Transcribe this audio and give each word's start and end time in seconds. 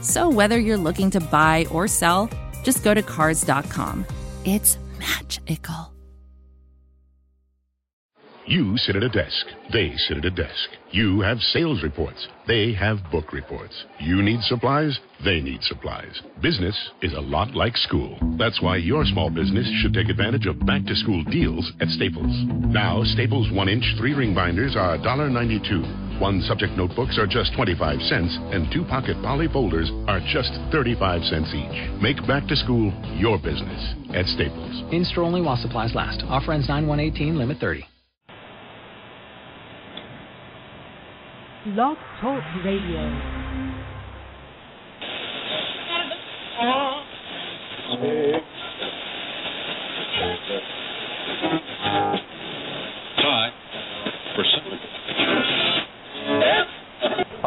So 0.00 0.30
whether 0.30 0.58
you're 0.58 0.76
looking 0.76 1.10
to 1.12 1.20
buy 1.20 1.66
or 1.70 1.86
sell, 1.86 2.30
just 2.62 2.84
go 2.84 2.94
to 2.94 3.02
Cars.com. 3.02 4.06
It's 4.44 4.78
magical. 4.98 5.92
You 8.46 8.76
sit 8.78 8.96
at 8.96 9.04
a 9.04 9.08
desk. 9.08 9.46
They 9.72 9.92
sit 10.08 10.16
at 10.16 10.24
a 10.24 10.30
desk. 10.30 10.70
You 10.90 11.20
have 11.20 11.38
sales 11.38 11.84
reports. 11.84 12.26
They 12.48 12.72
have 12.72 12.98
book 13.12 13.32
reports. 13.32 13.84
You 14.00 14.22
need 14.22 14.40
supplies. 14.40 14.98
They 15.24 15.40
need 15.40 15.62
supplies. 15.62 16.20
Business 16.42 16.76
is 17.00 17.12
a 17.12 17.20
lot 17.20 17.54
like 17.54 17.76
school. 17.76 18.18
That's 18.38 18.60
why 18.60 18.78
your 18.78 19.04
small 19.04 19.30
business 19.30 19.70
should 19.80 19.94
take 19.94 20.08
advantage 20.08 20.46
of 20.46 20.66
back 20.66 20.84
to 20.86 20.96
school 20.96 21.22
deals 21.30 21.70
at 21.80 21.88
Staples. 21.90 22.42
Now, 22.48 23.04
Staples 23.04 23.52
1 23.52 23.68
inch 23.68 23.84
3 23.98 24.14
ring 24.14 24.34
binders 24.34 24.74
are 24.74 24.98
$1.92. 24.98 26.09
One 26.20 26.42
subject 26.42 26.74
notebooks 26.76 27.16
are 27.16 27.26
just 27.26 27.54
25 27.54 28.02
cents, 28.02 28.36
and 28.52 28.70
two 28.70 28.84
pocket 28.84 29.16
poly 29.22 29.48
folders 29.48 29.90
are 30.06 30.20
just 30.20 30.52
35 30.70 31.24
cents 31.24 31.54
each. 31.54 31.90
Make 31.98 32.18
back 32.26 32.46
to 32.48 32.56
school 32.56 32.92
your 33.16 33.38
business 33.38 33.94
at 34.12 34.26
Staples. 34.26 34.84
In 34.92 35.02
store 35.06 35.24
only 35.24 35.40
while 35.40 35.56
supplies 35.56 35.94
last. 35.94 36.22
Offer 36.28 36.52
ends 36.52 36.68
9 36.68 36.86
118, 36.86 37.38
limit 37.38 37.56
30. 37.56 37.86
Blog 41.74 41.96
Talk 42.20 42.44
Radio. 42.66 43.40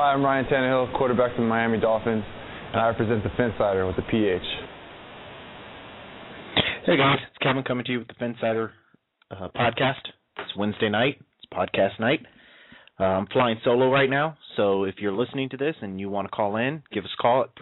Hi, 0.04 0.12
I'm 0.12 0.20
Ryan 0.22 0.44
Tannehill, 0.52 0.92
quarterback 0.98 1.34
for 1.34 1.44
the 1.44 1.48
Miami 1.48 1.80
Dolphins, 1.80 2.26
and 2.74 2.82
I 2.82 2.88
represent 2.88 3.24
the 3.24 3.30
Phinsider 3.42 3.88
with 3.88 3.96
the 3.96 4.02
PH. 4.02 4.42
Hey 6.86 6.98
guys, 6.98 7.20
it's 7.26 7.38
Kevin 7.42 7.64
coming 7.64 7.86
to 7.86 7.92
you 7.94 8.00
with 8.00 8.10
the 8.10 8.16
Phinsider 8.16 8.72
uh, 9.32 9.48
podcast. 9.56 10.02
It's 10.40 10.54
Wednesday 10.58 10.90
night. 10.90 11.22
It's 11.38 11.46
podcast 11.54 12.02
night. 12.02 12.20
Uh, 13.00 13.04
I'm 13.04 13.28
flying 13.28 13.62
solo 13.64 13.90
right 13.90 14.10
now, 14.10 14.38
so 14.58 14.84
if 14.84 14.96
you're 14.98 15.14
listening 15.14 15.48
to 15.52 15.58
this 15.58 15.78
and 15.82 16.02
you 16.02 16.10
want 16.10 16.28
to 16.28 16.36
call 16.36 16.58
in, 16.58 16.84
give 16.92 17.06
us 17.06 17.12
a 17.18 17.22
call 17.22 17.44
at 17.44 17.56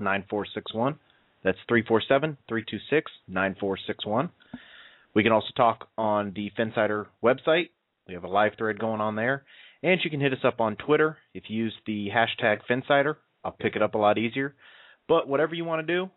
347-326-9461. 0.00 0.96
That's 1.42 1.58
347-326-9461. 1.68 4.30
We 5.12 5.24
can 5.24 5.32
also 5.32 5.48
talk 5.56 5.88
on 5.98 6.34
the 6.36 6.52
Phinsider 6.56 7.06
website. 7.20 7.70
We 8.06 8.14
have 8.14 8.22
a 8.22 8.28
live 8.28 8.52
thread 8.56 8.78
going 8.78 9.00
on 9.00 9.16
there. 9.16 9.42
And 9.82 10.00
you 10.02 10.10
can 10.10 10.20
hit 10.20 10.32
us 10.32 10.44
up 10.44 10.60
on 10.60 10.76
Twitter. 10.76 11.16
If 11.34 11.44
you 11.48 11.64
use 11.64 11.74
the 11.86 12.08
hashtag 12.08 12.60
Phinsider, 12.68 13.16
I'll 13.44 13.52
pick 13.52 13.76
it 13.76 13.82
up 13.82 13.94
a 13.94 13.98
lot 13.98 14.18
easier. 14.18 14.54
But 15.08 15.28
whatever 15.28 15.54
you 15.54 15.64
want 15.64 15.86
to 15.86 15.92
do, 15.92 16.10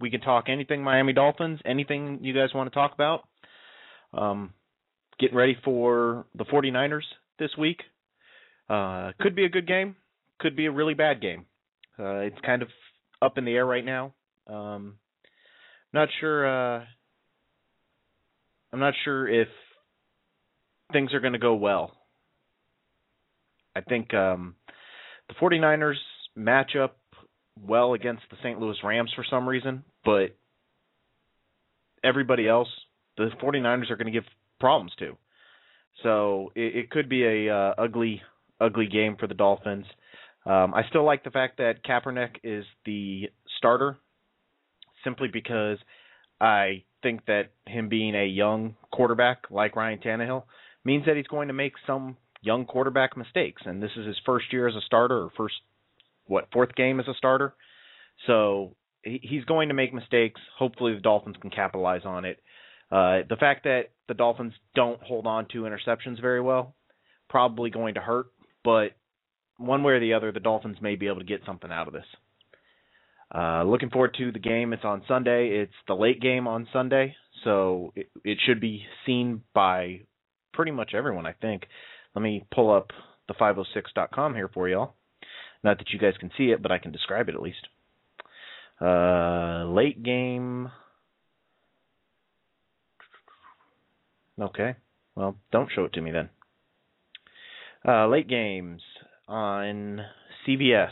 we 0.00 0.10
can 0.10 0.20
talk 0.20 0.44
anything 0.48 0.82
Miami 0.82 1.12
Dolphins, 1.12 1.60
anything 1.64 2.20
you 2.22 2.32
guys 2.32 2.54
want 2.54 2.70
to 2.70 2.74
talk 2.74 2.94
about. 2.94 3.24
Um, 4.12 4.54
getting 5.18 5.36
ready 5.36 5.56
for 5.64 6.26
the 6.34 6.44
49ers 6.44 7.02
this 7.38 7.50
week. 7.58 7.80
Uh, 8.68 9.12
could 9.20 9.34
be 9.34 9.44
a 9.44 9.48
good 9.48 9.66
game, 9.66 9.96
could 10.38 10.56
be 10.56 10.66
a 10.66 10.70
really 10.70 10.94
bad 10.94 11.20
game. 11.20 11.46
Uh, 11.98 12.20
it's 12.20 12.38
kind 12.46 12.62
of 12.62 12.68
up 13.20 13.36
in 13.36 13.44
the 13.44 13.52
air 13.52 13.66
right 13.66 13.84
now. 13.84 14.14
Um, 14.46 14.94
not 15.92 16.08
sure. 16.20 16.46
Uh, 16.78 16.84
I'm 18.72 18.80
not 18.80 18.94
sure 19.04 19.28
if 19.28 19.48
things 20.92 21.12
are 21.12 21.20
going 21.20 21.32
to 21.32 21.38
go 21.38 21.54
well. 21.54 21.92
I 23.80 23.88
think 23.88 24.12
um, 24.12 24.54
the 25.28 25.34
49ers 25.34 25.94
match 26.36 26.72
up 26.76 26.98
well 27.66 27.94
against 27.94 28.22
the 28.30 28.36
St. 28.42 28.60
Louis 28.60 28.76
Rams 28.84 29.10
for 29.16 29.24
some 29.28 29.48
reason, 29.48 29.84
but 30.04 30.36
everybody 32.04 32.46
else, 32.46 32.68
the 33.16 33.28
49ers 33.42 33.90
are 33.90 33.96
going 33.96 34.06
to 34.06 34.12
give 34.12 34.24
problems 34.58 34.92
to. 34.98 35.16
So 36.02 36.52
it, 36.54 36.76
it 36.76 36.90
could 36.90 37.08
be 37.08 37.24
a 37.24 37.54
uh, 37.54 37.74
ugly, 37.78 38.22
ugly 38.60 38.86
game 38.86 39.16
for 39.18 39.26
the 39.26 39.34
Dolphins. 39.34 39.86
Um, 40.44 40.74
I 40.74 40.82
still 40.88 41.04
like 41.04 41.24
the 41.24 41.30
fact 41.30 41.58
that 41.58 41.84
Kaepernick 41.84 42.36
is 42.44 42.64
the 42.84 43.30
starter, 43.58 43.96
simply 45.04 45.28
because 45.32 45.78
I 46.40 46.84
think 47.02 47.24
that 47.26 47.50
him 47.66 47.88
being 47.88 48.14
a 48.14 48.26
young 48.26 48.76
quarterback 48.92 49.44
like 49.50 49.76
Ryan 49.76 49.98
Tannehill 49.98 50.44
means 50.84 51.06
that 51.06 51.16
he's 51.16 51.26
going 51.26 51.48
to 51.48 51.54
make 51.54 51.74
some 51.86 52.16
young 52.42 52.64
quarterback 52.66 53.16
mistakes, 53.16 53.62
and 53.64 53.82
this 53.82 53.90
is 53.96 54.06
his 54.06 54.16
first 54.24 54.52
year 54.52 54.68
as 54.68 54.74
a 54.74 54.80
starter, 54.86 55.18
or 55.18 55.30
first 55.36 55.54
what 56.26 56.48
fourth 56.52 56.74
game 56.74 57.00
as 57.00 57.08
a 57.08 57.14
starter. 57.14 57.54
So 58.26 58.76
he, 59.02 59.20
he's 59.22 59.44
going 59.44 59.68
to 59.68 59.74
make 59.74 59.92
mistakes. 59.92 60.40
Hopefully, 60.58 60.94
the 60.94 61.00
Dolphins 61.00 61.36
can 61.40 61.50
capitalize 61.50 62.02
on 62.04 62.24
it. 62.24 62.38
Uh, 62.90 63.22
the 63.28 63.36
fact 63.38 63.64
that 63.64 63.90
the 64.08 64.14
Dolphins 64.14 64.52
don't 64.74 65.00
hold 65.02 65.26
on 65.26 65.46
to 65.52 65.62
interceptions 65.62 66.20
very 66.20 66.40
well 66.40 66.74
probably 67.28 67.70
going 67.70 67.94
to 67.94 68.00
hurt, 68.00 68.26
but 68.64 68.88
one 69.56 69.82
way 69.82 69.92
or 69.92 70.00
the 70.00 70.14
other, 70.14 70.32
the 70.32 70.40
Dolphins 70.40 70.78
may 70.82 70.96
be 70.96 71.06
able 71.06 71.20
to 71.20 71.24
get 71.24 71.42
something 71.46 71.70
out 71.70 71.86
of 71.86 71.94
this. 71.94 72.04
Uh, 73.32 73.62
looking 73.62 73.90
forward 73.90 74.14
to 74.18 74.32
the 74.32 74.40
game. 74.40 74.72
It's 74.72 74.84
on 74.84 75.02
Sunday. 75.06 75.60
It's 75.62 75.72
the 75.86 75.94
late 75.94 76.20
game 76.20 76.48
on 76.48 76.66
Sunday, 76.72 77.14
so 77.44 77.92
it, 77.94 78.10
it 78.24 78.38
should 78.44 78.60
be 78.60 78.82
seen 79.06 79.42
by 79.54 80.00
pretty 80.52 80.72
much 80.72 80.92
everyone, 80.94 81.26
I 81.26 81.34
think. 81.34 81.62
Let 82.14 82.22
me 82.22 82.44
pull 82.52 82.74
up 82.74 82.90
the 83.28 83.34
506.com 83.34 84.34
here 84.34 84.50
for 84.52 84.68
y'all. 84.68 84.94
Not 85.62 85.78
that 85.78 85.90
you 85.90 85.98
guys 85.98 86.14
can 86.18 86.30
see 86.36 86.50
it, 86.50 86.62
but 86.62 86.72
I 86.72 86.78
can 86.78 86.92
describe 86.92 87.28
it 87.28 87.34
at 87.34 87.42
least. 87.42 87.66
Uh, 88.80 89.64
late 89.66 90.02
game. 90.02 90.70
Okay. 94.40 94.74
Well, 95.14 95.36
don't 95.52 95.70
show 95.74 95.84
it 95.84 95.92
to 95.94 96.00
me 96.00 96.12
then. 96.12 96.30
Uh, 97.86 98.08
late 98.08 98.28
games 98.28 98.80
on 99.28 100.00
CBS. 100.46 100.90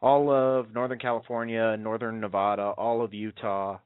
All 0.00 0.30
of 0.30 0.72
Northern 0.72 0.98
California, 0.98 1.76
Northern 1.76 2.20
Nevada, 2.20 2.62
all 2.62 3.02
of 3.02 3.14
Utah. 3.14 3.78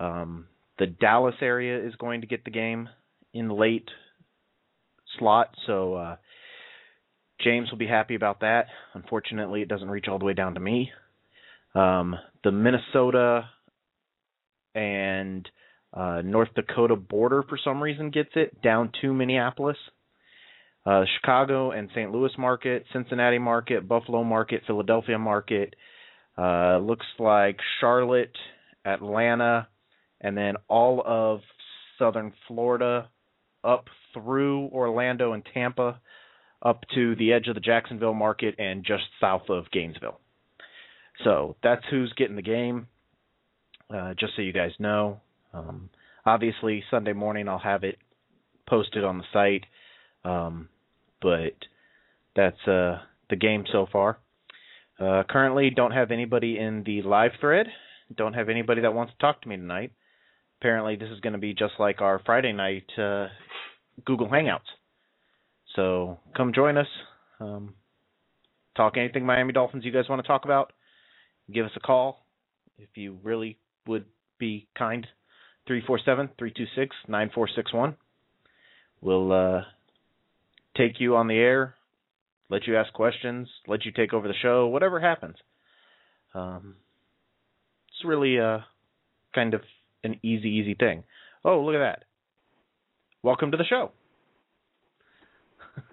Um, 0.00 0.46
the 0.78 0.86
Dallas 0.86 1.36
area 1.40 1.86
is 1.86 1.94
going 1.96 2.22
to 2.22 2.26
get 2.26 2.44
the 2.44 2.50
game 2.50 2.88
in 3.32 3.48
late 3.48 3.88
slot, 5.18 5.54
so 5.66 5.94
uh, 5.94 6.16
James 7.42 7.70
will 7.70 7.78
be 7.78 7.86
happy 7.86 8.14
about 8.14 8.40
that. 8.40 8.66
Unfortunately, 8.94 9.62
it 9.62 9.68
doesn't 9.68 9.90
reach 9.90 10.06
all 10.08 10.18
the 10.18 10.24
way 10.24 10.34
down 10.34 10.54
to 10.54 10.60
me. 10.60 10.90
Um, 11.74 12.14
the 12.44 12.52
Minnesota 12.52 13.48
and 14.74 15.48
uh, 15.92 16.22
North 16.24 16.48
Dakota 16.54 16.96
border, 16.96 17.42
for 17.48 17.58
some 17.62 17.82
reason, 17.82 18.10
gets 18.10 18.30
it 18.34 18.62
down 18.62 18.92
to 19.00 19.12
Minneapolis. 19.12 19.76
Uh, 20.84 21.04
Chicago 21.16 21.70
and 21.70 21.88
St. 21.90 22.10
Louis 22.10 22.32
market, 22.38 22.84
Cincinnati 22.92 23.38
market, 23.38 23.86
Buffalo 23.86 24.24
market, 24.24 24.62
Philadelphia 24.66 25.18
market. 25.18 25.74
Uh, 26.36 26.78
looks 26.78 27.06
like 27.18 27.58
Charlotte, 27.80 28.36
Atlanta, 28.84 29.68
and 30.20 30.36
then 30.36 30.54
all 30.68 31.02
of 31.06 31.40
southern 31.98 32.32
Florida 32.48 33.08
up 33.62 33.84
through 34.14 34.68
Orlando 34.68 35.32
and 35.32 35.42
Tampa 35.52 36.00
up 36.64 36.84
to 36.94 37.16
the 37.16 37.32
edge 37.32 37.48
of 37.48 37.54
the 37.54 37.60
Jacksonville 37.60 38.14
market 38.14 38.54
and 38.58 38.84
just 38.84 39.04
south 39.20 39.48
of 39.48 39.70
Gainesville. 39.72 40.20
So 41.24 41.56
that's 41.62 41.82
who's 41.90 42.12
getting 42.16 42.36
the 42.36 42.42
game. 42.42 42.86
Uh, 43.92 44.14
just 44.18 44.34
so 44.36 44.42
you 44.42 44.52
guys 44.52 44.70
know. 44.78 45.20
Um, 45.52 45.90
obviously, 46.24 46.82
Sunday 46.90 47.12
morning 47.12 47.48
I'll 47.48 47.58
have 47.58 47.84
it 47.84 47.98
posted 48.68 49.04
on 49.04 49.18
the 49.18 49.24
site. 49.32 49.64
Um, 50.24 50.68
but 51.20 51.54
that's 52.34 52.60
uh, 52.66 53.00
the 53.28 53.36
game 53.36 53.64
so 53.70 53.86
far. 53.92 54.18
Uh, 55.00 55.22
currently, 55.28 55.70
don't 55.70 55.90
have 55.92 56.10
anybody 56.10 56.58
in 56.58 56.84
the 56.84 57.02
live 57.02 57.32
thread. 57.40 57.66
Don't 58.16 58.34
have 58.34 58.48
anybody 58.48 58.82
that 58.82 58.94
wants 58.94 59.12
to 59.12 59.18
talk 59.18 59.42
to 59.42 59.48
me 59.48 59.56
tonight. 59.56 59.92
Apparently, 60.60 60.96
this 60.96 61.10
is 61.10 61.20
going 61.20 61.32
to 61.32 61.38
be 61.38 61.54
just 61.54 61.74
like 61.78 62.00
our 62.00 62.20
Friday 62.24 62.52
night 62.52 62.84
uh, 62.98 63.26
Google 64.04 64.28
Hangouts. 64.28 64.60
So 65.76 66.18
come 66.36 66.52
join 66.52 66.76
us. 66.76 66.86
Um, 67.40 67.74
talk 68.76 68.96
anything 68.96 69.24
Miami 69.24 69.52
Dolphins 69.52 69.84
you 69.84 69.92
guys 69.92 70.08
want 70.08 70.22
to 70.22 70.28
talk 70.28 70.44
about. 70.44 70.72
Give 71.52 71.64
us 71.64 71.72
a 71.76 71.80
call 71.80 72.24
if 72.78 72.88
you 72.94 73.18
really 73.22 73.58
would 73.86 74.04
be 74.38 74.68
kind. 74.76 75.06
347 75.66 76.30
326 76.38 76.96
9461. 77.08 77.96
We'll 79.00 79.32
uh, 79.32 79.62
take 80.76 81.00
you 81.00 81.16
on 81.16 81.28
the 81.28 81.36
air, 81.36 81.74
let 82.48 82.66
you 82.66 82.76
ask 82.76 82.92
questions, 82.92 83.48
let 83.66 83.84
you 83.84 83.92
take 83.92 84.12
over 84.12 84.28
the 84.28 84.34
show, 84.42 84.66
whatever 84.66 85.00
happens. 85.00 85.36
Um, 86.34 86.76
it's 87.88 88.04
really 88.04 88.38
uh, 88.38 88.58
kind 89.34 89.54
of 89.54 89.62
an 90.04 90.18
easy, 90.22 90.48
easy 90.48 90.74
thing. 90.74 91.04
Oh, 91.44 91.60
look 91.60 91.74
at 91.74 91.78
that. 91.78 92.04
Welcome 93.24 93.52
to 93.52 93.56
the 93.56 93.64
show. 93.64 93.92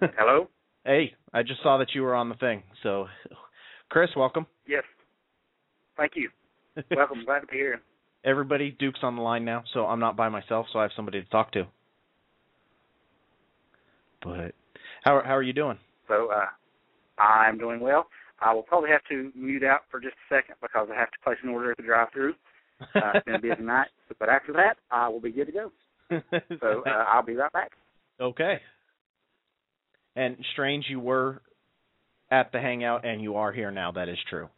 Hello? 0.18 0.48
hey, 0.84 1.14
I 1.32 1.42
just 1.42 1.62
saw 1.62 1.78
that 1.78 1.94
you 1.94 2.02
were 2.02 2.14
on 2.14 2.28
the 2.28 2.34
thing. 2.34 2.64
So, 2.82 3.06
Chris, 3.88 4.10
welcome. 4.16 4.46
Yes. 4.66 4.82
Thank 5.96 6.12
you. 6.16 6.30
Welcome. 6.96 7.24
Glad 7.24 7.40
to 7.40 7.46
be 7.46 7.56
here. 7.56 7.80
Everybody, 8.24 8.76
Duke's 8.78 9.00
on 9.02 9.16
the 9.16 9.22
line 9.22 9.44
now, 9.44 9.64
so 9.74 9.86
I'm 9.86 10.00
not 10.00 10.16
by 10.16 10.28
myself, 10.28 10.66
so 10.72 10.78
I 10.78 10.82
have 10.82 10.92
somebody 10.96 11.22
to 11.22 11.28
talk 11.28 11.52
to. 11.52 11.66
But 14.22 14.54
how 15.04 15.22
how 15.24 15.36
are 15.36 15.42
you 15.42 15.52
doing? 15.52 15.78
So 16.08 16.30
uh, 16.30 17.22
I'm 17.22 17.58
doing 17.58 17.80
well. 17.80 18.06
I 18.40 18.54
will 18.54 18.62
probably 18.62 18.90
have 18.90 19.02
to 19.10 19.30
mute 19.36 19.64
out 19.64 19.80
for 19.90 20.00
just 20.00 20.14
a 20.14 20.34
second 20.34 20.56
because 20.62 20.88
I 20.90 20.98
have 20.98 21.10
to 21.10 21.18
place 21.22 21.38
an 21.42 21.50
order 21.50 21.72
at 21.72 21.76
the 21.76 21.82
drive-through. 21.82 22.34
Uh, 22.80 23.12
it's 23.14 23.24
been 23.24 23.34
a 23.34 23.40
busy 23.40 23.62
night, 23.62 23.88
but 24.18 24.28
after 24.28 24.52
that, 24.54 24.74
I 24.90 25.08
will 25.08 25.20
be 25.20 25.32
good 25.32 25.46
to 25.46 25.52
go. 25.52 25.72
So 26.10 26.82
uh, 26.86 26.90
I'll 26.90 27.22
be 27.22 27.34
right 27.34 27.52
back. 27.52 27.72
Okay. 28.20 28.60
And 30.16 30.36
strange, 30.52 30.86
you 30.88 31.00
were 31.00 31.40
at 32.30 32.52
the 32.52 32.60
hangout, 32.60 33.04
and 33.04 33.22
you 33.22 33.36
are 33.36 33.52
here 33.52 33.70
now. 33.70 33.92
That 33.92 34.08
is 34.08 34.18
true. 34.28 34.48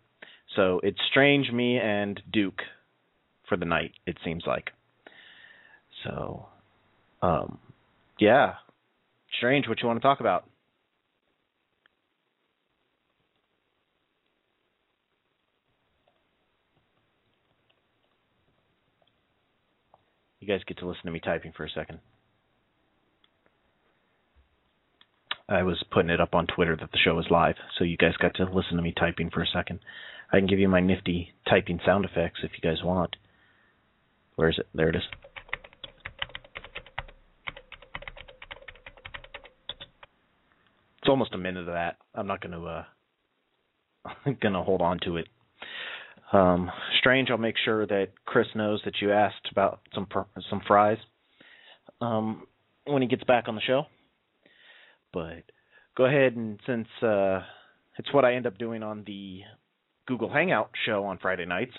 So 0.56 0.80
it's 0.82 0.98
strange, 1.10 1.50
me 1.50 1.78
and 1.78 2.20
Duke 2.32 2.60
for 3.48 3.56
the 3.56 3.64
night. 3.64 3.92
It 4.06 4.16
seems 4.24 4.44
like. 4.46 4.70
So, 6.04 6.46
um, 7.22 7.58
yeah, 8.18 8.54
strange. 9.38 9.68
What 9.68 9.80
you 9.80 9.88
want 9.88 10.00
to 10.00 10.02
talk 10.02 10.20
about? 10.20 10.44
You 20.42 20.48
guys 20.48 20.64
get 20.66 20.78
to 20.78 20.88
listen 20.88 21.04
to 21.04 21.12
me 21.12 21.20
typing 21.20 21.52
for 21.56 21.64
a 21.64 21.70
second. 21.70 22.00
I 25.48 25.62
was 25.62 25.80
putting 25.92 26.10
it 26.10 26.20
up 26.20 26.34
on 26.34 26.48
Twitter 26.48 26.74
that 26.74 26.90
the 26.90 26.98
show 26.98 27.16
is 27.20 27.26
live, 27.30 27.54
so 27.78 27.84
you 27.84 27.96
guys 27.96 28.16
got 28.20 28.34
to 28.34 28.44
listen 28.46 28.74
to 28.74 28.82
me 28.82 28.92
typing 28.98 29.30
for 29.30 29.40
a 29.40 29.46
second. 29.46 29.78
I 30.32 30.38
can 30.38 30.48
give 30.48 30.58
you 30.58 30.68
my 30.68 30.80
nifty 30.80 31.32
typing 31.48 31.78
sound 31.86 32.04
effects 32.04 32.40
if 32.42 32.50
you 32.60 32.68
guys 32.68 32.82
want. 32.82 33.14
Where 34.34 34.48
is 34.48 34.58
it? 34.58 34.66
There 34.74 34.88
it 34.88 34.96
is. 34.96 35.02
It's 40.98 41.08
almost 41.08 41.34
a 41.34 41.38
minute 41.38 41.68
of 41.68 41.74
that. 41.74 41.98
I'm 42.16 42.26
not 42.26 42.40
going 42.40 42.60
to 42.60 42.66
uh 42.66 42.84
going 44.40 44.54
to 44.54 44.62
hold 44.62 44.82
on 44.82 44.98
to 45.04 45.18
it. 45.18 45.28
Um 46.32 46.70
strange, 46.98 47.30
I'll 47.30 47.38
make 47.38 47.56
sure 47.64 47.86
that 47.86 48.08
Chris 48.24 48.46
knows 48.54 48.80
that 48.84 48.94
you 49.00 49.12
asked 49.12 49.48
about 49.50 49.80
some 49.94 50.06
some 50.48 50.62
fries. 50.66 50.98
Um 52.00 52.46
when 52.84 53.02
he 53.02 53.08
gets 53.08 53.24
back 53.24 53.48
on 53.48 53.54
the 53.54 53.60
show. 53.60 53.84
But 55.12 55.44
go 55.96 56.06
ahead 56.06 56.36
and 56.36 56.58
since 56.66 56.88
uh 57.02 57.40
it's 57.98 58.12
what 58.12 58.24
I 58.24 58.34
end 58.34 58.46
up 58.46 58.58
doing 58.58 58.82
on 58.82 59.04
the 59.06 59.40
Google 60.06 60.32
Hangout 60.32 60.70
show 60.86 61.04
on 61.04 61.18
Friday 61.18 61.44
nights. 61.44 61.74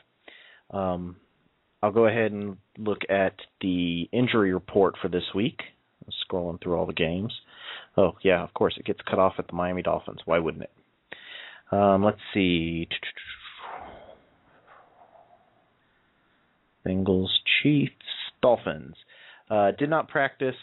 Um 0.71 1.17
I'll 1.81 1.91
go 1.91 2.07
ahead 2.07 2.31
and 2.31 2.57
look 2.77 3.01
at 3.09 3.35
the 3.59 4.07
injury 4.13 4.53
report 4.53 4.95
for 5.01 5.09
this 5.09 5.25
week. 5.35 5.59
Scrolling 6.29 6.61
through 6.61 6.75
all 6.75 6.85
the 6.85 6.93
games. 6.93 7.33
Oh 7.97 8.13
yeah, 8.23 8.43
of 8.43 8.53
course 8.53 8.75
it 8.77 8.85
gets 8.85 8.99
cut 9.09 9.19
off 9.19 9.33
at 9.39 9.47
the 9.47 9.53
Miami 9.53 9.81
Dolphins. 9.81 10.19
Why 10.25 10.39
wouldn't 10.39 10.63
it? 10.63 10.71
Um, 11.71 12.03
let's 12.03 12.19
see. 12.33 12.87
Bengals, 16.85 17.29
Chiefs, 17.61 17.93
Dolphins. 18.41 18.95
Uh, 19.49 19.71
did 19.77 19.89
not 19.89 20.07
practice 20.07 20.55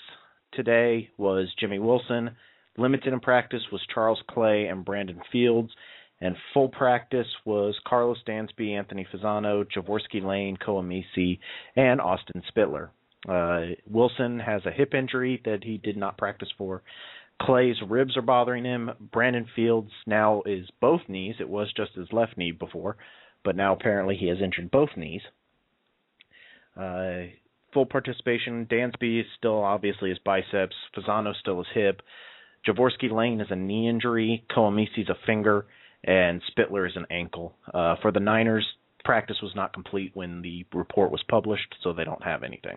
today 0.53 1.11
was 1.17 1.49
Jimmy 1.59 1.79
Wilson. 1.79 2.31
Limited 2.77 3.13
in 3.13 3.21
practice 3.21 3.63
was 3.71 3.81
Charles 3.93 4.23
Clay 4.29 4.67
and 4.67 4.85
Brandon 4.85 5.21
Fields. 5.31 5.71
And 6.21 6.37
full 6.53 6.69
practice 6.69 7.27
was 7.47 7.79
Carlos 7.87 8.19
Dansby, 8.29 8.73
Anthony 8.77 9.07
Fasano, 9.13 9.65
Jorvorskie 9.65 10.23
Lane, 10.23 10.57
Koa 10.57 10.83
Misi, 10.83 11.41
and 11.77 12.01
Austin 12.01 12.43
Spitler. 12.49 12.91
Uh, 13.29 13.75
Wilson 13.89 14.39
has 14.39 14.65
a 14.67 14.71
hip 14.71 14.95
injury 14.95 15.41
that 15.45 15.65
he 15.65 15.79
did 15.79 15.97
not 15.97 16.19
practice 16.19 16.51
for. 16.59 16.83
Clay's 17.41 17.77
ribs 17.89 18.17
are 18.17 18.23
bothering 18.23 18.65
him. 18.65 18.91
Brandon 19.13 19.47
Fields 19.57 19.91
now 20.07 20.43
is 20.45 20.69
both 20.81 21.01
knees. 21.09 21.37
It 21.41 21.49
was 21.49 21.73
just 21.75 21.95
his 21.95 22.13
left 22.13 22.37
knee 22.37 22.53
before, 22.53 22.99
but 23.45 23.57
now 23.57 23.73
apparently 23.73 24.17
he 24.17 24.29
has 24.29 24.39
injured 24.43 24.71
both 24.71 24.91
knees. 24.97 25.23
Uh, 26.77 27.31
full 27.73 27.87
participation. 27.87 28.67
Dansby 28.71 29.21
is 29.21 29.27
still 29.39 29.63
obviously 29.63 30.11
his 30.11 30.19
biceps. 30.19 30.75
Fasano 30.97 31.35
still 31.41 31.59
his 31.59 31.67
hip. 31.75 32.03
Jorvorskie 32.67 33.11
Lane 33.11 33.41
is 33.41 33.49
a 33.51 33.57
knee 33.57 33.89
injury. 33.89 34.45
Koa 34.55 34.71
Misi's 34.71 35.09
a 35.09 35.17
finger, 35.27 35.67
and 36.05 36.43
Spitler 36.51 36.87
is 36.87 36.97
an 36.97 37.07
ankle. 37.11 37.55
Uh, 37.73 37.97
for 38.03 38.13
the 38.13 38.21
Niners, 38.21 38.67
practice 39.05 39.39
was 39.43 39.53
not 39.55 39.73
complete 39.73 40.11
when 40.15 40.43
the 40.43 40.67
report 40.75 41.11
was 41.11 41.23
published, 41.29 41.75
so 41.83 41.93
they 41.93 42.05
don't 42.05 42.23
have 42.23 42.43
anything. 42.43 42.77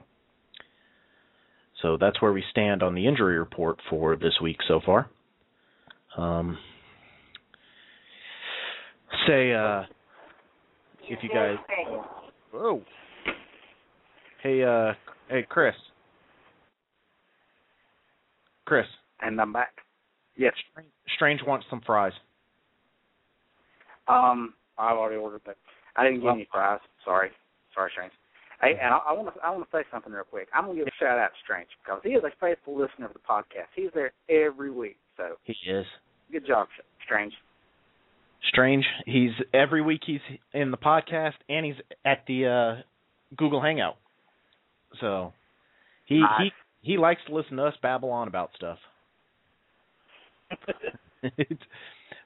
So 1.81 1.97
that's 1.99 2.21
where 2.21 2.31
we 2.31 2.43
stand 2.49 2.81
on 2.81 2.95
the 2.95 3.07
injury 3.07 3.37
report 3.37 3.77
for 3.89 4.15
this 4.15 4.33
week 4.41 4.57
so 4.67 4.79
far. 4.85 5.09
Um, 6.17 6.57
say 9.27 9.53
uh 9.53 9.83
if 11.09 11.19
you 11.21 11.29
guys 11.29 11.57
Whoa. 12.51 12.81
Hey 14.43 14.61
uh 14.63 14.93
hey 15.29 15.45
Chris. 15.47 15.73
Chris. 18.65 18.85
And 19.21 19.39
I'm 19.39 19.53
back. 19.53 19.71
Yes. 20.35 20.53
Strange 21.15 21.41
wants 21.47 21.65
some 21.69 21.81
fries. 21.85 22.11
Um, 24.07 24.53
I've 24.77 24.97
already 24.97 25.15
ordered 25.17 25.41
that. 25.45 25.55
I 25.95 26.03
didn't 26.03 26.19
get 26.19 26.25
Well- 26.25 26.35
any 26.35 26.47
fries. 26.51 26.79
Sorry, 27.05 27.31
sorry, 27.73 27.89
Strange. 27.93 28.11
Hey, 28.61 28.77
and 28.81 28.93
I 28.93 29.11
want 29.13 29.33
to 29.33 29.41
I 29.45 29.49
want 29.49 29.69
to 29.69 29.77
say 29.77 29.83
something 29.91 30.11
real 30.11 30.23
quick. 30.23 30.47
I'm 30.53 30.65
gonna 30.65 30.75
give 30.77 30.87
a 30.87 30.91
shout 30.99 31.17
out 31.19 31.29
to 31.33 31.39
Strange 31.43 31.67
because 31.83 32.01
he 32.03 32.09
is 32.11 32.23
a 32.23 32.31
faithful 32.39 32.75
listener 32.77 33.05
of 33.07 33.13
the 33.13 33.19
podcast. 33.19 33.67
He's 33.75 33.89
there 33.93 34.11
every 34.29 34.71
week. 34.71 34.97
So 35.17 35.37
He 35.43 35.55
is. 35.69 35.85
good 36.31 36.45
job, 36.45 36.67
Strange. 37.05 37.33
Strange. 38.49 38.85
He's 39.05 39.31
every 39.53 39.81
week 39.81 40.01
he's 40.05 40.21
in 40.53 40.71
the 40.71 40.77
podcast 40.77 41.33
and 41.49 41.65
he's 41.65 41.75
at 42.05 42.25
the 42.27 42.45
uh 42.47 42.81
Google 43.37 43.61
Hangout. 43.61 43.97
So 44.99 45.33
he 46.05 46.19
Nice. 46.19 46.51
he 46.81 46.91
he 46.93 46.97
likes 46.97 47.21
to 47.27 47.33
listen 47.35 47.57
to 47.57 47.65
us 47.65 47.75
babble 47.81 48.09
on 48.11 48.27
about 48.27 48.51
stuff. 48.55 48.77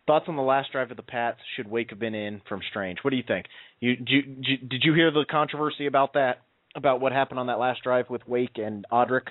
Thoughts 0.07 0.25
on 0.27 0.35
the 0.37 0.41
last 0.41 0.71
drive 0.71 0.89
of 0.89 0.97
the 0.97 1.03
Pats? 1.03 1.37
Should 1.55 1.69
Wake 1.69 1.89
have 1.89 1.99
been 1.99 2.15
in 2.15 2.41
from 2.47 2.61
Strange? 2.69 2.99
What 3.03 3.11
do 3.11 3.17
you 3.17 3.23
think? 3.27 3.45
You 3.79 3.95
did 3.97 4.09
you, 4.09 4.21
did 4.21 4.45
you- 4.47 4.57
did 4.69 4.83
you 4.83 4.93
hear 4.93 5.11
the 5.11 5.25
controversy 5.29 5.85
about 5.85 6.13
that? 6.13 6.41
About 6.75 7.01
what 7.01 7.11
happened 7.11 7.39
on 7.39 7.47
that 7.47 7.59
last 7.59 7.81
drive 7.83 8.09
with 8.09 8.27
Wake 8.27 8.57
and 8.57 8.85
Odrick? 8.91 9.27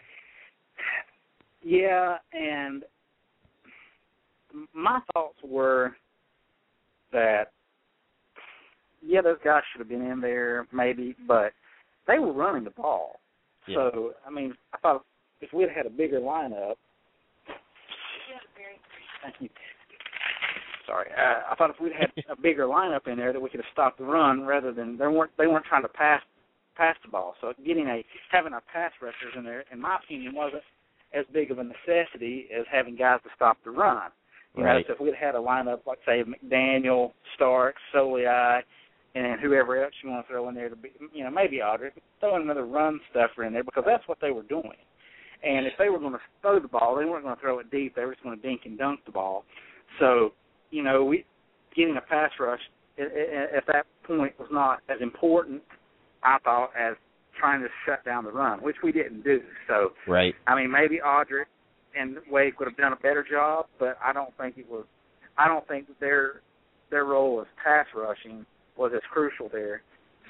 Yeah, 1.62 2.16
and 2.32 2.84
my 4.74 5.00
thoughts 5.12 5.38
were 5.44 5.96
that 7.12 7.52
yeah, 9.02 9.20
those 9.20 9.38
guys 9.44 9.62
should 9.72 9.78
have 9.80 9.88
been 9.88 10.04
in 10.10 10.20
there 10.20 10.66
maybe, 10.72 11.14
but 11.28 11.52
they 12.06 12.18
were 12.18 12.32
running 12.32 12.64
the 12.64 12.70
ball. 12.70 13.20
Yeah. 13.68 13.76
So 13.92 14.12
I 14.26 14.30
mean, 14.30 14.54
I 14.72 14.78
thought 14.78 15.04
if 15.40 15.52
we'd 15.52 15.68
had 15.70 15.86
a 15.86 15.90
bigger 15.90 16.20
lineup. 16.20 16.74
Thank 19.22 19.34
you. 19.40 19.48
Sorry, 20.86 21.10
uh, 21.18 21.50
I 21.50 21.54
thought 21.56 21.70
if 21.70 21.80
we'd 21.80 21.92
had 21.92 22.12
a 22.30 22.40
bigger 22.40 22.64
lineup 22.64 23.08
in 23.08 23.16
there 23.18 23.32
that 23.32 23.40
we 23.40 23.50
could 23.50 23.58
have 23.60 23.72
stopped 23.72 23.98
the 23.98 24.04
run 24.04 24.42
rather 24.46 24.72
than 24.72 24.96
they 24.96 25.06
weren't 25.06 25.32
they 25.36 25.46
weren't 25.48 25.64
trying 25.66 25.82
to 25.82 25.88
pass 25.88 26.22
pass 26.76 26.94
the 27.04 27.10
ball. 27.10 27.34
So 27.40 27.52
getting 27.66 27.88
a 27.88 28.04
having 28.30 28.52
our 28.52 28.62
pass 28.72 28.92
rushers 29.02 29.34
in 29.36 29.42
there, 29.44 29.64
in 29.72 29.80
my 29.80 29.96
opinion, 30.02 30.34
wasn't 30.34 30.62
as 31.12 31.24
big 31.32 31.50
of 31.50 31.58
a 31.58 31.64
necessity 31.64 32.48
as 32.56 32.64
having 32.70 32.94
guys 32.96 33.20
to 33.24 33.30
stop 33.34 33.56
the 33.64 33.70
run. 33.70 34.10
You 34.56 34.62
know, 34.62 34.68
Right. 34.70 34.86
so 34.86 34.94
if 34.94 35.00
we'd 35.00 35.14
had 35.14 35.34
a 35.34 35.38
lineup 35.38 35.80
like 35.86 35.98
say 36.06 36.22
McDaniel, 36.22 37.12
Starks, 37.34 37.80
Soliai, 37.94 38.60
and 39.16 39.40
whoever 39.40 39.82
else 39.82 39.94
you 40.04 40.10
want 40.10 40.26
to 40.26 40.32
throw 40.32 40.48
in 40.50 40.54
there 40.54 40.68
to 40.68 40.76
be, 40.76 40.90
you 41.14 41.24
know, 41.24 41.30
maybe 41.30 41.60
Odrick, 41.64 41.92
throw 42.20 42.36
another 42.36 42.66
run 42.66 43.00
stuffer 43.10 43.44
in 43.44 43.52
there 43.54 43.64
because 43.64 43.84
that's 43.86 44.06
what 44.06 44.18
they 44.20 44.30
were 44.30 44.42
doing. 44.42 44.76
And 45.42 45.66
if 45.66 45.72
they 45.78 45.88
were 45.88 45.98
going 45.98 46.12
to 46.12 46.18
throw 46.42 46.60
the 46.60 46.68
ball, 46.68 46.96
they 46.96 47.06
weren't 47.06 47.24
going 47.24 47.34
to 47.34 47.40
throw 47.40 47.58
it 47.58 47.70
deep. 47.70 47.96
They 47.96 48.04
were 48.04 48.12
just 48.12 48.22
going 48.22 48.38
to 48.38 48.46
dink 48.46 48.62
and 48.66 48.76
dunk 48.78 49.00
the 49.06 49.12
ball. 49.12 49.44
So, 50.00 50.32
you 50.70 50.82
know, 50.82 51.04
we 51.04 51.24
getting 51.74 51.96
a 51.96 52.00
pass 52.00 52.30
rush 52.38 52.60
at, 52.98 53.06
at, 53.06 53.56
at 53.56 53.66
that 53.68 53.86
point 54.06 54.34
was 54.38 54.48
not 54.52 54.80
as 54.90 55.00
important, 55.00 55.62
I 56.22 56.36
thought, 56.44 56.70
as 56.78 56.94
trying 57.38 57.62
to 57.62 57.68
shut 57.86 58.04
down 58.04 58.24
the 58.24 58.32
run, 58.32 58.62
which 58.62 58.76
we 58.82 58.92
didn't 58.92 59.22
do. 59.24 59.40
So, 59.66 59.92
Right. 60.06 60.34
I 60.46 60.54
mean, 60.56 60.70
maybe 60.70 61.00
Odrick 61.04 61.46
and 61.98 62.16
Wake 62.30 62.58
would 62.58 62.68
have 62.68 62.76
done 62.76 62.92
a 62.92 62.96
better 62.96 63.24
job, 63.28 63.66
but 63.78 63.96
I 64.04 64.12
don't 64.12 64.36
think 64.36 64.58
it 64.58 64.68
was. 64.70 64.84
I 65.38 65.48
don't 65.48 65.66
think 65.68 65.86
their 66.00 66.40
their 66.90 67.04
role 67.04 67.40
as 67.40 67.46
pass 67.62 67.86
rushing 67.94 68.46
was 68.76 68.92
as 68.94 69.02
crucial 69.12 69.48
there. 69.50 69.82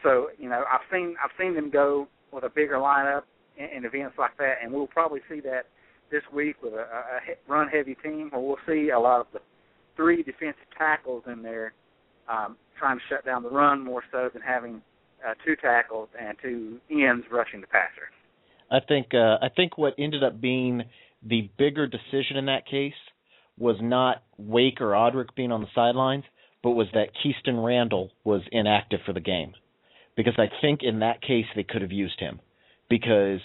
So 0.03 0.29
you 0.39 0.49
know, 0.49 0.65
I've 0.71 0.87
seen 0.93 1.17
I've 1.23 1.31
seen 1.39 1.55
them 1.55 1.71
go 1.71 2.09
with 2.33 2.45
a 2.45 2.51
bigger 2.51 2.75
lineup 2.75 3.23
in, 3.57 3.79
in 3.79 3.85
events 3.85 4.17
like 4.19 4.37
that, 4.39 4.57
and 4.63 4.73
we'll 4.73 4.87
probably 4.87 5.21
see 5.29 5.41
that 5.41 5.67
this 6.11 6.23
week 6.33 6.57
with 6.63 6.73
a, 6.73 6.77
a 6.77 7.21
run 7.49 7.69
heavy 7.69 7.97
team, 8.03 8.31
where 8.31 8.41
we'll 8.41 8.57
see 8.67 8.91
a 8.91 8.99
lot 8.99 9.21
of 9.21 9.27
the 9.33 9.41
three 9.97 10.23
defensive 10.23 10.69
tackles 10.77 11.25
in 11.27 11.43
there 11.43 11.73
um, 12.29 12.57
trying 12.79 12.99
to 12.99 13.03
shut 13.09 13.25
down 13.25 13.43
the 13.43 13.51
run 13.51 13.83
more 13.83 14.03
so 14.13 14.29
than 14.33 14.43
having 14.43 14.83
uh, 15.27 15.35
two 15.45 15.57
tackles 15.57 16.09
and 16.21 16.37
two 16.43 16.79
ends 16.91 17.25
rushing 17.33 17.61
the 17.61 17.67
passer. 17.67 18.11
I 18.71 18.81
think 18.87 19.09
uh, 19.15 19.39
I 19.43 19.49
think 19.55 19.79
what 19.79 19.95
ended 19.99 20.23
up 20.23 20.41
being 20.41 20.83
the 21.23 21.51
bigger 21.57 21.87
decision 21.87 22.37
in 22.37 22.47
that 22.47 22.67
case 22.67 22.93
was 23.59 23.77
not 23.81 24.23
Wake 24.37 24.81
or 24.81 24.91
Odrick 24.91 25.29
being 25.35 25.53
on 25.53 25.63
the 25.63 25.69
sidelines, 25.75 26.25
but 26.67 26.73
was 26.73 26.89
that 26.95 27.11
Kheeston 27.23 27.65
Randall 27.65 28.11
was 28.25 28.41
inactive 28.51 28.99
for 29.07 29.13
the 29.13 29.21
game. 29.21 29.55
Because 30.17 30.35
I 30.37 30.47
think 30.61 30.81
in 30.83 30.99
that 30.99 31.23
case 31.23 31.45
they 31.55 31.63
could 31.63 31.81
have 31.81 31.93
used 31.93 32.19
him. 32.19 32.41
Because 32.91 33.39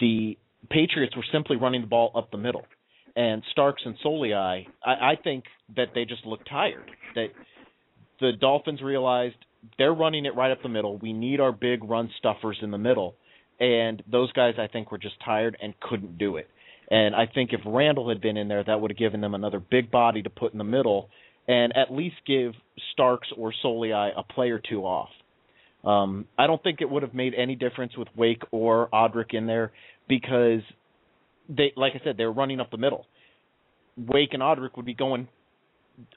the 0.00 0.36
Patriots 0.68 1.14
were 1.14 1.24
simply 1.30 1.54
running 1.58 1.82
the 1.82 1.86
ball 1.86 2.10
up 2.16 2.32
the 2.32 2.38
middle. 2.38 2.66
And 3.14 3.44
Starks 3.52 3.82
and 3.86 3.94
Soliai, 4.04 4.66
I, 4.84 4.90
I 4.90 5.12
think 5.22 5.44
that 5.76 5.90
they 5.94 6.06
just 6.06 6.26
looked 6.26 6.48
tired. 6.48 6.90
That 7.14 7.28
the 8.20 8.32
Dolphins 8.32 8.82
realized 8.82 9.36
they're 9.78 9.94
running 9.94 10.26
it 10.26 10.34
right 10.34 10.50
up 10.50 10.60
the 10.64 10.68
middle. 10.68 10.98
We 10.98 11.12
need 11.12 11.38
our 11.38 11.52
big 11.52 11.84
run 11.84 12.10
stuffers 12.18 12.58
in 12.62 12.72
the 12.72 12.78
middle 12.78 13.14
and 13.60 14.02
those 14.10 14.32
guys 14.32 14.54
I 14.58 14.66
think 14.66 14.90
were 14.90 14.98
just 14.98 15.14
tired 15.24 15.56
and 15.62 15.72
couldn't 15.78 16.18
do 16.18 16.36
it. 16.36 16.50
And 16.90 17.14
I 17.14 17.26
think 17.32 17.52
if 17.52 17.60
Randall 17.64 18.08
had 18.08 18.20
been 18.20 18.36
in 18.36 18.48
there, 18.48 18.64
that 18.64 18.80
would 18.80 18.90
have 18.90 18.98
given 18.98 19.20
them 19.20 19.34
another 19.34 19.60
big 19.60 19.92
body 19.92 20.22
to 20.22 20.30
put 20.30 20.50
in 20.50 20.58
the 20.58 20.64
middle, 20.64 21.10
and 21.48 21.76
at 21.76 21.92
least 21.92 22.16
give 22.26 22.52
Starks 22.92 23.28
or 23.36 23.52
Soliai 23.64 24.10
a 24.16 24.22
play 24.22 24.50
or 24.50 24.58
two 24.60 24.82
off. 24.82 25.10
Um, 25.84 26.26
I 26.36 26.46
don't 26.46 26.62
think 26.62 26.80
it 26.80 26.90
would 26.90 27.02
have 27.02 27.14
made 27.14 27.32
any 27.34 27.54
difference 27.54 27.96
with 27.96 28.08
Wake 28.16 28.42
or 28.50 28.88
Odrick 28.92 29.34
in 29.34 29.46
there 29.46 29.72
because 30.08 30.60
they, 31.48 31.72
like 31.76 31.92
I 31.94 32.00
said, 32.02 32.16
they 32.16 32.24
were 32.24 32.32
running 32.32 32.60
up 32.60 32.70
the 32.70 32.76
middle. 32.76 33.06
Wake 33.96 34.30
and 34.32 34.42
Odrick 34.42 34.76
would 34.76 34.86
be 34.86 34.94
going 34.94 35.28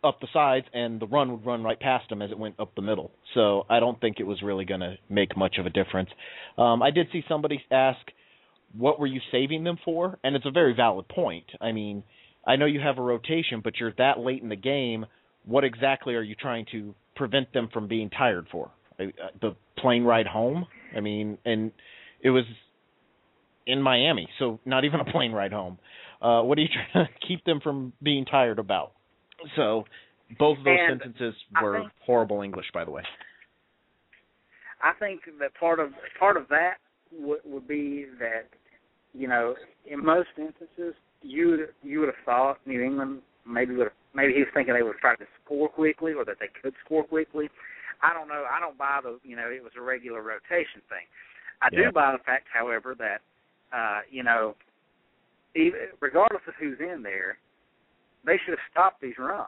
up 0.03 0.19
the 0.19 0.27
sides, 0.33 0.65
and 0.73 0.99
the 0.99 1.07
run 1.07 1.31
would 1.31 1.45
run 1.45 1.63
right 1.63 1.79
past 1.79 2.09
them 2.09 2.21
as 2.21 2.31
it 2.31 2.37
went 2.37 2.59
up 2.59 2.73
the 2.75 2.81
middle. 2.81 3.11
So 3.33 3.65
I 3.69 3.79
don't 3.79 3.99
think 4.01 4.17
it 4.19 4.25
was 4.25 4.41
really 4.41 4.65
going 4.65 4.81
to 4.81 4.95
make 5.07 5.37
much 5.37 5.57
of 5.57 5.65
a 5.65 5.69
difference. 5.69 6.09
Um, 6.57 6.81
I 6.81 6.91
did 6.91 7.07
see 7.13 7.23
somebody 7.29 7.61
ask, 7.71 7.99
"What 8.77 8.99
were 8.99 9.07
you 9.07 9.21
saving 9.31 9.63
them 9.63 9.77
for?" 9.85 10.19
And 10.23 10.35
it's 10.35 10.45
a 10.45 10.51
very 10.51 10.73
valid 10.73 11.07
point. 11.07 11.45
I 11.61 11.71
mean, 11.71 12.03
I 12.45 12.55
know 12.55 12.65
you 12.65 12.79
have 12.81 12.97
a 12.97 13.01
rotation, 13.01 13.61
but 13.63 13.79
you're 13.79 13.93
that 13.97 14.19
late 14.19 14.41
in 14.41 14.49
the 14.49 14.55
game. 14.55 15.05
What 15.45 15.63
exactly 15.63 16.15
are 16.15 16.21
you 16.21 16.35
trying 16.35 16.65
to 16.71 16.93
prevent 17.15 17.51
them 17.53 17.69
from 17.73 17.87
being 17.87 18.09
tired 18.09 18.47
for? 18.51 18.71
Uh, 18.99 19.05
The 19.41 19.55
plane 19.77 20.03
ride 20.03 20.27
home? 20.27 20.65
I 20.95 20.99
mean, 20.99 21.37
and 21.45 21.71
it 22.21 22.29
was 22.29 22.43
in 23.65 23.81
Miami, 23.81 24.27
so 24.39 24.59
not 24.65 24.83
even 24.85 24.99
a 24.99 25.05
plane 25.05 25.31
ride 25.31 25.51
home. 25.53 25.77
Uh, 26.21 26.41
what 26.41 26.57
are 26.57 26.61
you 26.61 26.67
trying 26.91 27.05
to 27.07 27.27
keep 27.27 27.43
them 27.45 27.59
from 27.61 27.93
being 28.03 28.25
tired 28.25 28.59
about? 28.59 28.91
So 29.55 29.85
both 30.37 30.57
of 30.57 30.63
those 30.65 30.77
And 30.79 31.01
sentences 31.01 31.35
were 31.61 31.79
think- 31.81 31.91
horrible 32.05 32.41
English, 32.41 32.65
by 32.73 32.83
the 32.85 32.91
way. 32.91 33.03
I 34.81 34.93
think 34.99 35.21
that 35.39 35.53
part 35.55 35.79
of 35.79 35.89
part 36.17 36.37
of 36.37 36.47
that 36.49 36.75
would 37.11 37.39
would 37.45 37.67
be 37.67 38.05
that 38.19 38.45
you 39.13 39.27
know 39.27 39.55
in 39.85 40.03
most 40.03 40.29
instances 40.37 40.93
you 41.21 41.49
would 41.49 41.59
you 41.83 41.99
would 41.99 42.07
have 42.07 42.23
thought 42.25 42.59
New 42.65 42.81
England 42.81 43.21
maybe 43.45 43.75
would 43.75 43.87
have, 43.87 43.93
maybe 44.13 44.33
he 44.33 44.39
was 44.39 44.49
thinking 44.53 44.73
they 44.73 44.83
would 44.83 44.97
try 44.97 45.15
to 45.15 45.25
score 45.43 45.69
quickly 45.69 46.13
or 46.13 46.25
that 46.25 46.37
they 46.39 46.49
could 46.61 46.73
score 46.85 47.03
quickly. 47.03 47.49
I 48.01 48.13
don't 48.13 48.27
know. 48.27 48.45
I 48.49 48.59
don't 48.59 48.77
buy 48.77 48.99
the 49.03 49.19
you 49.23 49.35
know 49.35 49.49
it 49.49 49.63
was 49.63 49.73
a 49.77 49.81
regular 49.81 50.21
rotation 50.21 50.81
thing. 50.89 51.05
I 51.61 51.67
Yeah. 51.71 51.87
do 51.87 51.91
buy 51.91 52.11
the 52.13 52.23
fact, 52.23 52.47
however, 52.51 52.95
that 52.97 53.21
uh, 53.75 54.01
you 54.09 54.23
know 54.23 54.55
even, 55.55 55.79
regardless 55.99 56.41
of 56.47 56.53
who's 56.59 56.79
in 56.79 57.01
there, 57.03 57.37
they 58.25 58.37
should 58.45 58.51
have 58.51 58.67
stopped 58.71 59.01
these 59.01 59.17
runs. 59.17 59.47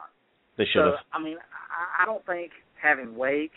They 0.56 0.64
should 0.64 0.80
So 0.80 0.84
have. 0.84 0.94
I 1.12 1.22
mean, 1.22 1.36
I, 1.38 2.02
I 2.02 2.06
don't 2.06 2.24
think 2.26 2.52
having 2.80 3.16
Wake, 3.16 3.52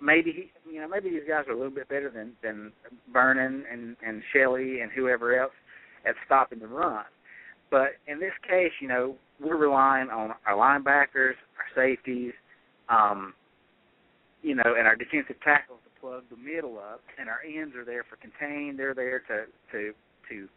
maybe 0.00 0.32
he, 0.32 0.70
you 0.72 0.80
know, 0.80 0.88
maybe 0.88 1.10
these 1.10 1.28
guys 1.28 1.44
are 1.48 1.52
a 1.52 1.56
little 1.56 1.72
bit 1.74 1.88
better 1.88 2.10
than 2.10 2.32
than 2.42 2.72
Vernon 3.12 3.64
and 3.70 3.96
and 4.06 4.22
Shelby 4.32 4.80
and 4.80 4.90
whoever 4.92 5.38
else 5.38 5.52
at 6.06 6.14
stopping 6.26 6.60
the 6.60 6.66
run. 6.66 7.04
But 7.70 7.90
in 8.06 8.18
this 8.18 8.32
case, 8.48 8.72
you 8.80 8.88
know, 8.88 9.16
we're 9.42 9.56
relying 9.56 10.10
on 10.10 10.32
our 10.46 10.54
linebackers, 10.54 11.34
our 11.58 11.68
safeties, 11.74 12.32
um, 12.88 13.34
you 14.42 14.54
know, 14.54 14.74
and 14.78 14.86
our 14.86 14.96
defensive 14.96 15.36
tackles 15.42 15.80
to 15.84 16.00
plug 16.00 16.24
the 16.30 16.36
middle 16.36 16.78
up, 16.78 17.02
and 17.18 17.28
our 17.28 17.40
ends 17.46 17.74
are 17.76 17.84
there 17.84 18.04
for 18.08 18.16
contain. 18.16 18.76
They're 18.76 18.94
there 18.94 19.20
to 19.28 19.44
to 19.72 19.92
to 20.28 20.48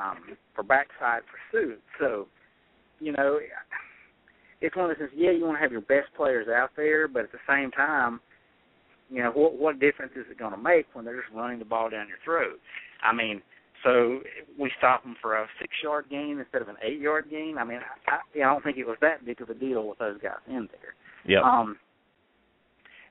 um, 0.00 0.36
for 0.54 0.62
backside 0.62 1.22
pursuit. 1.26 1.80
So, 1.98 2.26
you 3.00 3.12
know, 3.12 3.38
it's 4.60 4.76
one 4.76 4.90
of 4.90 4.98
those 4.98 5.08
things. 5.08 5.20
Yeah, 5.22 5.30
you 5.32 5.44
want 5.44 5.56
to 5.56 5.62
have 5.62 5.72
your 5.72 5.82
best 5.82 6.08
players 6.16 6.48
out 6.48 6.70
there, 6.76 7.08
but 7.08 7.24
at 7.24 7.32
the 7.32 7.38
same 7.48 7.70
time, 7.70 8.20
you 9.10 9.22
know, 9.22 9.30
what 9.30 9.58
what 9.58 9.80
difference 9.80 10.12
is 10.16 10.24
it 10.30 10.38
going 10.38 10.52
to 10.52 10.58
make 10.58 10.86
when 10.92 11.04
they're 11.04 11.20
just 11.20 11.34
running 11.34 11.58
the 11.58 11.64
ball 11.64 11.90
down 11.90 12.08
your 12.08 12.18
throat? 12.24 12.58
I 13.02 13.14
mean, 13.14 13.42
so 13.82 14.20
we 14.58 14.70
stop 14.78 15.02
them 15.02 15.16
for 15.20 15.36
a 15.36 15.46
six-yard 15.60 16.06
gain 16.10 16.38
instead 16.38 16.62
of 16.62 16.68
an 16.68 16.76
eight-yard 16.82 17.26
gain. 17.30 17.56
I 17.58 17.64
mean, 17.64 17.80
I, 18.08 18.18
I, 18.38 18.38
don't 18.38 18.62
think 18.64 18.78
it 18.78 18.86
was 18.86 18.96
that 19.00 19.24
big 19.24 19.40
of 19.40 19.50
a 19.50 19.54
deal 19.54 19.86
with 19.86 19.98
those 19.98 20.18
guys 20.22 20.38
in 20.48 20.68
there. 20.72 20.94
Yep. 21.26 21.42
Um, 21.42 21.76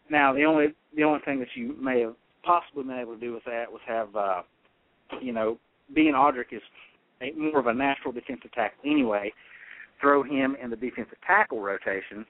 now 0.10 0.34
the 0.34 0.44
only 0.44 0.68
the 0.96 1.04
only 1.04 1.20
thing 1.26 1.40
that 1.40 1.50
you 1.56 1.76
may 1.82 2.02
have 2.02 2.16
possibly 2.44 2.84
been 2.84 3.00
able 3.00 3.16
to 3.16 3.20
do 3.20 3.34
with 3.34 3.44
that 3.46 3.72
was 3.72 3.82
have 3.88 4.16
uh 4.16 4.42
you 5.22 5.32
know, 5.32 5.58
being 5.94 6.14
Odrick 6.14 6.52
is 6.52 6.62
a, 7.22 7.32
more 7.34 7.60
of 7.60 7.68
a 7.68 7.74
natural 7.74 8.12
defensive 8.12 8.52
tackle 8.54 8.80
anyway, 8.86 9.32
throw 10.02 10.24
him 10.24 10.56
in 10.62 10.70
the 10.70 10.76
defensive 10.76 11.18
tackle 11.26 11.62
rotation 11.62 12.26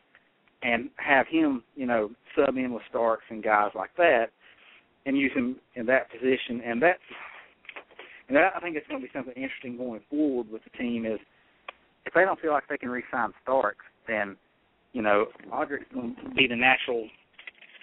and 0.63 0.89
have 0.97 1.27
him, 1.27 1.63
you 1.75 1.85
know, 1.85 2.11
sub 2.35 2.57
in 2.57 2.73
with 2.73 2.83
Starks 2.89 3.23
and 3.29 3.43
guys 3.43 3.71
like 3.75 3.91
that 3.97 4.27
and 5.05 5.17
use 5.17 5.31
him 5.33 5.57
in 5.75 5.85
that 5.85 6.11
position 6.11 6.61
and 6.65 6.81
that's 6.81 6.99
and 8.27 8.37
I 8.37 8.59
think 8.59 8.75
it's 8.75 8.87
going 8.87 9.01
to 9.01 9.07
be 9.07 9.11
something 9.13 9.33
interesting 9.35 9.77
going 9.77 10.01
forward 10.09 10.49
with 10.51 10.63
the 10.63 10.77
team 10.77 11.05
is 11.05 11.19
if 12.05 12.13
they 12.13 12.21
don't 12.21 12.39
feel 12.39 12.51
like 12.51 12.63
they 12.69 12.77
can 12.77 12.89
re-sign 12.89 13.33
Starks, 13.43 13.85
then 14.07 14.35
you 14.93 15.01
know 15.01 15.27
Odrick's 15.51 15.91
going 15.93 16.15
to 16.23 16.29
be 16.35 16.47
the 16.47 16.55
natural 16.55 17.07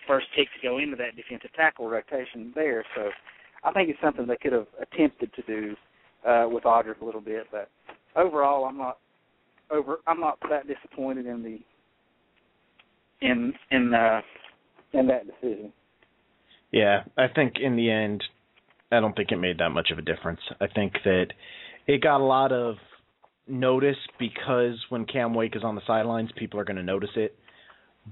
first 0.07 0.27
pick 0.37 0.49
to 0.55 0.67
go 0.67 0.79
into 0.79 0.97
that 0.97 1.17
defensive 1.17 1.53
tackle 1.55 1.89
rotation 1.89 2.53
there. 2.55 2.85
So 2.97 3.11
I 3.65 3.73
think 3.73 3.89
it's 3.89 4.01
something 4.01 4.27
they 4.27 4.37
could 4.37 4.53
have 4.53 4.67
attempted 4.81 5.33
to 5.35 5.43
do 5.43 5.77
uh, 6.27 6.47
with 6.49 6.65
Audric 6.65 7.01
a 7.01 7.05
little 7.05 7.21
bit, 7.21 7.47
but 7.51 7.69
overall, 8.17 8.65
I'm 8.65 8.79
not 8.79 8.99
over. 9.71 9.99
I'm 10.07 10.21
not 10.21 10.39
that 10.51 10.67
disappointed 10.67 11.27
in 11.27 11.43
the 11.43 11.59
in 13.21 13.53
in 13.71 13.95
uh, 13.95 14.21
in 14.93 15.07
that 15.09 15.27
decision. 15.27 15.73
Yeah, 16.73 17.05
I 17.19 17.27
think 17.29 17.55
in 17.63 17.77
the 17.77 17.91
end, 17.91 18.25
I 18.93 19.01
don't 19.01 19.17
think 19.17 19.33
it 19.33 19.37
made 19.37 19.59
that 19.59 19.71
much 19.71 19.91
of 19.91 19.99
a 19.99 20.03
difference. 20.03 20.41
I 20.61 20.67
think 20.67 20.95
that 21.05 21.27
it 21.87 22.03
got 22.03 22.21
a 22.21 22.25
lot 22.25 22.53
of 22.53 22.77
notice 23.49 23.97
because 24.19 24.77
when 24.89 25.05
Cam 25.05 25.35
Wake 25.35 25.57
is 25.57 25.65
on 25.65 25.75
the 25.75 25.83
sidelines, 25.87 26.31
people 26.37 26.61
are 26.61 26.65
going 26.65 26.77
to 26.77 26.83
notice 26.83 27.11
it. 27.17 27.37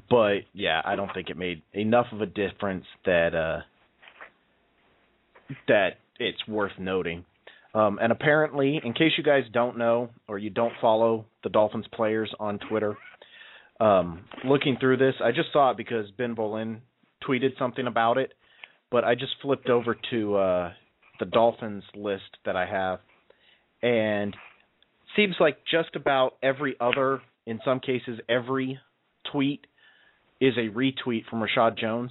But 0.09 0.41
yeah, 0.53 0.81
I 0.85 0.97
don't 0.97 1.13
think 1.13 1.31
it 1.31 1.37
made 1.37 1.63
enough 1.73 2.07
of 2.13 2.21
a 2.21 2.27
difference 2.27 2.85
that 3.07 3.35
uh 3.35 3.61
that 5.67 5.99
it's 6.19 6.47
worth 6.47 6.73
noting. 6.79 7.25
Um, 7.75 7.99
and 8.01 8.13
apparently, 8.13 8.81
in 8.85 8.93
case 8.93 9.13
you 9.17 9.25
guys 9.25 9.45
don't 9.53 9.79
know 9.79 10.11
or 10.29 10.39
you 10.39 10.51
don't 10.51 10.73
follow 10.81 11.27
the 11.43 11.51
Dolphins 11.51 11.87
players 11.93 12.33
on 12.41 12.59
Twitter, 12.69 12.97
um, 13.81 14.25
looking 14.45 14.77
through 14.79 14.97
this, 14.99 15.15
I 15.23 15.31
just 15.31 15.53
saw 15.53 15.71
it 15.71 15.77
because 15.77 16.11
Ben 16.19 16.35
Volin 16.35 16.81
tweeted 17.27 17.59
something 17.59 17.87
about 17.87 18.19
it. 18.19 18.33
But 18.91 19.05
I 19.05 19.15
just 19.15 19.33
flipped 19.43 19.69
over 19.69 19.97
to 20.11 20.37
uh, 20.37 20.73
the 21.19 21.27
Dolphins 21.27 21.85
list 21.95 22.37
that 22.45 22.57
I 22.57 22.67
have, 22.67 22.99
and 23.83 24.35
seems 25.17 25.37
like 25.39 25.59
just 25.71 25.95
about 25.97 26.35
every 26.43 26.77
other, 26.81 27.21
in 27.47 27.61
some 27.65 27.81
cases, 27.81 28.19
every 28.29 28.79
tweet 29.31 29.67
is 30.41 30.55
a 30.57 30.71
retweet 30.75 31.27
from 31.29 31.43
Reshad 31.43 31.79
Jones 31.79 32.11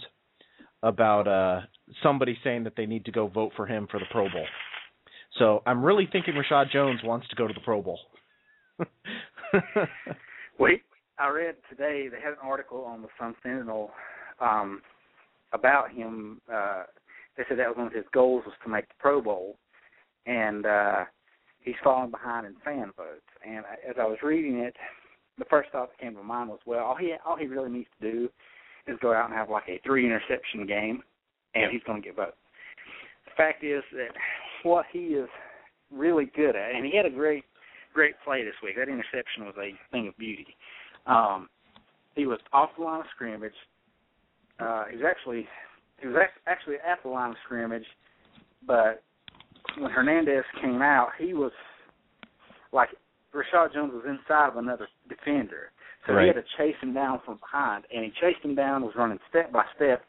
about 0.84 1.28
uh, 1.28 1.62
somebody 2.02 2.38
saying 2.44 2.64
that 2.64 2.74
they 2.78 2.86
need 2.86 3.06
to 3.06 3.12
go 3.12 3.28
vote 3.28 3.52
for 3.56 3.66
him 3.66 3.88
for 3.90 4.00
the 4.00 4.06
Pro 4.12 4.30
Bowl. 4.30 4.46
So 5.38 5.62
I'm 5.66 5.84
really 5.84 6.08
thinking 6.12 6.34
Reshad 6.34 6.72
Jones 6.72 7.02
wants 7.04 7.28
to 7.30 7.36
go 7.36 7.48
to 7.48 7.54
the 7.54 7.60
Pro 7.62 7.82
Bowl. 7.82 8.00
Wait, 10.60 10.82
I 11.18 11.30
read 11.30 11.56
today 11.70 12.08
they 12.10 12.22
had 12.22 12.34
an 12.34 12.40
article 12.44 12.84
on 12.86 13.02
the 13.02 13.08
Sun 13.20 13.36
Sentinel 13.44 13.92
um, 14.40 14.82
about 15.54 15.92
him. 15.92 16.42
Uh, 16.52 16.84
they 17.38 17.44
said 17.48 17.60
that 17.60 17.68
was 17.68 17.78
one 17.78 17.88
of 17.88 17.94
his 17.94 18.06
goals 18.14 18.44
was 18.46 18.56
to 18.64 18.70
make 18.70 18.88
the 18.88 18.94
Pro 19.00 19.22
Bowl, 19.22 19.56
and 20.26 20.66
uh, 20.66 21.06
he's 21.62 21.76
falling 21.84 22.12
behind 22.12 22.46
in 22.46 22.56
fan 22.64 22.92
votes. 22.98 23.22
And 23.46 23.64
as 23.88 23.96
I 24.00 24.06
was 24.06 24.18
reading 24.24 24.60
it, 24.60 24.76
the 25.38 25.46
first 25.46 25.70
thought 25.72 25.90
that 25.90 26.04
came 26.04 26.16
to 26.16 26.24
mind 26.24 26.50
was, 26.50 26.60
well, 26.66 26.86
all 26.86 26.96
he 26.96 27.14
all 27.26 27.38
he 27.38 27.48
really 27.48 27.70
needs 27.70 27.90
to 28.02 28.12
do 28.12 28.30
is 28.88 28.98
go 29.02 29.14
out 29.14 29.30
and 29.30 29.34
have 29.34 29.50
like 29.50 29.68
a 29.70 29.80
three 29.86 30.06
interception 30.06 30.66
game, 30.66 31.02
and 31.56 31.72
he's 31.72 31.84
going 31.84 32.02
to 32.02 32.08
get 32.08 32.16
votes. 32.16 32.36
The 33.26 33.32
fact 33.38 33.64
is 33.64 33.84
that 33.94 34.10
what 34.64 34.86
he 34.92 35.00
is 35.00 35.30
really 35.92 36.30
good 36.36 36.56
at, 36.56 36.76
and 36.76 36.86
he 36.86 36.96
had 36.96 37.06
a 37.06 37.10
great 37.10 37.46
great 37.94 38.16
play 38.24 38.44
this 38.44 38.54
week. 38.62 38.76
That 38.76 38.90
interception 38.90 39.46
was 39.46 39.56
a 39.58 39.72
thing 39.92 40.08
of 40.10 40.18
beauty. 40.18 40.56
Um, 41.08 41.50
he 42.16 42.26
was 42.26 42.40
off 42.54 42.70
the 42.78 42.84
line 42.84 43.02
of 43.02 43.06
scrimmage. 43.16 43.54
Uh, 44.60 44.86
he 44.90 44.98
was 44.98 45.06
actually 45.08 45.48
he 46.00 46.08
was 46.08 46.18
actually 46.48 46.76
at 46.76 47.02
the 47.04 47.10
line 47.10 47.32
of 47.32 47.38
scrimmage, 47.46 47.86
but 48.66 49.04
when 49.78 49.92
Hernandez 49.92 50.44
came 50.62 50.82
out, 50.82 51.10
he 51.18 51.34
was 51.34 51.52
like 52.72 52.90
Reshad 53.34 53.74
Jones 53.74 53.94
was 53.94 54.06
inside 54.08 54.50
of 54.50 54.58
another 54.58 54.88
defender. 55.08 55.72
So 56.08 56.14
right. 56.14 56.24
he 56.24 56.28
had 56.28 56.36
to 56.36 56.44
chase 56.58 56.76
him 56.82 56.94
down 56.94 57.20
from 57.26 57.38
behind, 57.38 57.86
and 57.94 58.04
he 58.04 58.12
chased 58.22 58.44
him 58.44 58.56
down, 58.56 58.84
was 58.84 58.94
running 58.98 59.20
step 59.30 59.52
by 59.52 59.64
step. 59.76 60.02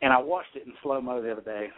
And 0.00 0.12
I 0.12 0.18
watched 0.18 0.54
it 0.54 0.66
in 0.66 0.72
slow 0.82 1.00
mo 1.00 1.20
the 1.20 1.32
other 1.32 1.42
day, 1.42 1.68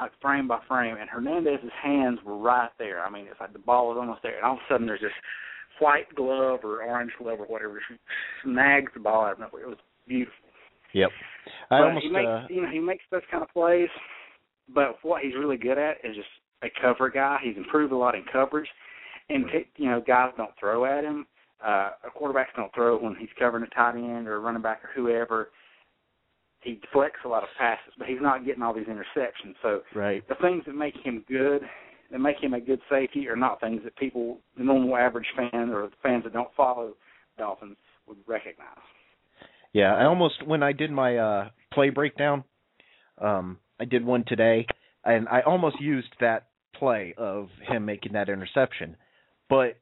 like 0.00 0.10
frame 0.22 0.48
by 0.48 0.58
frame, 0.66 0.96
and 0.98 1.08
Hernandez's 1.08 1.70
hands 1.82 2.18
were 2.24 2.38
right 2.38 2.70
there. 2.78 3.04
I 3.04 3.10
mean, 3.10 3.26
it's 3.30 3.40
like 3.40 3.52
the 3.52 3.58
ball 3.58 3.88
was 3.88 3.98
almost 4.00 4.22
there, 4.22 4.36
and 4.36 4.44
all 4.44 4.54
of 4.54 4.58
a 4.58 4.72
sudden 4.72 4.86
there's 4.86 5.02
this 5.02 5.12
white 5.78 6.12
glove 6.14 6.60
or 6.64 6.82
orange 6.82 7.12
glove 7.18 7.40
or 7.40 7.46
whatever 7.46 7.80
snags 8.42 8.90
the 8.94 9.00
ball 9.00 9.26
out 9.26 9.32
of 9.32 9.38
nowhere. 9.40 9.64
It 9.64 9.68
was 9.68 9.78
beautiful. 10.08 10.45
Yep. 10.96 11.10
I 11.70 11.78
but 11.78 11.84
almost 11.88 12.04
he 12.04 12.10
makes 12.10 12.26
uh, 12.26 12.46
you 12.48 12.62
know 12.62 12.70
he 12.70 12.80
makes 12.80 13.04
those 13.10 13.22
kind 13.30 13.42
of 13.42 13.50
plays, 13.50 13.88
but 14.74 14.96
what 15.02 15.22
he's 15.22 15.34
really 15.34 15.58
good 15.58 15.78
at 15.78 15.98
is 16.02 16.16
just 16.16 16.28
a 16.62 16.68
cover 16.80 17.10
guy. 17.10 17.38
He's 17.42 17.56
improved 17.56 17.92
a 17.92 17.96
lot 17.96 18.14
in 18.14 18.24
coverage, 18.32 18.68
and 19.28 19.44
you 19.76 19.90
know 19.90 20.02
guys 20.04 20.32
don't 20.36 20.52
throw 20.58 20.86
at 20.86 21.04
him. 21.04 21.26
Uh, 21.64 21.90
quarterbacks 22.18 22.54
don't 22.56 22.72
throw 22.74 22.98
when 22.98 23.14
he's 23.16 23.28
covering 23.38 23.64
a 23.64 23.74
tight 23.74 23.96
end 23.96 24.26
or 24.26 24.36
a 24.36 24.40
running 24.40 24.62
back 24.62 24.82
or 24.84 24.90
whoever. 24.94 25.50
He 26.60 26.80
deflects 26.80 27.20
a 27.24 27.28
lot 27.28 27.42
of 27.42 27.48
passes, 27.58 27.92
but 27.98 28.08
he's 28.08 28.20
not 28.20 28.44
getting 28.44 28.62
all 28.62 28.74
these 28.74 28.86
interceptions. 28.86 29.54
So 29.62 29.82
right. 29.94 30.26
the 30.28 30.34
things 30.36 30.64
that 30.66 30.74
make 30.74 30.94
him 31.04 31.24
good, 31.28 31.62
that 32.10 32.18
make 32.18 32.42
him 32.42 32.54
a 32.54 32.60
good 32.60 32.80
safety, 32.90 33.28
are 33.28 33.36
not 33.36 33.60
things 33.60 33.82
that 33.84 33.96
people, 33.96 34.38
the 34.56 34.64
normal 34.64 34.96
average 34.96 35.26
fan 35.36 35.70
or 35.70 35.88
fans 36.02 36.24
that 36.24 36.32
don't 36.32 36.52
follow 36.56 36.94
Dolphins, 37.38 37.76
would 38.08 38.18
recognize. 38.26 38.78
Yeah, 39.76 39.94
I 39.94 40.06
almost 40.06 40.42
when 40.46 40.62
I 40.62 40.72
did 40.72 40.90
my 40.90 41.18
uh 41.18 41.48
play 41.70 41.90
breakdown, 41.90 42.44
um, 43.20 43.58
I 43.78 43.84
did 43.84 44.06
one 44.06 44.24
today, 44.26 44.66
and 45.04 45.28
I 45.28 45.42
almost 45.42 45.78
used 45.82 46.08
that 46.18 46.46
play 46.74 47.12
of 47.18 47.48
him 47.68 47.84
making 47.84 48.14
that 48.14 48.30
interception, 48.30 48.96
but 49.50 49.76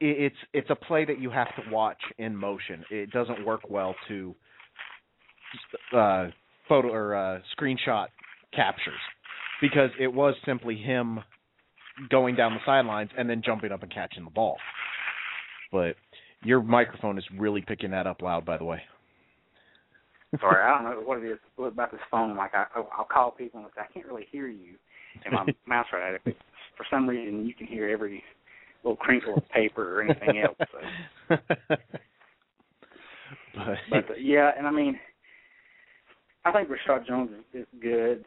it's 0.00 0.34
it's 0.52 0.68
a 0.68 0.74
play 0.74 1.04
that 1.04 1.20
you 1.20 1.30
have 1.30 1.46
to 1.54 1.62
watch 1.70 2.00
in 2.18 2.34
motion. 2.34 2.84
It 2.90 3.12
doesn't 3.12 3.46
work 3.46 3.60
well 3.70 3.94
to 4.08 4.34
uh, 5.96 6.26
photo 6.68 6.88
or 6.92 7.14
uh, 7.14 7.38
screenshot 7.56 8.06
captures 8.52 8.98
because 9.62 9.90
it 10.00 10.12
was 10.12 10.34
simply 10.44 10.74
him 10.74 11.20
going 12.10 12.34
down 12.34 12.54
the 12.54 12.60
sidelines 12.66 13.10
and 13.16 13.30
then 13.30 13.42
jumping 13.46 13.70
up 13.70 13.84
and 13.84 13.94
catching 13.94 14.24
the 14.24 14.30
ball. 14.30 14.56
But 15.70 15.94
your 16.42 16.64
microphone 16.64 17.16
is 17.16 17.24
really 17.38 17.60
picking 17.60 17.92
that 17.92 18.08
up 18.08 18.20
loud, 18.20 18.44
by 18.44 18.58
the 18.58 18.64
way. 18.64 18.82
Sorry, 20.40 20.62
I 20.62 20.82
don't 20.82 20.84
know 20.84 21.00
what 21.06 21.22
it 21.22 21.30
is 21.30 21.38
about 21.58 21.90
this 21.90 22.00
phone. 22.10 22.36
Like 22.36 22.54
I, 22.54 22.66
I'll 22.74 23.08
call 23.10 23.30
people 23.30 23.60
and 23.60 23.68
say 23.74 23.82
I 23.82 23.92
can't 23.92 24.06
really 24.06 24.26
hear 24.30 24.48
you, 24.48 24.74
and 25.24 25.34
my 25.34 25.46
mouse 25.66 25.86
right 25.92 26.08
at 26.08 26.14
it. 26.14 26.22
But 26.24 26.34
for 26.76 26.86
some 26.90 27.08
reason, 27.08 27.46
you 27.46 27.54
can 27.54 27.66
hear 27.66 27.88
every 27.88 28.22
little 28.82 28.96
crinkle 28.96 29.34
of 29.36 29.48
paper 29.50 29.98
or 29.98 30.02
anything 30.02 30.42
else. 30.42 30.56
So. 30.58 31.36
but, 33.54 33.78
but 33.90 34.10
uh, 34.10 34.14
yeah, 34.18 34.50
and 34.56 34.66
I 34.66 34.70
mean, 34.70 34.98
I 36.44 36.52
think 36.52 36.68
Reshad 36.68 37.06
Jones 37.06 37.30
is, 37.54 37.62
is 37.62 37.66
good. 37.80 38.24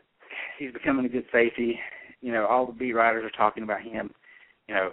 He's 0.57 0.71
becoming 0.71 1.05
a 1.05 1.09
good 1.09 1.25
safety. 1.31 1.79
You 2.21 2.31
know, 2.31 2.47
all 2.47 2.65
the 2.65 2.73
beat 2.73 2.93
writers 2.93 3.23
are 3.25 3.37
talking 3.37 3.63
about 3.63 3.81
him. 3.81 4.11
You 4.67 4.75
know, 4.75 4.91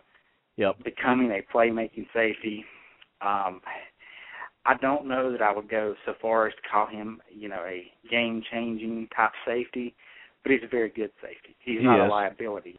yep. 0.57 0.83
becoming 0.85 1.31
a 1.31 1.57
playmaking 1.57 2.07
safety. 2.13 2.65
Um, 3.21 3.61
I 4.67 4.75
don't 4.79 5.07
know 5.07 5.31
that 5.31 5.43
I 5.43 5.53
would 5.55 5.69
go 5.69 5.95
so 6.07 6.15
far 6.21 6.47
as 6.47 6.55
to 6.55 6.69
call 6.71 6.87
him, 6.87 7.21
you 7.31 7.49
know, 7.49 7.63
a 7.67 7.91
game-changing 8.11 9.09
type 9.15 9.33
safety, 9.47 9.95
but 10.43 10.53
he's 10.53 10.63
a 10.65 10.69
very 10.69 10.89
good 10.89 11.11
safety. 11.21 11.55
He's 11.61 11.81
he 11.81 11.85
not 11.85 12.05
is. 12.05 12.09
a 12.09 12.11
liability. 12.11 12.79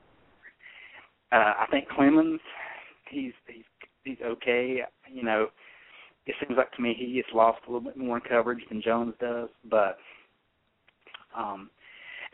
Uh, 1.32 1.54
I 1.60 1.66
think 1.70 1.88
Clemons, 1.90 2.40
he's 3.10 3.34
he's 3.48 3.64
he's 4.04 4.18
okay. 4.24 4.82
You 5.12 5.24
know, 5.24 5.48
it 6.26 6.36
seems 6.40 6.58
like 6.58 6.72
to 6.74 6.82
me 6.82 6.96
he 6.98 7.14
gets 7.14 7.28
lost 7.34 7.60
a 7.68 7.72
little 7.72 7.88
bit 7.88 7.98
more 7.98 8.18
in 8.18 8.24
coverage 8.28 8.64
than 8.70 8.82
Jones 8.82 9.14
does, 9.20 9.50
but 9.70 9.98
um, 11.38 11.70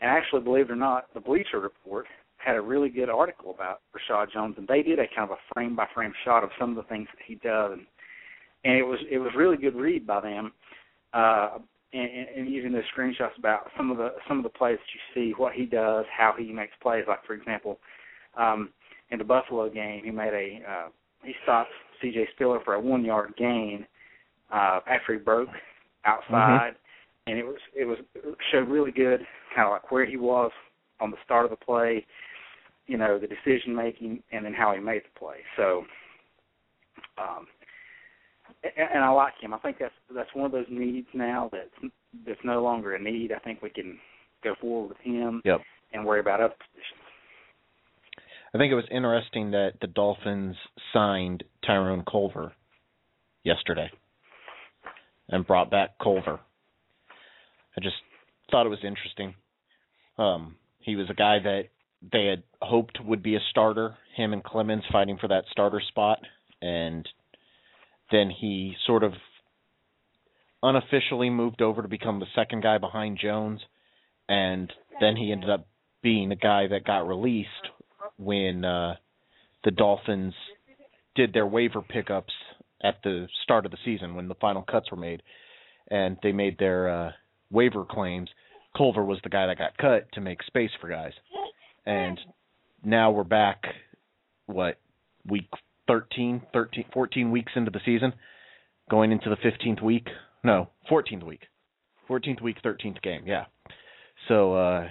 and 0.00 0.10
actually, 0.10 0.42
believe 0.42 0.66
it 0.66 0.72
or 0.72 0.76
not, 0.76 1.06
the 1.14 1.20
Bleacher 1.20 1.60
Report 1.60 2.06
had 2.38 2.56
a 2.56 2.60
really 2.60 2.88
good 2.88 3.08
article 3.08 3.54
about 3.54 3.80
Reshad 3.94 4.32
Jones, 4.32 4.54
and 4.58 4.66
they 4.66 4.82
did 4.82 4.98
a 4.98 5.06
kind 5.14 5.30
of 5.30 5.36
a 5.38 5.54
frame 5.54 5.76
by 5.76 5.86
frame 5.94 6.12
shot 6.24 6.42
of 6.42 6.50
some 6.58 6.70
of 6.70 6.76
the 6.76 6.82
things 6.84 7.06
that 7.14 7.22
he 7.24 7.36
does, 7.36 7.72
and 7.72 7.86
and 8.64 8.76
it 8.76 8.82
was 8.82 8.98
it 9.10 9.18
was 9.18 9.30
really 9.36 9.56
good 9.56 9.74
read 9.74 10.06
by 10.06 10.20
them, 10.20 10.52
uh, 11.12 11.58
and, 11.92 12.28
and 12.36 12.50
using 12.50 12.72
those 12.72 12.82
screenshots 12.96 13.36
about 13.38 13.70
some 13.76 13.90
of 13.90 13.96
the 13.96 14.14
some 14.28 14.38
of 14.38 14.44
the 14.44 14.50
plays 14.50 14.78
that 14.78 14.94
you 14.94 15.30
see, 15.30 15.34
what 15.36 15.52
he 15.52 15.66
does, 15.66 16.04
how 16.16 16.34
he 16.36 16.52
makes 16.52 16.72
plays. 16.82 17.04
Like 17.08 17.24
for 17.26 17.34
example, 17.34 17.78
um, 18.36 18.70
in 19.10 19.18
the 19.18 19.24
Buffalo 19.24 19.68
game, 19.68 20.02
he 20.04 20.10
made 20.10 20.32
a 20.32 20.70
uh, 20.70 20.88
he 21.24 21.34
stopped 21.42 21.70
C.J. 22.00 22.28
Spiller 22.34 22.60
for 22.64 22.74
a 22.74 22.80
one 22.80 23.04
yard 23.04 23.34
gain 23.36 23.86
uh, 24.52 24.80
after 24.86 25.14
he 25.14 25.18
broke 25.18 25.48
outside, 26.04 26.72
and 27.26 27.38
it 27.38 27.44
was 27.44 27.58
it 27.74 27.84
was 27.84 27.98
it 28.14 28.36
showed 28.50 28.68
really 28.68 28.92
good, 28.92 29.20
kind 29.54 29.66
of 29.66 29.72
like 29.72 29.90
where 29.90 30.06
he 30.06 30.16
was 30.16 30.50
on 31.00 31.10
the 31.10 31.16
start 31.24 31.44
of 31.44 31.50
the 31.50 31.56
play, 31.56 32.06
you 32.86 32.96
know, 32.96 33.18
the 33.18 33.26
decision 33.26 33.74
making, 33.74 34.22
and 34.32 34.44
then 34.44 34.52
how 34.52 34.72
he 34.72 34.80
made 34.80 35.02
the 35.02 35.18
play. 35.18 35.36
So, 35.56 35.84
um, 37.18 37.46
and, 38.64 39.04
I 39.04 39.10
like 39.10 39.34
him. 39.40 39.52
I 39.54 39.58
think 39.58 39.78
that's 39.78 39.94
that's 40.14 40.28
one 40.34 40.46
of 40.46 40.52
those 40.52 40.66
needs 40.70 41.08
now 41.14 41.50
that's 41.52 41.92
that's 42.26 42.40
no 42.44 42.62
longer 42.62 42.94
a 42.94 43.02
need. 43.02 43.32
I 43.32 43.38
think 43.38 43.62
we 43.62 43.70
can 43.70 43.98
go 44.44 44.54
forward 44.60 44.88
with 44.88 44.98
him 44.98 45.42
Yep. 45.44 45.60
and 45.92 46.04
worry 46.04 46.20
about 46.20 46.40
other 46.40 46.54
positions. 46.54 47.00
I 48.54 48.58
think 48.58 48.70
it 48.70 48.76
was 48.76 48.84
interesting 48.90 49.52
that 49.52 49.74
the 49.80 49.86
Dolphins 49.86 50.56
signed 50.92 51.42
Tyrone 51.66 52.04
Culver 52.10 52.52
yesterday 53.44 53.90
and 55.28 55.46
brought 55.46 55.70
back 55.70 55.98
Culver. 56.02 56.38
I 57.76 57.80
just 57.80 57.96
thought 58.50 58.66
it 58.66 58.70
was 58.70 58.84
interesting. 58.84 59.34
Um, 60.18 60.56
he 60.80 60.96
was 60.96 61.08
a 61.08 61.14
guy 61.14 61.38
that 61.42 61.62
they 62.12 62.26
had 62.26 62.42
hoped 62.60 62.98
would 63.02 63.22
be 63.22 63.36
a 63.36 63.40
starter, 63.50 63.96
him 64.16 64.32
and 64.32 64.44
Clemons 64.44 64.82
fighting 64.90 65.16
for 65.18 65.28
that 65.28 65.44
starter 65.50 65.80
spot, 65.88 66.18
and 66.60 67.08
then 68.12 68.30
he 68.30 68.76
sort 68.86 69.02
of 69.02 69.12
unofficially 70.62 71.30
moved 71.30 71.60
over 71.60 71.82
to 71.82 71.88
become 71.88 72.20
the 72.20 72.26
second 72.36 72.62
guy 72.62 72.78
behind 72.78 73.18
Jones, 73.20 73.60
and 74.28 74.72
then 75.00 75.16
he 75.16 75.32
ended 75.32 75.50
up 75.50 75.66
being 76.02 76.30
a 76.30 76.36
guy 76.36 76.68
that 76.68 76.84
got 76.84 77.08
released 77.08 77.48
when 78.18 78.64
uh, 78.64 78.94
the 79.64 79.70
Dolphins 79.70 80.34
did 81.16 81.32
their 81.32 81.46
waiver 81.46 81.82
pickups 81.82 82.32
at 82.82 82.96
the 83.02 83.26
start 83.42 83.64
of 83.64 83.72
the 83.72 83.78
season 83.84 84.14
when 84.14 84.28
the 84.28 84.34
final 84.36 84.62
cuts 84.62 84.90
were 84.90 84.96
made, 84.96 85.22
and 85.90 86.16
they 86.22 86.32
made 86.32 86.58
their 86.58 86.88
uh, 86.88 87.10
waiver 87.50 87.84
claims. 87.84 88.28
Culver 88.76 89.04
was 89.04 89.18
the 89.22 89.30
guy 89.30 89.46
that 89.46 89.58
got 89.58 89.76
cut 89.78 90.10
to 90.12 90.20
make 90.20 90.42
space 90.44 90.70
for 90.80 90.88
guys, 90.88 91.12
and 91.86 92.18
now 92.84 93.10
we're 93.10 93.24
back. 93.24 93.62
What 94.46 94.78
week 95.28 95.48
13, 95.88 96.42
13, 96.52 96.84
14 96.92 97.30
weeks 97.30 97.52
into 97.56 97.70
the 97.70 97.80
season, 97.84 98.12
going 98.90 99.12
into 99.12 99.30
the 99.30 99.36
15th 99.36 99.82
week. 99.82 100.06
No, 100.44 100.68
14th 100.90 101.24
week. 101.24 101.42
14th 102.08 102.42
week, 102.42 102.56
13th 102.64 103.00
game. 103.02 103.22
Yeah. 103.26 103.44
So 104.28 104.54
uh 104.54 104.88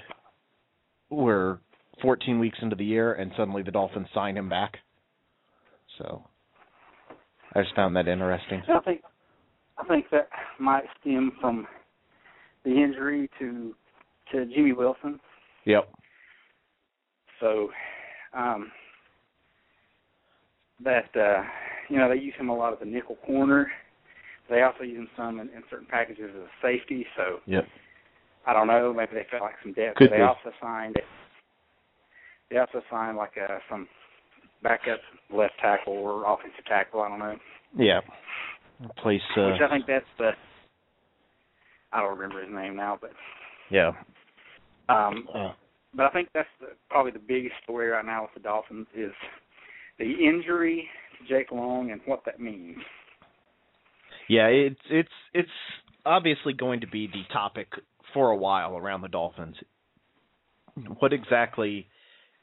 we're 1.10 1.58
14 2.02 2.40
weeks 2.40 2.58
into 2.62 2.76
the 2.76 2.86
year, 2.86 3.14
and 3.14 3.32
suddenly 3.38 3.64
the 3.64 3.72
Dolphins 3.72 4.08
sign 4.14 4.38
him 4.38 4.50
back. 4.50 4.78
So 5.98 6.24
I 7.54 7.62
just 7.62 7.76
found 7.76 7.96
that 7.96 8.08
interesting. 8.08 8.64
I 8.74 8.80
think 8.80 9.02
I 9.78 9.84
think 9.86 10.06
that 10.12 10.30
might 10.60 10.84
stem 11.00 11.34
from 11.40 11.68
the 12.64 12.72
injury 12.72 13.30
to 13.40 13.76
to 14.32 14.46
Jimmy 14.46 14.74
Wilson. 14.74 15.20
Yep. 15.66 15.92
So 17.40 17.70
um 18.34 18.72
that 20.84 21.10
uh 21.16 21.44
you 21.90 21.98
know, 21.98 22.08
they 22.10 22.16
use 22.16 22.34
him 22.38 22.50
a 22.50 22.56
lot 22.56 22.74
as 22.74 22.80
a 22.82 22.86
nickel 22.86 23.18
corner. 23.26 23.70
They 24.50 24.62
also 24.62 24.84
use 24.84 24.98
him 24.98 25.10
some 25.18 25.40
in, 25.40 25.50
in 25.50 25.64
certain 25.70 25.88
packages 25.88 26.30
as 26.30 26.42
a 26.42 26.48
safety, 26.62 27.06
so 27.16 27.40
Yep. 27.46 27.66
I 28.46 28.54
don't 28.54 28.68
know, 28.68 28.94
maybe 28.94 29.12
they 29.14 29.26
felt 29.30 29.44
like 29.44 29.56
some 29.62 29.74
depth. 29.74 29.98
Could 29.98 30.12
they 30.12 30.18
be. 30.18 30.22
also 30.22 30.52
signed 30.62 30.96
they 32.50 32.58
also 32.58 32.82
signed 32.90 33.18
like 33.18 33.34
uh 33.38 33.60
some 33.70 33.88
backup 34.64 35.00
left 35.34 35.54
tackle 35.62 35.94
or 35.94 36.32
offensive 36.32 36.66
tackle, 36.68 37.02
I 37.02 37.10
don't 37.10 37.20
know. 37.20 37.36
Yeah. 37.78 38.02
Place. 38.98 39.22
Uh, 39.38 39.52
Which 39.52 39.62
I 39.62 39.70
think 39.70 39.86
that's 39.88 40.06
the 40.18 40.32
I 41.94 42.02
don't 42.02 42.18
remember 42.18 42.42
his 42.44 42.54
name 42.54 42.76
now, 42.76 42.98
but 43.00 43.12
yeah. 43.70 43.92
um 44.90 45.28
Uh, 45.34 45.54
but 45.94 46.06
I 46.06 46.10
think 46.10 46.30
that's 46.34 46.48
the, 46.60 46.68
probably 46.90 47.12
the 47.12 47.20
biggest 47.20 47.56
story 47.64 47.88
right 47.90 48.06
now 48.06 48.22
with 48.24 48.32
the 48.34 48.40
Dolphins 48.40 48.88
is 48.96 49.12
the 50.02 50.26
injury 50.28 50.88
to 51.18 51.28
Jake 51.34 51.52
Long 51.52 51.92
and 51.92 52.02
what 52.06 52.24
that 52.26 52.40
means. 52.40 52.78
yeah. 54.28 54.48
It's 54.48 54.82
it's 54.90 55.10
it's 55.34 55.50
obviously 56.06 56.54
going 56.54 56.82
to 56.82 56.88
be 56.88 57.08
the 57.08 57.24
topic 57.32 57.68
for 58.14 58.32
a 58.32 58.38
while 58.38 58.76
around 58.76 59.02
the 59.02 59.08
Dolphins. 59.08 59.56
What 61.00 61.14
exactly 61.14 61.88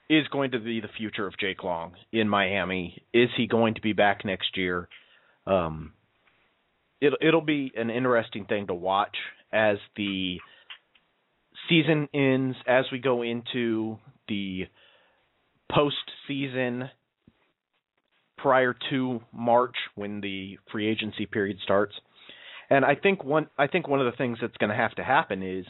is 0.09 0.27
going 0.29 0.53
to 0.53 0.61
be 0.61 0.81
the 0.81 0.89
future 0.97 1.27
of 1.27 1.39
Jake 1.39 1.65
Long 1.65 1.93
in 2.13 2.29
Miami? 2.29 3.03
Is 3.13 3.29
he 3.37 3.47
going 3.47 3.75
to 3.75 3.81
be 3.81 3.93
back 3.93 4.25
next 4.25 4.57
year? 4.57 4.89
Um, 5.47 5.93
it'll 7.01 7.19
it'll 7.21 7.41
be 7.41 7.73
an 7.77 7.91
interesting 7.91 8.45
thing 8.45 8.69
to 8.69 8.75
watch 8.75 9.17
as 9.53 9.79
the 9.97 10.39
season 11.69 12.09
ends, 12.15 12.57
as 12.67 12.85
we 12.93 12.99
go 12.99 13.23
into 13.23 13.99
the 14.29 14.67
postseason 15.71 16.91
prior 18.39 18.75
to 18.91 19.21
March 19.33 19.75
when 19.95 20.21
the 20.21 20.59
free 20.73 20.89
agency 20.89 21.27
period 21.27 21.59
starts. 21.63 21.95
And 22.71 22.85
I 22.85 22.95
think 22.95 23.25
one 23.25 23.49
I 23.59 23.67
think 23.67 23.89
one 23.89 24.01
of 24.01 24.07
the 24.11 24.17
things 24.17 24.39
that's 24.41 24.57
going 24.57 24.71
to 24.71 24.77
have 24.77 24.95
to 24.97 25.05
happen 25.05 25.43
is 25.43 25.67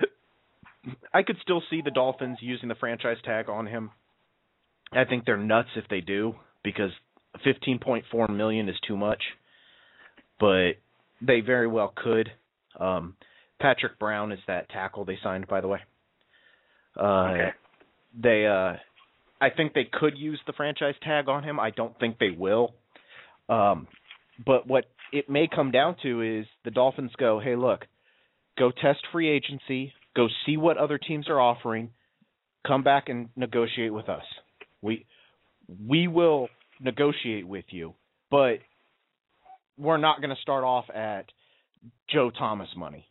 I 1.14 1.22
could 1.22 1.36
still 1.42 1.62
see 1.70 1.82
the 1.84 1.90
Dolphins 1.90 2.38
using 2.40 2.68
the 2.68 2.74
franchise 2.74 3.18
tag 3.24 3.48
on 3.48 3.66
him. 3.66 3.90
I 4.92 5.04
think 5.04 5.24
they're 5.24 5.36
nuts 5.36 5.68
if 5.76 5.84
they 5.88 6.00
do 6.00 6.34
because 6.64 6.90
15.4 7.46 8.36
million 8.36 8.68
is 8.68 8.76
too 8.86 8.96
much. 8.96 9.22
But 10.38 10.72
they 11.20 11.40
very 11.40 11.66
well 11.68 11.92
could. 11.94 12.30
Um 12.78 13.16
Patrick 13.60 13.98
Brown 13.98 14.32
is 14.32 14.38
that 14.46 14.70
tackle 14.70 15.04
they 15.04 15.18
signed 15.22 15.46
by 15.48 15.60
the 15.60 15.68
way. 15.68 15.80
Uh 16.96 17.02
Okay. 17.32 17.50
they 18.18 18.46
uh 18.46 18.74
I 19.40 19.50
think 19.50 19.72
they 19.72 19.84
could 19.90 20.18
use 20.18 20.40
the 20.46 20.52
franchise 20.52 20.94
tag 21.02 21.28
on 21.28 21.42
him. 21.42 21.58
I 21.58 21.70
don't 21.70 21.98
think 21.98 22.18
they 22.18 22.30
will. 22.30 22.74
Um 23.48 23.88
but 24.44 24.66
what 24.66 24.86
it 25.12 25.28
may 25.28 25.48
come 25.48 25.70
down 25.70 25.96
to 26.02 26.22
is 26.22 26.46
the 26.64 26.70
Dolphins 26.70 27.10
go, 27.18 27.40
"Hey, 27.40 27.56
look, 27.56 27.86
go 28.58 28.70
test 28.70 29.00
free 29.12 29.28
agency, 29.28 29.92
go 30.14 30.28
see 30.46 30.56
what 30.56 30.76
other 30.78 30.98
teams 30.98 31.28
are 31.28 31.40
offering, 31.40 31.90
come 32.66 32.82
back 32.82 33.08
and 33.08 33.28
negotiate 33.36 33.92
with 33.92 34.08
us. 34.08 34.24
We 34.82 35.04
we 35.88 36.08
will 36.08 36.48
negotiate 36.80 37.46
with 37.46 37.66
you, 37.70 37.94
but 38.30 38.58
we're 39.78 39.98
not 39.98 40.20
going 40.20 40.34
to 40.34 40.40
start 40.42 40.64
off 40.64 40.88
at 40.90 41.26
Joe 42.08 42.30
Thomas 42.30 42.68
money. 42.76 43.06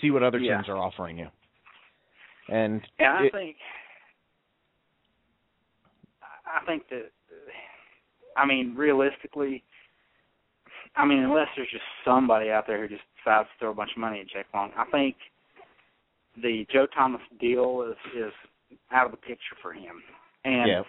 See 0.00 0.10
what 0.10 0.22
other 0.22 0.38
Yeah. 0.38 0.56
teams 0.56 0.68
are 0.68 0.76
offering 0.78 1.18
you." 1.18 1.28
And 2.48 2.86
And 2.98 3.08
I 3.08 3.24
it- 3.26 3.32
think 3.32 3.56
I 6.46 6.64
think 6.66 6.84
that 6.90 7.10
I 8.36 8.46
mean 8.46 8.74
realistically 8.76 9.62
I 10.94 11.04
mean 11.04 11.18
unless 11.18 11.48
there's 11.56 11.70
just 11.70 11.84
somebody 12.04 12.50
out 12.50 12.66
there 12.66 12.80
who 12.80 12.88
just 12.88 13.02
decides 13.18 13.48
to 13.48 13.58
throw 13.58 13.70
a 13.70 13.74
bunch 13.74 13.90
of 13.94 14.00
money 14.00 14.20
at 14.20 14.28
Jake 14.28 14.46
Long, 14.54 14.70
I 14.76 14.84
think 14.90 15.16
the 16.40 16.66
Joe 16.72 16.86
Thomas 16.94 17.22
deal 17.40 17.86
is 17.90 17.96
is 18.16 18.32
out 18.92 19.06
of 19.06 19.12
the 19.12 19.18
picture 19.18 19.56
for 19.62 19.72
him. 19.72 20.02
And 20.44 20.68
yeah, 20.68 20.82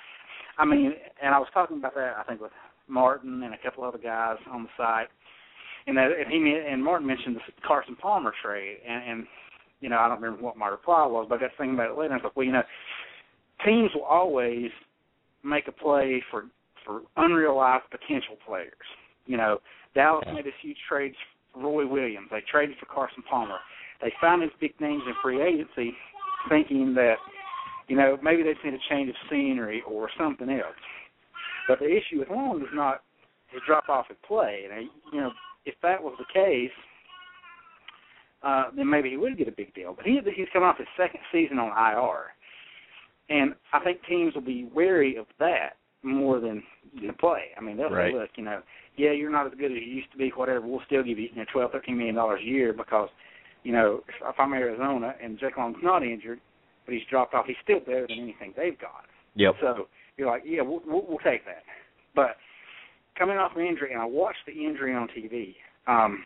I 0.57 0.65
mean, 0.65 0.93
and 1.21 1.33
I 1.33 1.39
was 1.39 1.47
talking 1.53 1.77
about 1.77 1.95
that 1.95 2.15
I 2.17 2.23
think 2.23 2.41
with 2.41 2.51
Martin 2.87 3.43
and 3.43 3.53
a 3.53 3.57
couple 3.57 3.83
other 3.83 3.97
guys 3.97 4.37
on 4.51 4.63
the 4.63 4.69
site, 4.77 5.07
and 5.87 5.97
that 5.97 6.09
and 6.11 6.31
he 6.31 6.59
and 6.69 6.83
Martin 6.83 7.07
mentioned 7.07 7.35
the 7.35 7.41
Carson 7.65 7.95
Palmer 7.95 8.33
trade, 8.43 8.77
and, 8.87 9.09
and 9.09 9.27
you 9.79 9.89
know 9.89 9.97
I 9.97 10.07
don't 10.07 10.21
remember 10.21 10.43
what 10.43 10.57
my 10.57 10.67
reply 10.67 11.05
was, 11.05 11.27
but 11.29 11.37
I 11.37 11.41
got 11.41 11.51
thinking 11.57 11.75
about 11.75 11.91
it 11.91 11.97
later. 11.97 12.13
And 12.13 12.13
I 12.13 12.17
was 12.17 12.23
like, 12.25 12.35
well, 12.35 12.45
you 12.45 12.51
know, 12.51 12.63
teams 13.65 13.91
will 13.93 14.03
always 14.03 14.71
make 15.47 15.67
a 15.67 15.71
play 15.71 16.23
for 16.29 16.45
for 16.85 17.01
unrealized 17.17 17.83
potential 17.91 18.37
players. 18.45 18.87
You 19.25 19.35
know, 19.37 19.59
Dallas 19.93 20.23
Yeah. 20.27 20.33
made 20.33 20.45
this 20.45 20.55
huge 20.61 20.79
trades 20.87 21.17
for 21.51 21.59
Roy 21.59 21.85
Williams. 21.85 22.29
They 22.29 22.41
traded 22.41 22.77
for 22.77 22.85
Carson 22.85 23.23
Palmer. 23.23 23.59
They 23.99 24.11
found 24.21 24.41
these 24.41 24.53
big 24.59 24.79
names 24.79 25.03
in 25.05 25.13
free 25.15 25.41
agency, 25.41 25.97
thinking 26.47 26.93
that 26.93 27.17
you 27.87 27.95
know 27.95 28.17
maybe 28.21 28.43
they 28.43 28.55
need 28.63 28.73
a 28.73 28.89
change 28.89 29.09
of 29.09 29.15
scenery 29.29 29.81
or 29.81 30.09
something 30.17 30.49
else. 30.49 30.75
But 31.67 31.79
the 31.79 31.89
issue 31.89 32.19
with 32.19 32.29
Long 32.29 32.61
is 32.61 32.73
not 32.73 33.03
his 33.49 33.61
drop 33.63 33.89
off 33.89 34.09
at 34.09 34.21
play. 34.21 34.67
And 34.71 34.89
you 35.11 35.19
know, 35.19 35.33
if 35.65 35.75
that 35.81 36.01
was 36.01 36.15
the 36.17 36.25
case, 36.33 36.71
uh, 38.43 38.71
then 38.75 38.89
maybe 38.89 39.09
he 39.09 39.17
would 39.17 39.37
get 39.37 39.47
a 39.47 39.51
big 39.51 39.73
deal. 39.73 39.93
But 39.93 40.05
he 40.05 40.19
he's 40.35 40.47
coming 40.53 40.67
off 40.69 40.77
his 40.77 40.87
second 40.95 41.19
season 41.31 41.59
on 41.59 41.71
IR, 41.75 42.33
and 43.29 43.53
I 43.73 43.79
think 43.83 43.99
teams 44.07 44.33
will 44.33 44.41
be 44.41 44.69
wary 44.73 45.15
of 45.17 45.25
that 45.39 45.75
more 46.03 46.39
than 46.39 46.63
the 46.95 47.13
play. 47.13 47.49
I 47.57 47.61
mean, 47.61 47.77
they'll 47.77 47.89
Right. 47.89 48.11
say, 48.13 48.17
look, 48.17 48.29
you 48.35 48.43
know, 48.43 48.61
yeah, 48.95 49.11
you're 49.11 49.29
not 49.31 49.45
as 49.47 49.53
good 49.53 49.71
as 49.71 49.77
you 49.77 49.93
used 49.93 50.11
to 50.11 50.17
be, 50.17 50.29
whatever. 50.29 50.61
We'll 50.61 50.81
still 50.85 51.03
give 51.03 51.19
you, 51.19 51.29
you 51.31 51.35
know, 51.35 51.45
twelve, 51.51 51.71
thirteen 51.71 51.97
million 51.97 52.15
dollars 52.15 52.39
a 52.41 52.45
year 52.45 52.73
because, 52.73 53.09
you 53.63 53.71
know, 53.73 54.03
if, 54.07 54.39
I'm 54.39 54.53
Arizona 54.53 55.15
and 55.21 55.37
Jake 55.39 55.57
Long's 55.57 55.77
not 55.83 56.03
injured, 56.03 56.39
but 56.85 56.93
he's 56.93 57.03
dropped 57.09 57.33
off, 57.33 57.45
he's 57.45 57.57
still 57.63 57.79
better 57.79 58.07
than 58.07 58.19
anything 58.19 58.53
they've 58.55 58.79
got. 58.79 59.05
yep, 59.35 59.55
So 59.61 59.87
you're 60.17 60.27
like, 60.27 60.43
yeah, 60.45 60.61
we'll, 60.61 60.81
we'll, 60.87 61.05
we'll 61.07 61.19
take 61.19 61.45
that. 61.45 61.63
But 62.15 62.37
coming 63.17 63.37
off 63.37 63.55
an 63.55 63.65
injury, 63.65 63.91
and 63.93 64.01
I 64.01 64.05
watched 64.05 64.45
the 64.47 64.53
injury 64.53 64.93
on 64.95 65.07
TV. 65.09 65.55
Um, 65.87 66.23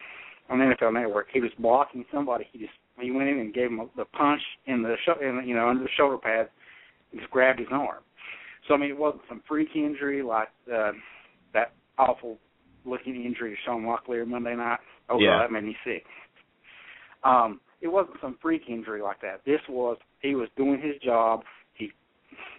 on 0.50 0.60
the 0.60 0.66
NFL 0.66 0.94
Network. 0.94 1.28
He 1.32 1.40
was 1.40 1.52
blocking 1.60 2.04
somebody. 2.14 2.46
He 2.52 2.60
just 2.60 2.74
he 3.00 3.10
went 3.10 3.30
in 3.30 3.40
and 3.40 3.54
gave 3.54 3.68
him 3.68 3.80
a, 3.80 3.86
the 3.96 4.04
punch 4.04 4.42
in 4.66 4.82
the 4.84 4.96
sh- 5.06 5.22
in, 5.22 5.42
you 5.48 5.56
know 5.56 5.70
under 5.70 5.84
the 5.84 5.90
shoulder 5.96 6.18
pad, 6.18 6.50
and 7.12 7.19
just 7.19 7.32
grabbed 7.32 7.60
his 7.60 7.67
arm. 7.71 8.04
So 8.67 8.74
I 8.74 8.78
mean, 8.78 8.89
it 8.89 8.97
wasn't 8.97 9.24
some 9.28 9.41
freak 9.47 9.69
injury 9.76 10.21
like 10.21 10.50
uh, 10.74 10.91
that 11.54 11.74
awful 11.97 12.38
looking 12.86 13.24
injury 13.24 13.52
to 13.52 13.58
Sean 13.65 13.84
Locklear 13.84 14.26
Monday 14.28 14.56
night. 14.56 14.80
Oh 15.10 15.19
Yeah. 15.19 15.32
God, 15.38 15.43
that 15.43 15.52
made 15.52 15.63
me 15.65 15.76
sick. 15.86 16.04
Um, 17.24 17.60
it 17.82 17.88
wasn't 17.88 18.17
some 18.21 18.38
freak 18.41 18.63
injury 18.69 19.02
like 19.02 19.21
that. 19.21 19.41
This 19.45 19.60
was 19.69 19.97
he 20.21 20.36
was 20.36 20.50
doing 20.56 20.80
his 20.82 21.02
job. 21.04 21.41
He 21.74 21.91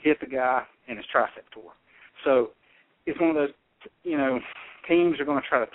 hit 0.03 0.19
the 0.21 0.27
guy 0.27 0.63
in 0.89 0.97
his 0.97 1.07
tricep 1.15 1.49
tore. 1.53 1.73
So 2.25 2.51
it's 3.07 3.21
one 3.21 3.31
of 3.31 3.37
those, 3.37 3.51
you 4.05 4.17
know, 4.17 4.39
teams 4.89 5.19
are 5.21 5.25
going 5.25 5.41
to 5.41 5.49
try 5.49 5.61
to 5.61 5.71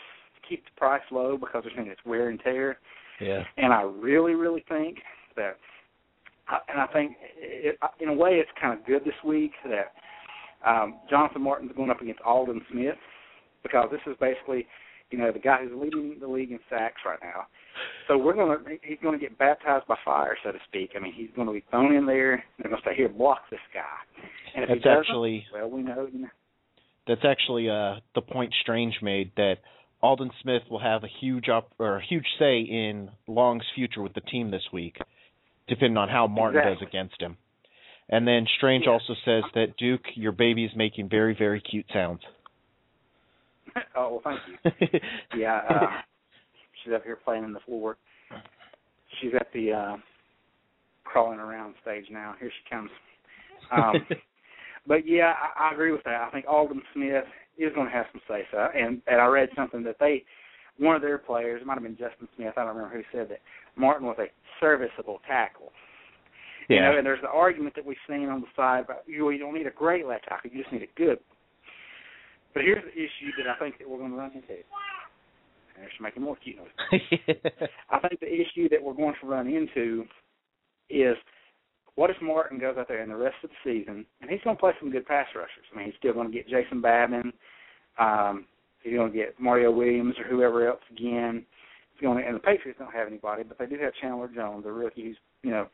keep 0.48 0.64
the 0.66 0.72
price 0.78 1.02
low 1.12 1.38
because 1.38 1.64
they're 1.64 1.74
saying 1.76 1.90
it's 1.90 2.06
wear 2.06 2.30
and 2.30 2.40
tear. 2.40 2.78
Yeah. 3.20 3.44
And 3.58 3.74
I 3.74 3.82
really, 3.82 4.34
really 4.34 4.64
think 4.70 4.98
that, 5.36 5.58
and 6.70 6.80
I 6.80 6.88
think 6.88 7.18
it, 7.38 7.78
in 8.00 8.10
a 8.10 8.14
way 8.14 8.36
it's 8.36 8.50
kind 8.60 8.78
of 8.78 8.86
good 8.86 9.04
this 9.04 9.16
week 9.26 9.52
that 9.66 9.94
um, 10.68 10.96
Jonathan 11.10 11.42
Martin's 11.42 11.72
going 11.76 11.90
up 11.90 12.02
against 12.02 12.22
Aldon 12.22 12.62
Smith 12.72 12.96
because 13.64 13.90
this 13.92 14.02
is 14.08 14.16
basically, 14.20 14.66
you 15.12 15.18
know, 15.18 15.32
the 15.32 15.40
guy 15.40 15.60
who's 15.64 15.72
leading 15.76 16.18
the 16.20 16.28
league 16.28 16.52
in 16.52 16.60
sacks 16.70 17.02
right 17.06 17.20
now. 17.22 17.48
So 18.08 18.18
we're 18.18 18.34
to, 18.34 18.58
he's 18.82 18.98
going 19.04 19.18
to 19.18 19.24
get 19.24 19.38
baptized 19.38 19.88
by 19.88 19.96
fire, 20.04 20.36
so 20.44 20.52
to 20.52 20.58
speak. 20.68 20.92
I 20.96 21.00
mean, 21.00 21.14
he's 21.16 21.30
going 21.36 21.48
to 21.48 21.54
be 21.54 21.64
thrown 21.70 21.94
in 21.94 22.06
there. 22.06 22.44
They're 22.58 22.72
going 22.72 22.82
to 22.82 22.90
say, 22.90 22.96
here, 22.96 23.10
block 23.10 23.42
this 23.52 23.60
guy. 23.74 23.84
And 24.56 24.64
if 24.64 24.70
That's 24.70 24.84
he 24.84 24.90
actually 24.90 25.46
well, 25.54 25.70
we 25.70 25.82
know, 25.82 26.08
you 26.12 26.22
know, 26.22 26.28
that's 27.08 27.22
actually 27.24 27.70
uh 27.70 27.96
the 28.16 28.22
point 28.22 28.54
Strange 28.62 28.96
made 29.02 29.32
that 29.38 29.56
Aldon 30.02 30.32
Smith 30.42 30.64
will 30.70 30.80
have 30.80 31.04
a 31.04 31.08
huge 31.20 31.50
up 31.50 31.72
or 31.80 31.98
a 31.98 32.06
huge 32.06 32.26
say 32.38 32.60
in 32.60 33.10
Long's 33.28 33.66
future 33.76 34.02
with 34.02 34.14
the 34.14 34.22
team 34.22 34.52
this 34.52 34.64
week, 34.72 34.98
depending 35.68 35.98
on 35.98 36.10
how 36.10 36.28
Martin 36.28 36.60
Exactly. 36.60 36.86
does 36.86 36.88
against 36.90 37.22
him. 37.22 37.38
And 38.10 38.28
then 38.28 38.46
Strange 38.58 38.86
Yeah. 38.86 38.92
also 38.92 39.14
says 39.26 39.44
that 39.54 39.76
Duke, 39.78 40.06
your 40.16 40.32
baby 40.32 40.64
is 40.66 40.72
making 40.76 41.10
very 41.10 41.34
very 41.36 41.60
cute 41.62 41.86
sounds. 41.94 42.22
oh, 43.96 44.20
well, 44.20 44.22
thank 44.24 44.40
you. 44.48 45.00
Yeah, 45.38 45.58
uh, 45.70 46.02
she's 46.84 46.94
up 46.94 47.04
here 47.04 47.18
playing 47.18 47.44
in 47.44 47.54
the 47.54 47.60
floor. 47.62 47.98
She's 49.22 49.34
at 49.40 49.48
the 49.54 49.72
uh 49.74 49.98
crawling 51.04 51.40
around 51.40 51.76
stage 51.82 52.06
now. 52.12 52.36
Here 52.40 52.50
she 52.52 52.70
comes. 52.74 52.90
Um 53.72 54.06
but 54.88 55.06
yeah, 55.08 55.34
I, 55.58 55.70
I 55.70 55.74
agree 55.74 55.92
with 55.92 56.04
that. 56.06 56.22
I 56.22 56.32
think 56.32 56.46
Aldon 56.48 56.82
Smith 56.94 57.26
is 57.58 57.74
going 57.74 57.88
to 57.88 57.94
have 57.94 58.06
some 58.12 58.22
say 58.28 58.44
so. 58.52 58.68
And 58.76 59.02
and 59.08 59.20
I 59.20 59.26
read 59.26 59.50
something 59.56 59.84
that 59.84 59.98
they 60.00 60.24
one 60.80 60.96
of 60.96 61.02
their 61.02 61.18
players, 61.18 61.62
it 61.62 61.68
might 61.68 61.76
have 61.76 61.84
been 61.84 61.98
Justin 61.98 62.28
Smith, 62.36 62.54
I 62.58 62.66
don't 62.66 62.76
remember 62.76 62.98
who 62.98 63.18
said 63.18 63.30
that 63.30 63.40
Martin 63.76 64.08
was 64.08 64.18
a 64.20 64.28
serviceable 64.60 65.20
tackle. 65.28 65.72
You 66.70 66.82
know, 66.82 66.98
and 66.98 67.06
there's 67.06 67.22
the 67.22 67.30
argument 67.30 67.76
that 67.76 67.86
we've 67.86 67.98
seen 68.10 68.28
on 68.28 68.42
the 68.42 68.48
side 68.54 68.84
about 68.84 69.04
you, 69.08 69.30
you 69.30 69.40
don't 69.40 69.54
need 69.54 69.68
a 69.68 69.72
great 69.72 70.06
left 70.06 70.26
tackle, 70.28 70.52
you 70.52 70.62
just 70.62 70.74
need 70.74 70.84
a 70.84 71.00
good. 71.00 71.18
But 72.54 72.64
here's 72.64 72.84
the 72.84 72.92
issue 72.92 73.32
that 73.38 73.48
I 73.48 73.58
think 73.58 73.78
that 73.78 73.90
we're 73.90 74.00
going 74.00 74.12
to 74.12 74.18
run 74.18 74.32
into. 74.34 74.52
And 74.52 75.78
they're 75.78 75.90
making 76.02 76.24
more 76.24 76.36
cute 76.44 76.58
noises. 76.58 77.08
I 77.90 78.00
think 78.00 78.20
the 78.20 78.34
issue 78.34 78.68
that 78.70 78.84
we're 78.84 78.94
going 78.94 79.16
to 79.22 79.28
run 79.28 79.48
into 79.48 80.04
is 80.90 81.16
what 81.96 82.10
if 82.10 82.18
Martin 82.22 82.60
goes 82.60 82.76
out 82.78 82.88
there 82.88 83.02
in 83.02 83.10
the 83.10 83.16
rest 83.16 83.36
of 83.44 83.50
the 83.50 83.56
season 83.64 84.06
and 84.22 84.30
he's 84.30 84.42
going 84.44 84.56
to 84.56 84.60
play 84.60 84.74
some 84.80 84.92
good 84.92 85.06
pass 85.06 85.28
rushers? 85.36 85.66
I 85.74 85.78
mean, 85.78 85.86
he's 85.86 85.96
still 86.00 86.14
going 86.14 86.32
to 86.32 86.34
get 86.34 86.50
Jason 86.50 86.82
Babin. 86.82 87.32
Um, 87.98 88.46
he's 88.88 88.98
going 88.98 89.12
to 89.12 89.18
get 89.18 89.40
Mario 89.40 89.72
Williams 89.72 90.16
or 90.20 90.26
whoever 90.26 90.68
else 90.68 90.82
again. 90.92 91.46
He's 91.94 92.02
going 92.02 92.22
to, 92.22 92.28
and 92.28 92.36
the 92.36 92.40
Patriots 92.40 92.80
don't 92.80 92.94
have 92.94 93.08
anybody, 93.08 93.44
but 93.44 93.58
they 93.58 93.66
do 93.66 93.78
have 93.82 93.94
Chandler 94.02 94.30
Jones, 94.34 94.66
a 94.66 94.72
rookie 94.72 95.04
who's 95.04 95.18
you 95.44 95.52
know 95.52 95.68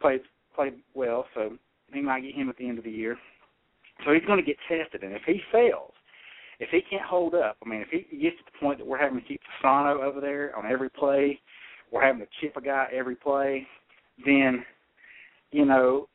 played 0.00 0.20
played 0.54 0.74
well, 0.94 1.26
so 1.34 1.52
he 1.92 2.00
might 2.00 2.22
get 2.22 2.34
him 2.34 2.48
at 2.48 2.56
the 2.56 2.68
end 2.68 2.78
of 2.78 2.84
the 2.84 2.90
year. 2.90 3.16
So 4.04 4.12
he's 4.12 4.24
going 4.24 4.38
to 4.38 4.46
get 4.46 4.56
tested, 4.68 5.02
and 5.02 5.12
if 5.12 5.22
he 5.26 5.40
fails, 5.52 5.92
if 6.60 6.68
he 6.70 6.80
can't 6.88 7.04
hold 7.04 7.34
up, 7.34 7.56
I 7.64 7.68
mean, 7.68 7.80
if 7.80 7.88
he 7.88 8.16
gets 8.16 8.36
to 8.38 8.44
the 8.52 8.58
point 8.58 8.78
that 8.78 8.86
we're 8.86 8.98
having 8.98 9.20
to 9.20 9.26
keep 9.26 9.40
Fasano 9.62 10.02
over 10.02 10.20
there 10.20 10.56
on 10.56 10.70
every 10.70 10.90
play, 10.90 11.40
we're 11.90 12.04
having 12.04 12.20
to 12.20 12.28
chip 12.40 12.56
a 12.56 12.60
guy 12.60 12.88
every 12.92 13.16
play, 13.16 13.66
then, 14.24 14.64
you 15.52 15.64
know, 15.64 16.08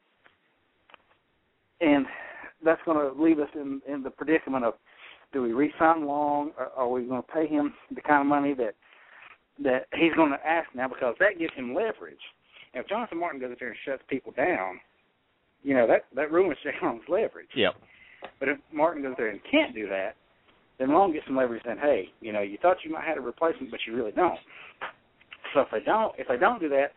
and 1.81 2.05
that's 2.63 2.81
going 2.85 2.97
to 2.97 3.21
leave 3.21 3.39
us 3.39 3.49
in 3.55 3.81
in 3.87 4.03
the 4.03 4.09
predicament 4.09 4.65
of 4.65 4.73
do 5.31 5.41
we 5.41 5.53
re-sign 5.53 6.05
Long, 6.05 6.51
or 6.57 6.69
are 6.75 6.89
we 6.89 7.03
going 7.03 7.21
to 7.21 7.27
pay 7.27 7.47
him 7.47 7.73
the 7.93 8.01
kind 8.01 8.21
of 8.21 8.27
money 8.27 8.53
that 8.55 8.75
that 9.63 9.87
he's 9.93 10.13
going 10.13 10.31
to 10.31 10.47
ask 10.47 10.67
now 10.73 10.87
because 10.87 11.15
that 11.19 11.37
gives 11.37 11.53
him 11.53 11.73
leverage. 11.73 12.19
And 12.73 12.83
if 12.83 12.89
Jonathan 12.89 13.19
Martin 13.19 13.41
goes 13.41 13.51
out 13.51 13.57
there 13.59 13.69
and 13.69 13.77
shuts 13.85 14.01
people 14.09 14.31
down, 14.31 14.79
you 15.63 15.73
know 15.73 15.87
that 15.87 16.05
that 16.15 16.31
ruins 16.31 16.57
Jalen's 16.81 17.03
leverage. 17.09 17.49
Yep. 17.55 17.73
But 18.39 18.49
if 18.49 18.57
Martin 18.73 19.03
goes 19.03 19.15
there 19.17 19.29
and 19.29 19.39
can't 19.49 19.73
do 19.73 19.87
that, 19.89 20.15
then 20.77 20.93
Long 20.93 21.13
gets 21.13 21.25
some 21.25 21.35
leverage. 21.35 21.61
Saying, 21.65 21.77
hey, 21.81 22.09
you 22.21 22.31
know, 22.31 22.41
you 22.41 22.57
thought 22.61 22.77
you 22.83 22.91
might 22.91 23.05
have 23.05 23.17
a 23.17 23.21
replacement, 23.21 23.71
but 23.71 23.79
you 23.85 23.95
really 23.95 24.11
don't. 24.11 24.39
So 25.53 25.61
if 25.61 25.67
they 25.71 25.79
don't, 25.79 26.13
if 26.17 26.27
they 26.27 26.37
don't 26.37 26.59
do 26.59 26.69
that, 26.69 26.91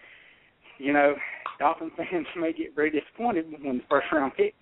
you 0.79 0.93
know, 0.93 1.15
Dolphin 1.59 1.91
fans 1.97 2.27
may 2.37 2.53
get 2.53 2.75
very 2.75 2.91
disappointed 2.91 3.47
when 3.51 3.79
the 3.79 3.85
first 3.91 4.07
round 4.13 4.33
pick 4.37 4.55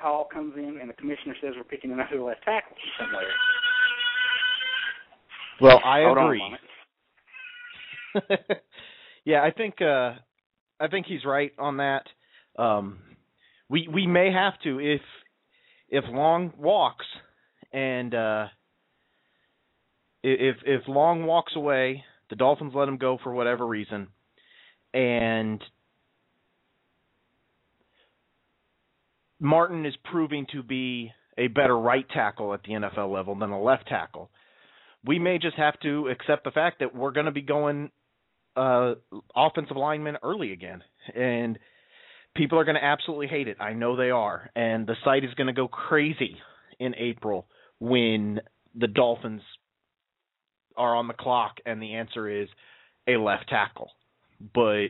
call, 0.00 0.24
call 0.24 0.28
comes 0.32 0.54
in 0.56 0.78
and 0.80 0.88
the 0.88 0.94
commissioner 0.94 1.34
says 1.40 1.52
we're 1.56 1.64
picking 1.64 1.92
another 1.92 2.20
left 2.20 2.42
tackle 2.44 2.76
somewhere. 2.98 3.26
Well, 5.60 5.80
I 5.84 6.02
Hold 6.02 6.18
agree. 6.18 6.38
moment. 6.38 6.62
yeah, 9.24 9.42
I 9.42 9.50
think 9.50 9.80
uh 9.82 10.14
I 10.80 10.88
think 10.90 11.06
he's 11.06 11.24
right 11.24 11.52
on 11.58 11.76
that. 11.78 12.04
Um 12.58 12.98
we 13.68 13.88
we 13.92 14.06
may 14.06 14.32
have 14.32 14.54
to 14.64 14.78
if 14.80 15.02
if 15.88 16.04
Long 16.08 16.52
walks 16.58 17.06
and 17.72 18.14
uh 18.14 18.46
if 20.22 20.56
if 20.64 20.82
Long 20.88 21.24
walks 21.24 21.54
away, 21.56 22.04
the 22.30 22.36
Dolphins 22.36 22.72
let 22.74 22.88
him 22.88 22.96
go 22.96 23.18
for 23.22 23.32
whatever 23.32 23.66
reason 23.66 24.08
and 24.92 25.62
Martin 29.40 29.86
is 29.86 29.94
proving 30.04 30.46
to 30.52 30.62
be 30.62 31.12
a 31.38 31.48
better 31.48 31.76
right 31.76 32.06
tackle 32.10 32.52
at 32.54 32.62
the 32.62 32.72
NFL 32.72 33.12
level 33.12 33.34
than 33.34 33.50
a 33.50 33.60
left 33.60 33.88
tackle. 33.88 34.30
We 35.04 35.18
may 35.18 35.38
just 35.38 35.56
have 35.56 35.80
to 35.80 36.08
accept 36.08 36.44
the 36.44 36.50
fact 36.50 36.80
that 36.80 36.94
we're 36.94 37.12
going 37.12 37.26
to 37.26 37.32
be 37.32 37.42
going 37.42 37.90
uh 38.56 38.94
offensive 39.34 39.76
linemen 39.76 40.16
early 40.24 40.52
again 40.52 40.82
and 41.14 41.56
people 42.36 42.58
are 42.58 42.64
going 42.64 42.76
to 42.76 42.84
absolutely 42.84 43.26
hate 43.26 43.48
it. 43.48 43.56
I 43.60 43.72
know 43.72 43.96
they 43.96 44.10
are. 44.10 44.50
And 44.54 44.86
the 44.86 44.96
site 45.04 45.24
is 45.24 45.34
going 45.34 45.46
to 45.46 45.52
go 45.52 45.68
crazy 45.68 46.36
in 46.78 46.94
April 46.96 47.46
when 47.78 48.40
the 48.74 48.86
Dolphins 48.86 49.42
are 50.76 50.94
on 50.94 51.08
the 51.08 51.14
clock 51.14 51.56
and 51.66 51.82
the 51.82 51.94
answer 51.94 52.28
is 52.28 52.48
a 53.08 53.16
left 53.16 53.48
tackle. 53.48 53.90
But 54.54 54.88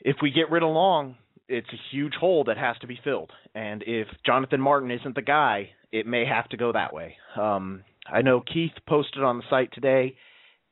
if 0.00 0.16
we 0.22 0.30
get 0.30 0.50
rid 0.50 0.62
of 0.62 0.70
Long, 0.70 1.16
it's 1.48 1.68
a 1.72 1.80
huge 1.90 2.14
hole 2.14 2.44
that 2.44 2.58
has 2.58 2.76
to 2.78 2.86
be 2.86 2.98
filled. 3.02 3.30
And 3.54 3.82
if 3.86 4.06
Jonathan 4.24 4.60
Martin 4.60 4.90
isn't 4.90 5.14
the 5.14 5.22
guy, 5.22 5.70
it 5.90 6.06
may 6.06 6.24
have 6.26 6.48
to 6.50 6.56
go 6.56 6.72
that 6.72 6.92
way. 6.92 7.16
Um 7.36 7.84
I 8.06 8.22
know 8.22 8.40
Keith 8.40 8.72
posted 8.86 9.22
on 9.22 9.38
the 9.38 9.44
site 9.50 9.72
today 9.72 10.16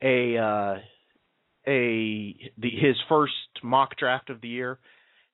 a 0.01 0.37
uh 0.37 0.75
a 1.67 2.35
the 2.57 2.69
his 2.69 2.95
first 3.09 3.33
mock 3.63 3.97
draft 3.97 4.29
of 4.29 4.41
the 4.41 4.47
year. 4.47 4.79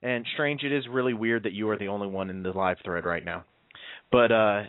And 0.02 0.26
strange, 0.34 0.64
it 0.64 0.74
is 0.74 0.86
really 0.90 1.14
weird 1.14 1.44
that 1.44 1.54
you 1.54 1.70
are 1.70 1.78
the 1.78 1.88
only 1.88 2.08
one 2.08 2.30
in 2.30 2.44
the 2.44 2.52
live 2.52 2.78
thread 2.84 3.06
right 3.06 3.24
now. 3.24 3.46
But 4.12 4.32
uh 4.32 4.64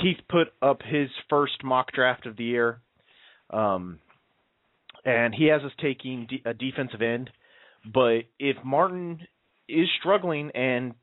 Keith 0.00 0.18
put 0.28 0.48
up 0.62 0.82
his 0.82 1.08
first 1.28 1.64
mock 1.64 1.92
draft 1.92 2.26
of 2.26 2.36
the 2.36 2.44
year, 2.44 2.80
um, 3.50 3.98
and 5.04 5.34
he 5.34 5.46
has 5.46 5.62
us 5.62 5.72
taking 5.80 6.26
de- 6.26 6.42
a 6.44 6.52
defensive 6.52 7.02
end. 7.02 7.30
But 7.92 8.24
if 8.38 8.56
Martin 8.64 9.20
is 9.68 9.86
struggling 10.00 10.50
and 10.54 10.94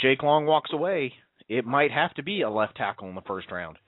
Jake 0.00 0.22
Long 0.22 0.46
walks 0.46 0.72
away, 0.72 1.12
it 1.48 1.64
might 1.64 1.92
have 1.92 2.12
to 2.14 2.22
be 2.22 2.42
a 2.42 2.50
left 2.50 2.76
tackle 2.76 3.08
in 3.08 3.14
the 3.14 3.20
first 3.22 3.50
round. 3.50 3.78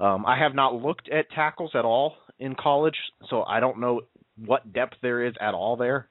Um, 0.00 0.26
I 0.26 0.38
have 0.38 0.54
not 0.54 0.74
looked 0.74 1.08
at 1.08 1.30
tackles 1.30 1.72
at 1.74 1.84
all 1.84 2.14
in 2.38 2.54
college, 2.54 2.96
so 3.28 3.42
I 3.42 3.60
don't 3.60 3.80
know 3.80 4.02
what 4.36 4.72
depth 4.72 4.94
there 5.02 5.24
is 5.26 5.34
at 5.40 5.54
all 5.54 5.76
there. 5.76 6.08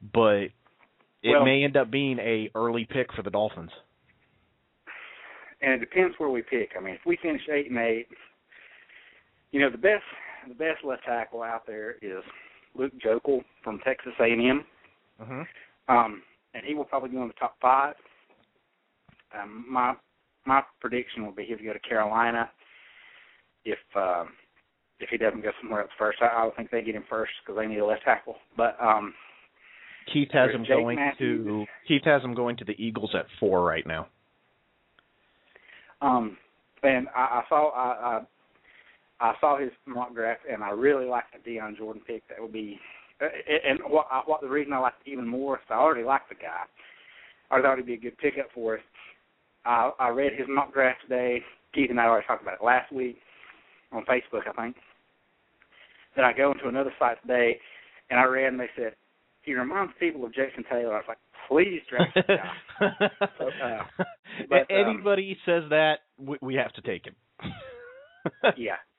But 0.00 0.50
it 1.22 1.30
Well- 1.30 1.44
may 1.44 1.64
end 1.64 1.76
up 1.76 1.90
being 1.90 2.18
a 2.18 2.50
early 2.54 2.84
pick 2.84 3.12
for 3.12 3.22
the 3.22 3.30
Dolphins. 3.30 3.72
and 5.64 5.74
it 5.74 5.78
depends 5.78 6.18
where 6.18 6.28
we 6.28 6.42
pick. 6.42 6.72
I 6.76 6.80
mean, 6.80 6.94
if 6.94 7.06
we 7.06 7.16
finish 7.16 7.48
eight 7.48 7.70
and 7.70 7.78
eight, 7.78 8.08
you 9.52 9.60
know, 9.60 9.70
the 9.70 9.78
best 9.78 10.02
the 10.48 10.54
best 10.54 10.82
left 10.82 11.04
tackle 11.04 11.40
out 11.40 11.66
there 11.66 11.92
is 12.02 12.24
Luke 12.76 12.92
Joeckel 13.04 13.42
from 13.62 13.80
Texas 13.84 14.12
A 14.20 14.24
and 14.24 14.42
M. 14.42 14.64
Mm-hmm. 15.20 15.94
Um, 15.94 16.22
and 16.54 16.64
he 16.66 16.74
will 16.74 16.84
probably 16.84 17.10
go 17.10 17.22
in 17.22 17.28
the 17.28 17.34
top 17.34 17.56
five. 17.60 17.94
Um, 19.40 19.64
my 19.68 19.94
my 20.44 20.62
prediction 20.80 21.24
will 21.24 21.32
be 21.32 21.44
he'll 21.44 21.58
go 21.58 21.72
to 21.72 21.78
Carolina. 21.80 22.50
If 23.64 23.78
uh, 23.94 24.24
if 25.02 25.08
he 25.10 25.16
doesn't 25.16 25.42
go 25.42 25.50
somewhere 25.60 25.82
else 25.82 25.90
first. 25.98 26.18
I, 26.22 26.26
I 26.26 26.44
would 26.44 26.56
think 26.56 26.70
they 26.70 26.82
get 26.82 26.94
him 26.94 27.04
first 27.08 27.32
because 27.44 27.58
they 27.60 27.66
need 27.66 27.78
a 27.78 27.86
left 27.86 28.04
tackle. 28.04 28.36
But 28.56 28.76
um, 28.80 29.14
Keith 30.12 30.28
has 30.32 30.50
him 30.50 30.64
Jake 30.64 30.76
going 30.76 30.96
Matthews. 30.96 31.46
to 31.46 31.64
Keith 31.86 32.02
has 32.04 32.22
him 32.22 32.34
going 32.34 32.56
to 32.58 32.64
the 32.64 32.74
Eagles 32.78 33.14
at 33.14 33.26
four 33.38 33.64
right 33.64 33.86
now. 33.86 34.08
Um, 36.00 36.36
and 36.82 37.08
I, 37.14 37.20
I 37.20 37.42
saw 37.48 37.70
I, 37.70 38.20
I 39.22 39.34
saw 39.40 39.56
his 39.56 39.70
mock 39.86 40.14
draft, 40.14 40.40
and 40.50 40.64
I 40.64 40.70
really 40.70 41.06
like 41.06 41.24
the 41.32 41.38
Dion 41.48 41.76
Jordan 41.78 42.02
pick. 42.04 42.26
That 42.28 42.40
would 42.40 42.52
be, 42.52 42.78
uh, 43.20 43.26
and 43.68 43.78
what 43.86 44.08
I, 44.10 44.22
what 44.26 44.40
the 44.40 44.48
reason 44.48 44.72
I 44.72 44.78
like 44.78 44.94
it 45.06 45.10
even 45.10 45.28
more 45.28 45.56
is 45.56 45.62
I 45.70 45.74
already 45.74 46.02
like 46.02 46.28
the 46.28 46.34
guy. 46.34 46.64
I 47.50 47.62
thought 47.62 47.76
he'd 47.76 47.86
be 47.86 47.94
a 47.94 47.98
good 47.98 48.18
pickup 48.18 48.48
for 48.52 48.74
us. 48.74 48.80
I 49.64 49.92
I 50.00 50.08
read 50.08 50.32
his 50.36 50.48
mock 50.48 50.74
draft 50.74 51.02
today. 51.02 51.40
Keith 51.72 51.90
and 51.90 52.00
I 52.00 52.06
already 52.06 52.26
talked 52.26 52.42
about 52.42 52.58
it 52.60 52.64
last 52.64 52.92
week 52.92 53.16
on 53.92 54.04
Facebook, 54.04 54.42
I 54.48 54.60
think. 54.60 54.76
Then 56.16 56.24
I 56.24 56.32
go 56.32 56.52
into 56.52 56.68
another 56.68 56.92
site 56.98 57.22
today, 57.22 57.58
and 58.10 58.18
I 58.18 58.24
read, 58.24 58.48
and 58.48 58.60
they 58.60 58.68
said 58.76 58.94
he 59.42 59.54
reminds 59.54 59.92
people 60.00 60.24
of 60.24 60.34
Jason 60.34 60.64
Taylor. 60.68 60.94
I 60.94 60.98
was 60.98 61.04
like, 61.08 61.18
please 61.48 61.80
draft 61.88 62.14
this 62.14 62.24
guy. 62.26 62.52
So, 63.38 63.50
uh, 63.62 63.84
but, 64.48 64.58
um, 64.58 64.66
Anybody 64.70 65.38
says 65.46 65.62
that, 65.70 66.00
we, 66.18 66.36
we 66.40 66.54
have 66.56 66.72
to 66.72 66.82
take 66.82 67.04
him. 67.06 67.14
yeah. 68.56 68.76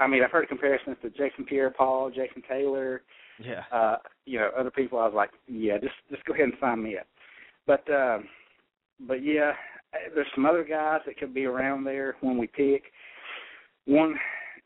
I 0.00 0.06
mean, 0.06 0.22
I've 0.24 0.30
heard 0.30 0.48
comparisons 0.48 0.96
to 1.02 1.10
Jason 1.10 1.44
Pierre-Paul, 1.46 2.10
Jason 2.10 2.42
Taylor, 2.48 3.02
yeah. 3.38 3.64
uh, 3.70 3.96
you 4.24 4.38
know, 4.38 4.50
other 4.58 4.70
people. 4.70 4.98
I 4.98 5.04
was 5.04 5.14
like, 5.14 5.30
yeah, 5.46 5.78
just 5.78 5.94
just 6.10 6.24
go 6.24 6.32
ahead 6.32 6.46
and 6.46 6.54
sign 6.60 6.82
me 6.82 6.96
up. 6.98 7.06
But 7.66 7.88
um, 7.92 8.24
but 9.06 9.22
yeah, 9.22 9.52
there's 10.14 10.26
some 10.34 10.46
other 10.46 10.64
guys 10.64 11.00
that 11.06 11.18
could 11.18 11.34
be 11.34 11.44
around 11.44 11.84
there 11.84 12.16
when 12.22 12.38
we 12.38 12.46
pick. 12.46 12.84
One 13.86 14.14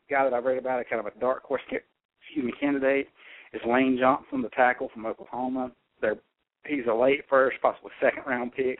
guy 0.09 0.23
that 0.23 0.33
I 0.33 0.39
read 0.39 0.57
about, 0.57 0.79
a 0.79 0.85
kind 0.85 0.99
of 0.99 1.13
a 1.13 1.19
dark 1.19 1.43
horse, 1.43 1.61
excuse 1.69 2.45
me, 2.45 2.53
candidate, 2.59 3.07
is 3.53 3.61
Lane 3.67 3.97
Johnson, 3.99 4.41
the 4.41 4.49
tackle 4.49 4.89
from 4.93 5.05
Oklahoma. 5.05 5.71
They're 6.01 6.15
he's 6.65 6.85
a 6.89 6.93
late 6.93 7.21
first, 7.29 7.57
possibly 7.61 7.91
second 8.01 8.23
round 8.25 8.53
pick. 8.53 8.79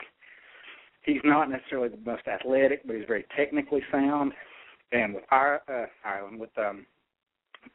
He's 1.04 1.22
not 1.24 1.50
necessarily 1.50 1.90
the 1.90 2.00
most 2.04 2.28
athletic, 2.28 2.86
but 2.88 2.96
he's 2.96 3.06
very 3.08 3.26
technically 3.38 3.82
sound. 3.92 4.34
And 4.92 5.14
with 5.14 5.24
our 5.32 5.62
uh, 5.68 5.88
Ireland, 6.06 6.40
with 6.40 6.56
um, 6.58 6.86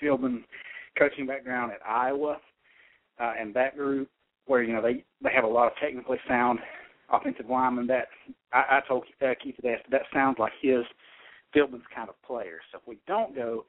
Philbin 0.02 0.44
coaching 0.98 1.26
background 1.26 1.72
at 1.72 1.86
Iowa, 1.86 2.38
uh, 3.20 3.32
and 3.38 3.54
that 3.54 3.76
group 3.76 4.08
where 4.46 4.62
you 4.62 4.72
know 4.72 4.82
they 4.82 5.04
they 5.22 5.30
have 5.34 5.44
a 5.44 5.48
lot 5.48 5.66
of 5.66 5.72
technically 5.80 6.18
sound 6.28 6.58
offensive 7.10 7.46
linemen. 7.48 7.86
That 7.86 8.08
I, 8.52 8.78
I 8.78 8.80
told 8.88 9.04
uh, 9.22 9.34
Keith 9.42 9.56
that 9.62 9.82
that 9.90 10.02
sounds 10.12 10.38
like 10.38 10.52
his 10.60 10.84
Philbin's 11.54 11.84
kind 11.94 12.08
of 12.08 12.20
player. 12.22 12.58
So 12.70 12.78
if 12.78 12.86
we 12.86 12.98
don't 13.06 13.34
go 13.34 13.64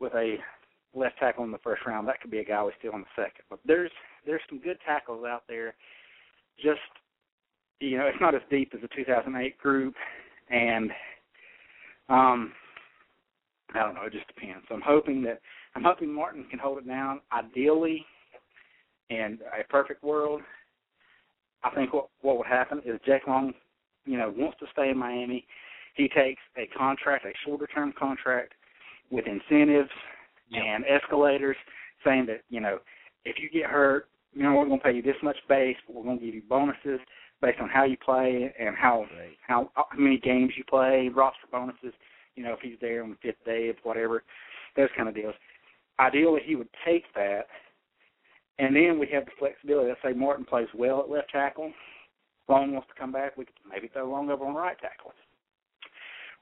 with 0.00 0.14
a 0.14 0.36
left 0.94 1.18
tackle 1.18 1.44
in 1.44 1.50
the 1.50 1.58
first 1.58 1.82
round, 1.86 2.06
that 2.08 2.20
could 2.20 2.30
be 2.30 2.38
a 2.38 2.44
guy 2.44 2.62
we 2.62 2.72
steal 2.78 2.94
in 2.94 3.00
the 3.00 3.22
second. 3.22 3.44
But 3.50 3.60
there's 3.64 3.90
there's 4.24 4.42
some 4.48 4.60
good 4.60 4.78
tackles 4.86 5.24
out 5.24 5.44
there. 5.48 5.74
Just 6.56 6.80
you 7.80 7.98
know, 7.98 8.06
it's 8.06 8.20
not 8.20 8.34
as 8.34 8.42
deep 8.50 8.72
as 8.74 8.80
the 8.80 8.88
2008 8.96 9.58
group, 9.58 9.94
and 10.50 10.90
um, 12.08 12.52
I 13.76 13.84
don't 13.84 13.94
know. 13.94 14.02
It 14.04 14.12
just 14.12 14.26
depends. 14.28 14.64
So 14.68 14.74
I'm 14.74 14.82
hoping 14.84 15.22
that 15.22 15.40
I'm 15.74 15.84
hoping 15.84 16.12
Martin 16.12 16.46
can 16.50 16.58
hold 16.58 16.78
it 16.78 16.86
down. 16.86 17.20
Ideally, 17.32 18.04
in 19.10 19.38
a 19.58 19.64
perfect 19.68 20.02
world, 20.02 20.40
I 21.62 21.70
think 21.70 21.92
what 21.92 22.08
what 22.22 22.38
would 22.38 22.46
happen 22.46 22.80
is 22.84 23.00
Jake 23.04 23.26
Long, 23.26 23.52
you 24.04 24.18
know, 24.18 24.32
wants 24.36 24.58
to 24.60 24.66
stay 24.72 24.90
in 24.90 24.98
Miami. 24.98 25.46
He 25.94 26.08
takes 26.08 26.42
a 26.56 26.66
contract, 26.76 27.24
a 27.24 27.32
shorter 27.44 27.66
term 27.66 27.92
contract, 27.98 28.52
with 29.10 29.24
incentives 29.26 29.90
and 30.52 30.84
escalators, 30.86 31.56
saying 32.04 32.26
that 32.26 32.42
you 32.50 32.60
know, 32.60 32.78
if 33.24 33.36
you 33.38 33.48
get 33.50 33.70
hurt, 33.70 34.08
you 34.32 34.42
know, 34.42 34.54
we're 34.54 34.66
going 34.66 34.78
to 34.78 34.84
pay 34.84 34.92
you 34.92 35.02
this 35.02 35.16
much 35.22 35.36
base, 35.48 35.76
but 35.86 35.96
we're 35.96 36.04
going 36.04 36.18
to 36.18 36.24
give 36.24 36.34
you 36.34 36.42
bonuses 36.48 37.00
based 37.42 37.60
on 37.60 37.68
how 37.68 37.84
you 37.84 37.96
play 38.04 38.52
and 38.58 38.74
how 38.76 39.00
Right. 39.00 39.36
how 39.46 39.70
how 39.74 39.86
many 39.98 40.18
games 40.18 40.52
you 40.56 40.64
play, 40.64 41.08
roster 41.08 41.46
bonuses. 41.50 41.92
You 42.36 42.44
know, 42.44 42.52
if 42.52 42.60
he's 42.60 42.78
there 42.80 43.02
on 43.02 43.10
the 43.10 43.16
fifth 43.22 43.44
day 43.44 43.68
of 43.68 43.76
whatever, 43.82 44.22
those 44.76 44.88
kind 44.96 45.08
of 45.08 45.14
deals. 45.14 45.34
Ideally, 45.98 46.42
he 46.44 46.54
would 46.54 46.68
take 46.84 47.04
that, 47.14 47.46
and 48.58 48.76
then 48.76 48.98
we 48.98 49.08
have 49.12 49.24
the 49.24 49.30
flexibility. 49.38 49.88
Let's 49.88 50.00
say 50.04 50.12
Martin 50.12 50.44
plays 50.44 50.68
well 50.74 51.00
at 51.00 51.10
left 51.10 51.30
tackle, 51.30 51.72
Long 52.48 52.72
wants 52.72 52.88
to 52.88 53.00
come 53.00 53.12
back. 53.12 53.36
We 53.36 53.44
could 53.44 53.54
maybe 53.68 53.88
throw 53.88 54.08
Long 54.08 54.30
over 54.30 54.44
on 54.44 54.54
right 54.54 54.78
tackle, 54.78 55.12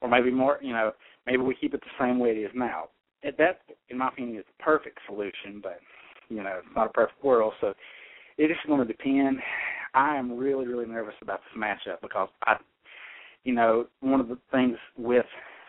or 0.01 0.09
maybe 0.09 0.31
more. 0.31 0.59
You 0.61 0.73
know, 0.73 0.91
maybe 1.25 1.41
we 1.41 1.55
keep 1.55 1.73
it 1.73 1.81
the 1.81 2.03
same 2.03 2.19
way 2.19 2.31
it 2.31 2.37
is 2.37 2.51
now. 2.53 2.89
And 3.23 3.33
That, 3.37 3.61
in 3.89 3.97
my 3.97 4.09
opinion, 4.09 4.37
is 4.37 4.45
the 4.45 4.63
perfect 4.63 4.99
solution, 5.07 5.61
but 5.63 5.79
you 6.29 6.43
know, 6.43 6.59
it's 6.59 6.75
not 6.75 6.87
a 6.87 6.93
perfect 6.93 7.23
world. 7.23 7.53
So 7.61 7.73
it 8.37 8.51
is 8.51 8.57
going 8.67 8.85
to 8.85 8.93
depend. 8.93 9.39
I 9.93 10.15
am 10.15 10.37
really, 10.37 10.67
really 10.67 10.85
nervous 10.85 11.15
about 11.21 11.39
this 11.43 11.61
matchup 11.61 12.01
because 12.01 12.29
I, 12.43 12.57
you 13.43 13.53
know, 13.53 13.85
one 14.01 14.19
of 14.19 14.27
the 14.27 14.37
things 14.51 14.77
with 14.97 15.25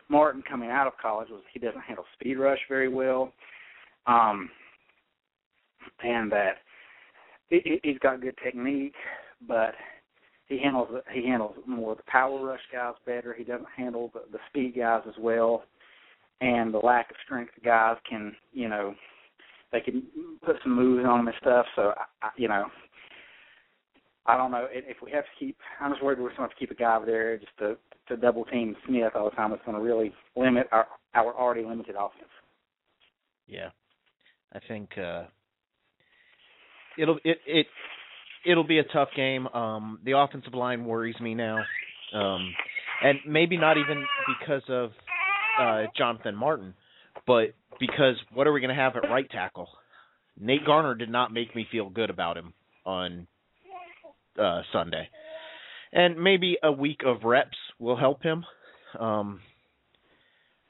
Martin 0.08 0.42
coming 0.48 0.70
out 0.70 0.86
of 0.86 0.92
college 1.00 1.28
was 1.30 1.42
he 1.52 1.58
doesn't 1.58 1.80
handle 1.82 2.04
speed 2.14 2.36
rush 2.38 2.60
very 2.68 2.88
well, 2.88 3.32
um, 4.06 4.48
and 6.02 6.30
that 6.30 6.58
he, 7.48 7.60
he- 7.64 7.80
he's 7.82 7.98
got 7.98 8.20
good 8.20 8.36
technique, 8.42 8.94
but 9.46 9.74
he 10.48 10.58
handles 10.58 10.88
he 11.12 11.26
handles 11.26 11.56
more 11.66 11.92
of 11.92 11.98
the 11.98 12.04
power 12.06 12.44
rush 12.44 12.60
guys 12.72 12.94
better. 13.04 13.34
He 13.34 13.44
doesn't 13.44 13.66
handle 13.76 14.10
the, 14.14 14.22
the 14.32 14.38
speed 14.48 14.74
guys 14.76 15.02
as 15.08 15.14
well, 15.18 15.64
and 16.40 16.72
the 16.72 16.78
lack 16.78 17.10
of 17.10 17.16
strength 17.24 17.52
guys 17.64 17.96
can 18.08 18.34
you 18.52 18.68
know 18.68 18.94
they 19.72 19.80
can 19.80 20.04
put 20.44 20.56
some 20.62 20.74
moves 20.76 21.04
on 21.06 21.20
him 21.20 21.26
and 21.28 21.36
stuff. 21.40 21.66
So 21.74 21.92
I, 22.22 22.26
I, 22.26 22.30
you 22.36 22.48
know. 22.48 22.66
I 24.28 24.36
don't 24.36 24.50
know 24.50 24.66
if 24.70 24.96
we 25.02 25.10
have 25.12 25.24
to 25.24 25.30
keep. 25.38 25.56
I'm 25.80 25.92
just 25.92 26.02
worried 26.02 26.18
we're 26.18 26.28
going 26.28 26.36
to 26.36 26.42
have 26.42 26.50
to 26.50 26.56
keep 26.56 26.70
a 26.70 26.74
guy 26.74 26.96
over 26.96 27.06
there 27.06 27.38
just 27.38 27.56
to 27.58 27.76
to 28.08 28.16
double 28.16 28.44
team 28.44 28.76
Smith 28.86 29.12
all 29.14 29.30
the 29.30 29.36
time. 29.36 29.52
It's 29.52 29.64
going 29.64 29.76
to 29.76 29.82
really 29.82 30.12
limit 30.36 30.68
our 30.72 30.86
our 31.14 31.34
already 31.34 31.64
limited 31.64 31.94
offense. 31.96 32.30
Yeah, 33.46 33.70
I 34.52 34.58
think 34.66 34.90
uh, 34.98 35.24
it'll 36.98 37.18
it 37.24 37.38
it 37.46 37.66
it'll 38.44 38.66
be 38.66 38.78
a 38.78 38.84
tough 38.84 39.08
game. 39.16 39.46
Um, 39.48 40.00
the 40.04 40.12
offensive 40.12 40.54
line 40.54 40.84
worries 40.84 41.18
me 41.20 41.34
now, 41.34 41.58
um, 42.14 42.54
and 43.02 43.18
maybe 43.26 43.56
not 43.56 43.76
even 43.76 44.04
because 44.40 44.62
of 44.68 44.90
uh, 45.60 45.84
Jonathan 45.96 46.34
Martin, 46.34 46.74
but 47.26 47.54
because 47.78 48.16
what 48.32 48.46
are 48.46 48.52
we 48.52 48.60
going 48.60 48.74
to 48.74 48.80
have 48.80 48.96
at 48.96 49.08
right 49.08 49.28
tackle? 49.30 49.68
Nate 50.38 50.64
Garner 50.66 50.94
did 50.94 51.10
not 51.10 51.32
make 51.32 51.54
me 51.54 51.66
feel 51.70 51.88
good 51.88 52.10
about 52.10 52.36
him 52.36 52.52
on 52.84 53.26
uh, 54.38 54.62
Sunday, 54.72 55.08
and 55.92 56.22
maybe 56.22 56.56
a 56.62 56.72
week 56.72 57.00
of 57.04 57.24
reps 57.24 57.56
will 57.78 57.96
help 57.96 58.22
him. 58.22 58.44
Um, 58.98 59.40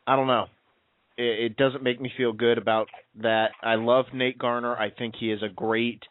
I 0.06 0.16
don't 0.16 0.26
know 0.26 0.46
it, 1.16 1.52
it 1.52 1.56
doesn't 1.56 1.82
make 1.82 2.00
me 2.00 2.10
feel 2.16 2.32
good 2.32 2.58
about 2.58 2.88
that. 3.22 3.50
I 3.62 3.76
love 3.76 4.06
Nate 4.12 4.38
Garner. 4.38 4.76
I 4.76 4.90
think 4.90 5.14
he 5.18 5.30
is 5.30 5.42
a 5.42 5.48
great 5.48 6.02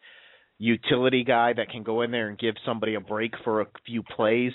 utility 0.58 1.24
guy 1.24 1.52
that 1.52 1.68
can 1.70 1.82
go 1.82 2.02
in 2.02 2.10
there 2.10 2.28
and 2.28 2.38
give 2.38 2.54
somebody 2.64 2.94
a 2.94 3.00
break 3.00 3.32
for 3.44 3.60
a 3.60 3.66
few 3.84 4.02
plays. 4.02 4.52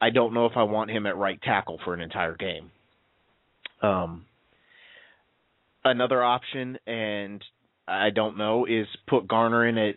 I 0.00 0.10
don't 0.10 0.34
know 0.34 0.46
if 0.46 0.56
I 0.56 0.64
want 0.64 0.90
him 0.90 1.06
at 1.06 1.16
right 1.16 1.40
tackle 1.42 1.78
for 1.84 1.94
an 1.94 2.00
entire 2.00 2.36
game. 2.36 2.70
Um, 3.82 4.26
another 5.84 6.22
option, 6.22 6.78
and 6.86 7.42
I 7.86 8.10
don't 8.10 8.36
know, 8.36 8.66
is 8.66 8.86
put 9.08 9.28
Garner 9.28 9.66
in 9.66 9.78
at 9.78 9.96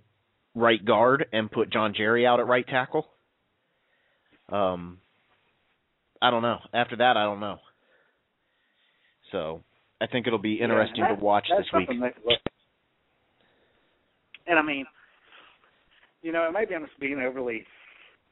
right 0.55 0.83
guard 0.83 1.25
and 1.33 1.51
put 1.51 1.69
John 1.71 1.93
Jerry 1.95 2.25
out 2.25 2.39
at 2.39 2.47
right 2.47 2.65
tackle. 2.65 3.07
Um, 4.49 4.99
I 6.21 6.32
don't 6.32 6.41
know. 6.41 6.59
After 6.73 6.95
that, 6.97 7.17
I 7.17 7.23
don't 7.23 7.39
know. 7.41 7.59
So 9.32 9.63
I 10.01 10.07
think 10.07 10.27
it'll 10.27 10.39
be 10.39 10.61
interesting 10.61 10.99
Yeah, 10.99 11.09
to 11.09 11.15
watch 11.15 11.47
this 11.49 11.71
week. 11.73 11.89
that- 11.99 12.41
And 14.47 14.59
I 14.59 14.61
mean, 14.61 14.86
you 16.21 16.32
know, 16.32 16.51
maybe 16.51 16.75
I'm 16.75 16.86
just 16.86 16.99
being 16.99 17.19
overly 17.19 17.65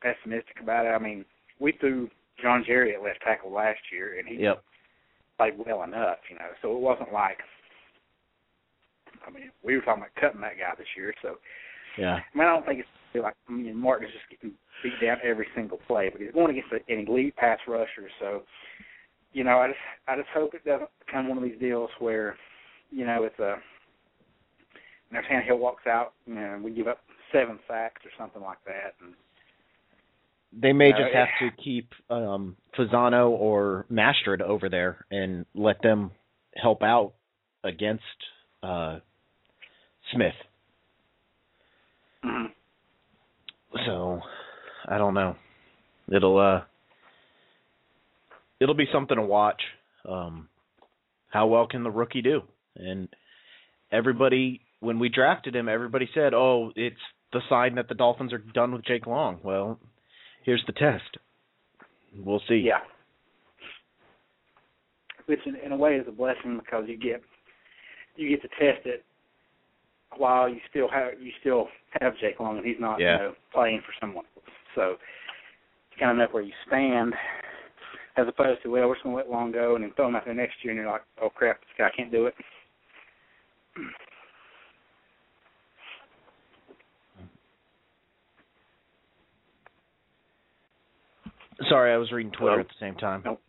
pessimistic 0.01 0.59
about 0.59 0.85
it. 0.85 0.89
I 0.89 0.99
mean, 0.99 1.25
we 1.59 1.71
threw 1.73 2.09
John 2.41 2.63
Jerry 2.63 2.95
at 2.95 3.01
left 3.01 3.21
tackle 3.21 3.51
last 3.51 3.79
year, 3.91 4.17
and 4.19 4.27
he 4.27 4.35
Yep. 4.35 4.63
played 5.37 5.57
well 5.57 5.83
enough, 5.83 6.19
you 6.29 6.37
know. 6.37 6.53
So 6.61 6.75
it 6.75 6.79
wasn't 6.79 7.11
like, 7.11 7.43
I 9.25 9.29
mean, 9.29 9.51
we 9.63 9.75
were 9.75 9.81
talking 9.81 10.03
about 10.03 10.15
cutting 10.15 10.41
that 10.41 10.57
guy 10.57 10.73
this 10.75 10.95
year. 10.95 11.13
So 11.21 11.39
Yeah. 11.97 12.15
I 12.15 12.37
mean, 12.37 12.47
I 12.47 12.51
don't 12.51 12.65
think 12.65 12.79
it's 12.79 13.23
like 13.23 13.35
I 13.47 13.51
mean, 13.51 13.75
Martin 13.77 14.07
is 14.07 14.13
just 14.13 14.29
getting 14.29 14.55
beat 14.83 14.99
down 15.01 15.17
every 15.23 15.47
single 15.55 15.79
play, 15.87 16.09
but 16.11 16.21
he's 16.21 16.31
going 16.31 16.51
against 16.51 16.73
an 16.73 17.07
elite 17.07 17.35
pass 17.35 17.59
rusher. 17.67 18.09
So, 18.19 18.43
you 19.33 19.43
know, 19.43 19.59
I 19.59 19.67
just 19.67 19.79
I 20.07 20.15
just 20.15 20.29
hope 20.33 20.53
it 20.53 20.65
doesn't 20.65 20.89
become 21.05 21.29
one 21.29 21.37
of 21.37 21.43
these 21.43 21.59
deals 21.59 21.89
where, 21.99 22.35
you 22.91 23.05
know, 23.05 23.23
it's 23.23 23.39
a 23.39 23.55
you 25.11 25.17
know, 25.17 25.21
Tannehill 25.29 25.59
walks 25.59 25.85
out, 25.85 26.13
you 26.25 26.35
know, 26.35 26.59
we 26.63 26.71
give 26.71 26.87
up 26.87 26.99
seven 27.31 27.59
sacks 27.67 28.01
or 28.03 28.11
something 28.17 28.41
like 28.41 28.57
that, 28.65 28.95
and 29.03 29.13
They 30.51 30.73
may 30.73 30.89
No, 30.89 30.97
just 30.97 31.13
have 31.13 31.27
to 31.41 31.63
keep 31.63 31.91
um 32.09 32.55
Fasano 32.77 33.29
or 33.29 33.85
Mastrud 33.91 34.41
over 34.41 34.69
there 34.69 35.05
and 35.11 35.45
let 35.53 35.81
them 35.81 36.11
help 36.55 36.83
out 36.83 37.13
against 37.63 38.03
uh, 38.61 38.99
Smith. 40.11 40.33
Mhm. 42.23 42.51
So 43.85 44.21
I 44.87 44.97
don't 44.97 45.13
know. 45.13 45.35
It'll 46.11 46.37
uh 46.37 46.61
it'll 48.59 48.75
be 48.75 48.87
something 48.91 49.17
to 49.17 49.23
watch. 49.23 49.61
Um 50.07 50.49
how 51.29 51.47
well 51.47 51.67
can 51.67 51.83
the 51.83 51.91
rookie 51.91 52.21
do? 52.21 52.43
And 52.75 53.09
everybody 53.91 54.61
when 54.79 54.99
we 54.99 55.09
drafted 55.09 55.55
him, 55.55 55.69
everybody 55.69 56.09
said, 56.13 56.33
"Oh, 56.33 56.71
it's 56.75 56.99
the 57.31 57.41
sign 57.49 57.75
that 57.75 57.87
the 57.87 57.95
Dolphins 57.95 58.33
are 58.33 58.37
done 58.37 58.73
with 58.73 58.85
Jake 58.85 59.07
Long." 59.07 59.39
Well, 59.41 59.79
here's 60.43 60.63
the 60.67 60.73
test. 60.73 61.17
We'll 62.15 62.41
see. 62.47 62.57
Yeah. 62.57 62.81
Which 65.25 65.39
in, 65.45 65.55
in 65.55 65.71
a 65.71 65.77
way 65.77 65.95
is 65.95 66.07
a 66.07 66.11
blessing 66.11 66.59
because 66.59 66.83
you 66.87 66.97
get 66.97 67.23
you 68.15 68.29
get 68.29 68.41
to 68.41 68.49
test 68.49 68.85
it 68.85 69.05
while 70.19 70.47
you 70.49 70.59
still 70.69 70.87
have 70.89 71.13
you 71.21 71.31
still 71.39 71.67
have 72.01 72.13
Jake 72.19 72.39
Long 72.39 72.57
and 72.57 72.65
he's 72.65 72.79
not 72.79 72.99
Yeah. 72.99 73.13
you 73.13 73.19
know 73.19 73.33
playing 73.53 73.81
for 73.85 73.93
someone 73.99 74.25
else. 74.35 74.45
So 74.75 74.89
you 75.91 75.97
kind 75.99 76.11
of 76.11 76.17
know 76.17 76.27
where 76.33 76.43
you 76.43 76.53
stand 76.67 77.13
as 78.17 78.27
opposed 78.27 78.61
to 78.63 78.69
well 78.69 78.87
we're 78.87 78.95
just 78.95 79.03
gonna 79.03 79.15
let 79.15 79.29
Long 79.29 79.51
go 79.51 79.75
and 79.75 79.83
then 79.83 79.91
throw 79.95 80.07
him 80.07 80.15
out 80.15 80.25
there 80.25 80.33
next 80.33 80.55
year 80.63 80.71
and 80.73 80.81
you're 80.81 80.91
like 80.91 81.03
oh 81.21 81.29
crap 81.29 81.59
this 81.61 81.69
guy 81.77 81.89
can't 81.95 82.11
do 82.11 82.25
it. 82.27 82.35
Hmm. 83.75 83.87
Sorry, 91.69 91.93
I 91.93 91.97
was 91.97 92.11
reading 92.11 92.31
Twitter 92.31 92.51
Hello? 92.51 92.61
at 92.61 92.67
the 92.67 92.73
same 92.79 92.95
time. 92.95 93.21
Nope. 93.25 93.41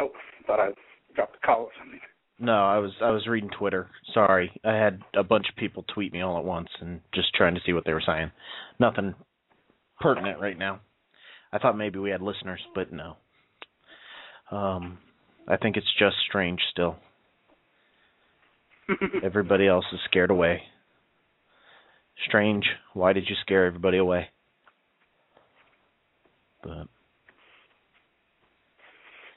Oh, 0.00 0.10
thought 0.46 0.60
I 0.60 0.68
dropped 1.14 1.32
the 1.40 1.46
call 1.46 1.62
or 1.62 1.70
something. 1.78 2.00
No, 2.38 2.52
I 2.52 2.78
was 2.78 2.90
I 3.00 3.10
was 3.10 3.26
reading 3.26 3.50
Twitter. 3.56 3.88
Sorry, 4.12 4.50
I 4.64 4.74
had 4.74 5.00
a 5.14 5.22
bunch 5.22 5.46
of 5.48 5.56
people 5.56 5.84
tweet 5.94 6.12
me 6.12 6.20
all 6.20 6.38
at 6.38 6.44
once 6.44 6.68
and 6.80 7.00
just 7.14 7.32
trying 7.34 7.54
to 7.54 7.60
see 7.64 7.72
what 7.72 7.84
they 7.84 7.92
were 7.92 8.02
saying. 8.04 8.32
Nothing 8.80 9.14
pertinent 10.00 10.40
right 10.40 10.58
now. 10.58 10.80
I 11.52 11.58
thought 11.58 11.78
maybe 11.78 12.00
we 12.00 12.10
had 12.10 12.22
listeners, 12.22 12.60
but 12.74 12.92
no. 12.92 13.16
Um, 14.50 14.98
I 15.46 15.56
think 15.56 15.76
it's 15.76 15.92
just 15.98 16.16
strange 16.28 16.60
still. 16.72 16.96
Everybody 19.22 19.68
else 19.68 19.84
is 19.92 20.00
scared 20.06 20.30
away. 20.30 20.62
Strange. 22.26 22.64
Why 22.92 23.12
did 23.12 23.24
you 23.28 23.36
scare 23.42 23.66
everybody 23.66 23.98
away? 23.98 24.28
But 26.62 26.88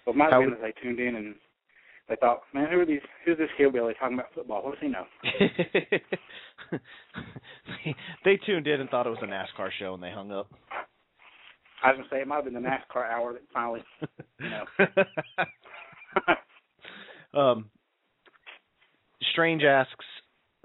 Well, 0.05 0.15
my 0.15 0.29
How 0.31 0.41
that 0.41 0.61
they 0.61 0.73
tuned 0.81 0.99
in 0.99 1.15
and 1.15 1.35
they 2.09 2.15
thought, 2.15 2.41
man, 2.53 2.69
who 2.71 2.79
are 2.79 2.85
these? 2.85 3.01
Who's 3.25 3.37
this 3.37 3.49
hillbilly 3.57 3.93
talking 3.99 4.17
about 4.17 4.33
football? 4.33 4.63
What 4.63 4.75
does 4.75 4.81
he 4.81 4.87
know? 4.87 5.05
they 8.25 8.39
tuned 8.45 8.67
in 8.67 8.79
and 8.81 8.89
thought 8.89 9.07
it 9.07 9.09
was 9.09 9.19
a 9.21 9.25
NASCAR 9.25 9.69
show 9.77 9.93
and 9.93 10.01
they 10.01 10.11
hung 10.11 10.31
up. 10.31 10.49
I 11.83 11.89
was 11.89 11.97
gonna 11.97 12.07
say 12.09 12.21
it 12.21 12.27
might 12.27 12.35
have 12.35 12.45
been 12.45 12.53
the 12.53 12.59
NASCAR 12.59 13.11
hour 13.11 13.33
that 13.33 13.41
finally, 13.53 13.81
you 14.39 14.49
know. 14.49 14.65
um, 17.39 17.69
Strange 19.31 19.63
asks, 19.63 20.05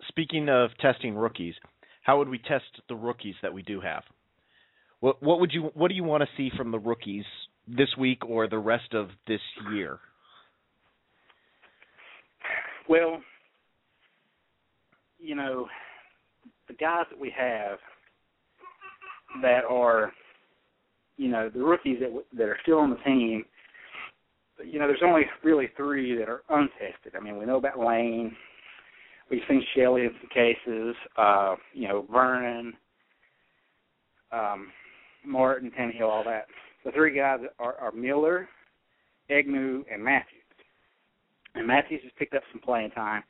speaking 0.09 0.49
of 0.49 0.70
testing 0.80 1.14
rookies, 1.14 1.55
how 2.03 2.18
would 2.18 2.28
we 2.28 2.38
test 2.38 2.64
the 2.88 2.95
rookies 2.95 3.34
that 3.43 3.53
we 3.53 3.62
do 3.62 3.80
have? 3.80 4.03
What 5.01 5.22
what 5.22 5.40
would 5.40 5.53
you 5.53 5.70
what 5.74 5.88
do 5.88 5.95
you 5.95 6.05
want 6.05 6.22
to 6.22 6.28
see 6.36 6.51
from 6.57 6.70
the 6.70 6.78
rookies 6.78 7.24
this 7.66 7.88
week 7.99 8.24
or 8.24 8.49
the 8.49 8.59
rest 8.59 8.95
of 8.95 9.09
this 9.26 9.40
year? 9.72 9.99
Well, 12.89 13.22
you 15.18 15.35
know, 15.35 15.68
the 16.68 16.74
guys 16.74 17.05
that 17.11 17.18
we 17.18 17.33
have 17.37 17.78
that 19.41 19.64
are, 19.68 20.12
you 21.16 21.28
know, 21.28 21.49
the 21.49 21.61
rookies 21.61 21.99
that 22.01 22.07
w- 22.07 22.24
that 22.37 22.45
are 22.49 22.59
still 22.62 22.78
on 22.78 22.91
the 22.91 22.97
team. 22.97 23.45
You 24.64 24.78
know, 24.78 24.87
there's 24.87 25.03
only 25.05 25.22
really 25.43 25.68
three 25.76 26.16
that 26.16 26.28
are 26.28 26.43
untested. 26.51 27.14
I 27.16 27.20
mean, 27.20 27.39
we 27.39 27.47
know 27.47 27.57
about 27.57 27.78
Lane. 27.78 28.37
We've 29.30 29.41
seen 29.49 29.64
Shelby 29.74 30.03
in 30.03 30.11
some 30.20 30.28
cases. 30.28 30.95
Uh, 31.16 31.57
you 31.72 31.89
know, 31.89 32.07
Vernon, 32.12 32.74
um, 34.30 34.68
Martin, 35.24 35.70
Tannehill, 35.78 36.09
all 36.09 36.24
that. 36.24 36.47
The 36.85 36.93
three 36.93 37.16
guys 37.16 37.41
are, 37.59 37.74
are 37.76 37.93
Miller, 37.93 38.49
Egnew, 39.30 39.85
and 39.93 40.03
Matthews. 40.03 40.41
And 41.55 41.66
Matthews 41.66 42.00
has 42.03 42.12
picked 42.18 42.34
up 42.34 42.42
some 42.50 42.61
playing 42.61 42.90
time, 42.92 43.22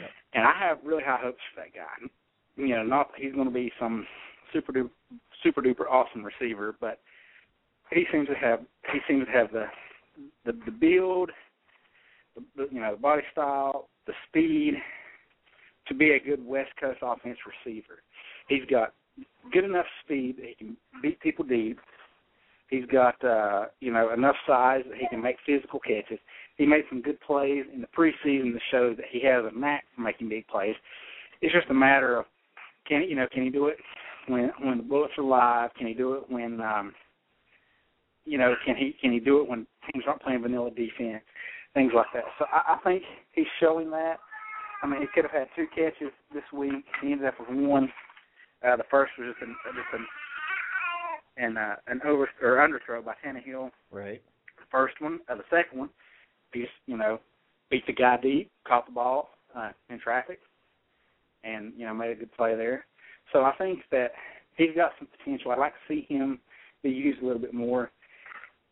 Yep. 0.00 0.10
and 0.34 0.44
I 0.44 0.52
have 0.58 0.78
really 0.84 1.04
high 1.04 1.20
hopes 1.20 1.40
for 1.54 1.60
that 1.60 1.72
guy. 1.72 2.08
You 2.56 2.74
know, 2.74 2.82
not 2.82 3.12
that 3.12 3.20
he's 3.20 3.32
going 3.32 3.46
to 3.46 3.54
be 3.54 3.72
some 3.78 4.06
super 4.52 4.72
duper, 4.72 4.90
super 5.42 5.62
duper 5.62 5.88
awesome 5.88 6.24
receiver, 6.24 6.74
but 6.80 7.00
he 7.90 8.04
seems 8.12 8.28
to 8.28 8.34
have 8.34 8.60
he 8.92 8.98
seems 9.06 9.26
to 9.26 9.32
have 9.32 9.52
the 9.52 9.66
the, 10.44 10.52
the 10.64 10.72
build, 10.72 11.30
the, 12.34 12.42
the 12.56 12.68
you 12.72 12.80
know 12.80 12.92
the 12.96 13.00
body 13.00 13.22
style, 13.32 13.88
the 14.06 14.12
speed 14.28 14.74
to 15.86 15.94
be 15.94 16.10
a 16.10 16.20
good 16.20 16.44
West 16.44 16.70
Coast 16.80 16.98
offense 17.02 17.38
receiver. 17.46 18.02
He's 18.48 18.64
got 18.70 18.94
good 19.52 19.64
enough 19.64 19.86
speed 20.04 20.36
that 20.38 20.46
he 20.48 20.54
can 20.54 20.76
beat 21.02 21.20
people 21.20 21.44
deep. 21.44 21.78
He's 22.68 22.84
got 22.86 23.22
uh, 23.24 23.66
you 23.80 23.92
know 23.92 24.12
enough 24.12 24.36
size 24.46 24.82
that 24.88 24.98
he 24.98 25.06
can 25.08 25.22
make 25.22 25.36
physical 25.46 25.78
catches. 25.78 26.18
He 26.58 26.66
made 26.66 26.84
some 26.88 27.00
good 27.00 27.20
plays 27.20 27.64
in 27.72 27.80
the 27.80 27.86
preseason 27.86 28.52
to 28.52 28.58
show 28.70 28.94
that 28.94 29.06
he 29.10 29.24
has 29.24 29.44
a 29.44 29.56
knack 29.56 29.84
for 29.94 30.02
making 30.02 30.28
big 30.28 30.46
plays. 30.48 30.74
It's 31.40 31.54
just 31.54 31.70
a 31.70 31.74
matter 31.74 32.18
of 32.18 32.26
can 32.86 33.02
you 33.02 33.14
know 33.14 33.26
can 33.32 33.44
he 33.44 33.50
do 33.50 33.68
it 33.68 33.76
when 34.26 34.50
when 34.62 34.78
the 34.78 34.82
bullets 34.82 35.14
are 35.18 35.24
live? 35.24 35.70
Can 35.74 35.86
he 35.86 35.94
do 35.94 36.14
it 36.14 36.24
when 36.28 36.60
um, 36.60 36.92
you 38.24 38.38
know 38.38 38.54
can 38.66 38.76
he 38.76 38.94
can 39.00 39.12
he 39.12 39.20
do 39.20 39.40
it 39.40 39.48
when 39.48 39.66
teams 39.92 40.04
aren't 40.06 40.22
playing 40.22 40.42
vanilla 40.42 40.70
defense? 40.70 41.22
Things 41.74 41.92
like 41.94 42.06
that. 42.12 42.24
So 42.38 42.46
I, 42.52 42.74
I 42.74 42.78
think 42.82 43.02
he's 43.32 43.46
showing 43.60 43.90
that. 43.90 44.16
I 44.82 44.86
mean, 44.86 45.00
he 45.00 45.06
could 45.14 45.24
have 45.24 45.32
had 45.32 45.48
two 45.54 45.66
catches 45.74 46.12
this 46.32 46.44
week. 46.52 46.84
He 47.02 47.12
ended 47.12 47.26
up 47.26 47.34
with 47.38 47.48
one. 47.50 47.92
Uh, 48.66 48.76
the 48.76 48.84
first 48.90 49.12
was 49.18 49.28
just 49.32 49.42
an 49.42 49.54
just 49.64 49.86
an 49.92 50.06
an 51.36 51.56
uh, 51.56 51.76
an 51.86 52.00
over 52.04 52.28
or 52.42 52.56
underthrow 52.56 53.04
by 53.04 53.14
Tannehill. 53.24 53.70
Right. 53.92 54.22
The 54.56 54.64
first 54.72 55.00
one, 55.00 55.20
uh, 55.28 55.36
the 55.36 55.44
second 55.50 55.78
one, 55.78 55.90
he 56.52 56.66
you 56.86 56.96
know 56.96 57.20
beat 57.70 57.86
the 57.86 57.92
guy 57.92 58.18
deep, 58.22 58.50
caught 58.66 58.86
the 58.86 58.92
ball 58.92 59.30
uh, 59.56 59.70
in 59.90 59.98
traffic, 59.98 60.40
and 61.44 61.72
you 61.76 61.86
know 61.86 61.94
made 61.94 62.10
a 62.10 62.14
good 62.14 62.32
play 62.32 62.54
there. 62.54 62.86
So 63.32 63.40
I 63.44 63.52
think 63.58 63.80
that 63.90 64.12
he's 64.56 64.74
got 64.74 64.92
some 64.98 65.08
potential. 65.18 65.50
I'd 65.50 65.58
like 65.58 65.74
to 65.74 65.94
see 65.94 66.06
him 66.08 66.40
be 66.82 66.90
used 66.90 67.22
a 67.22 67.26
little 67.26 67.40
bit 67.40 67.54
more. 67.54 67.90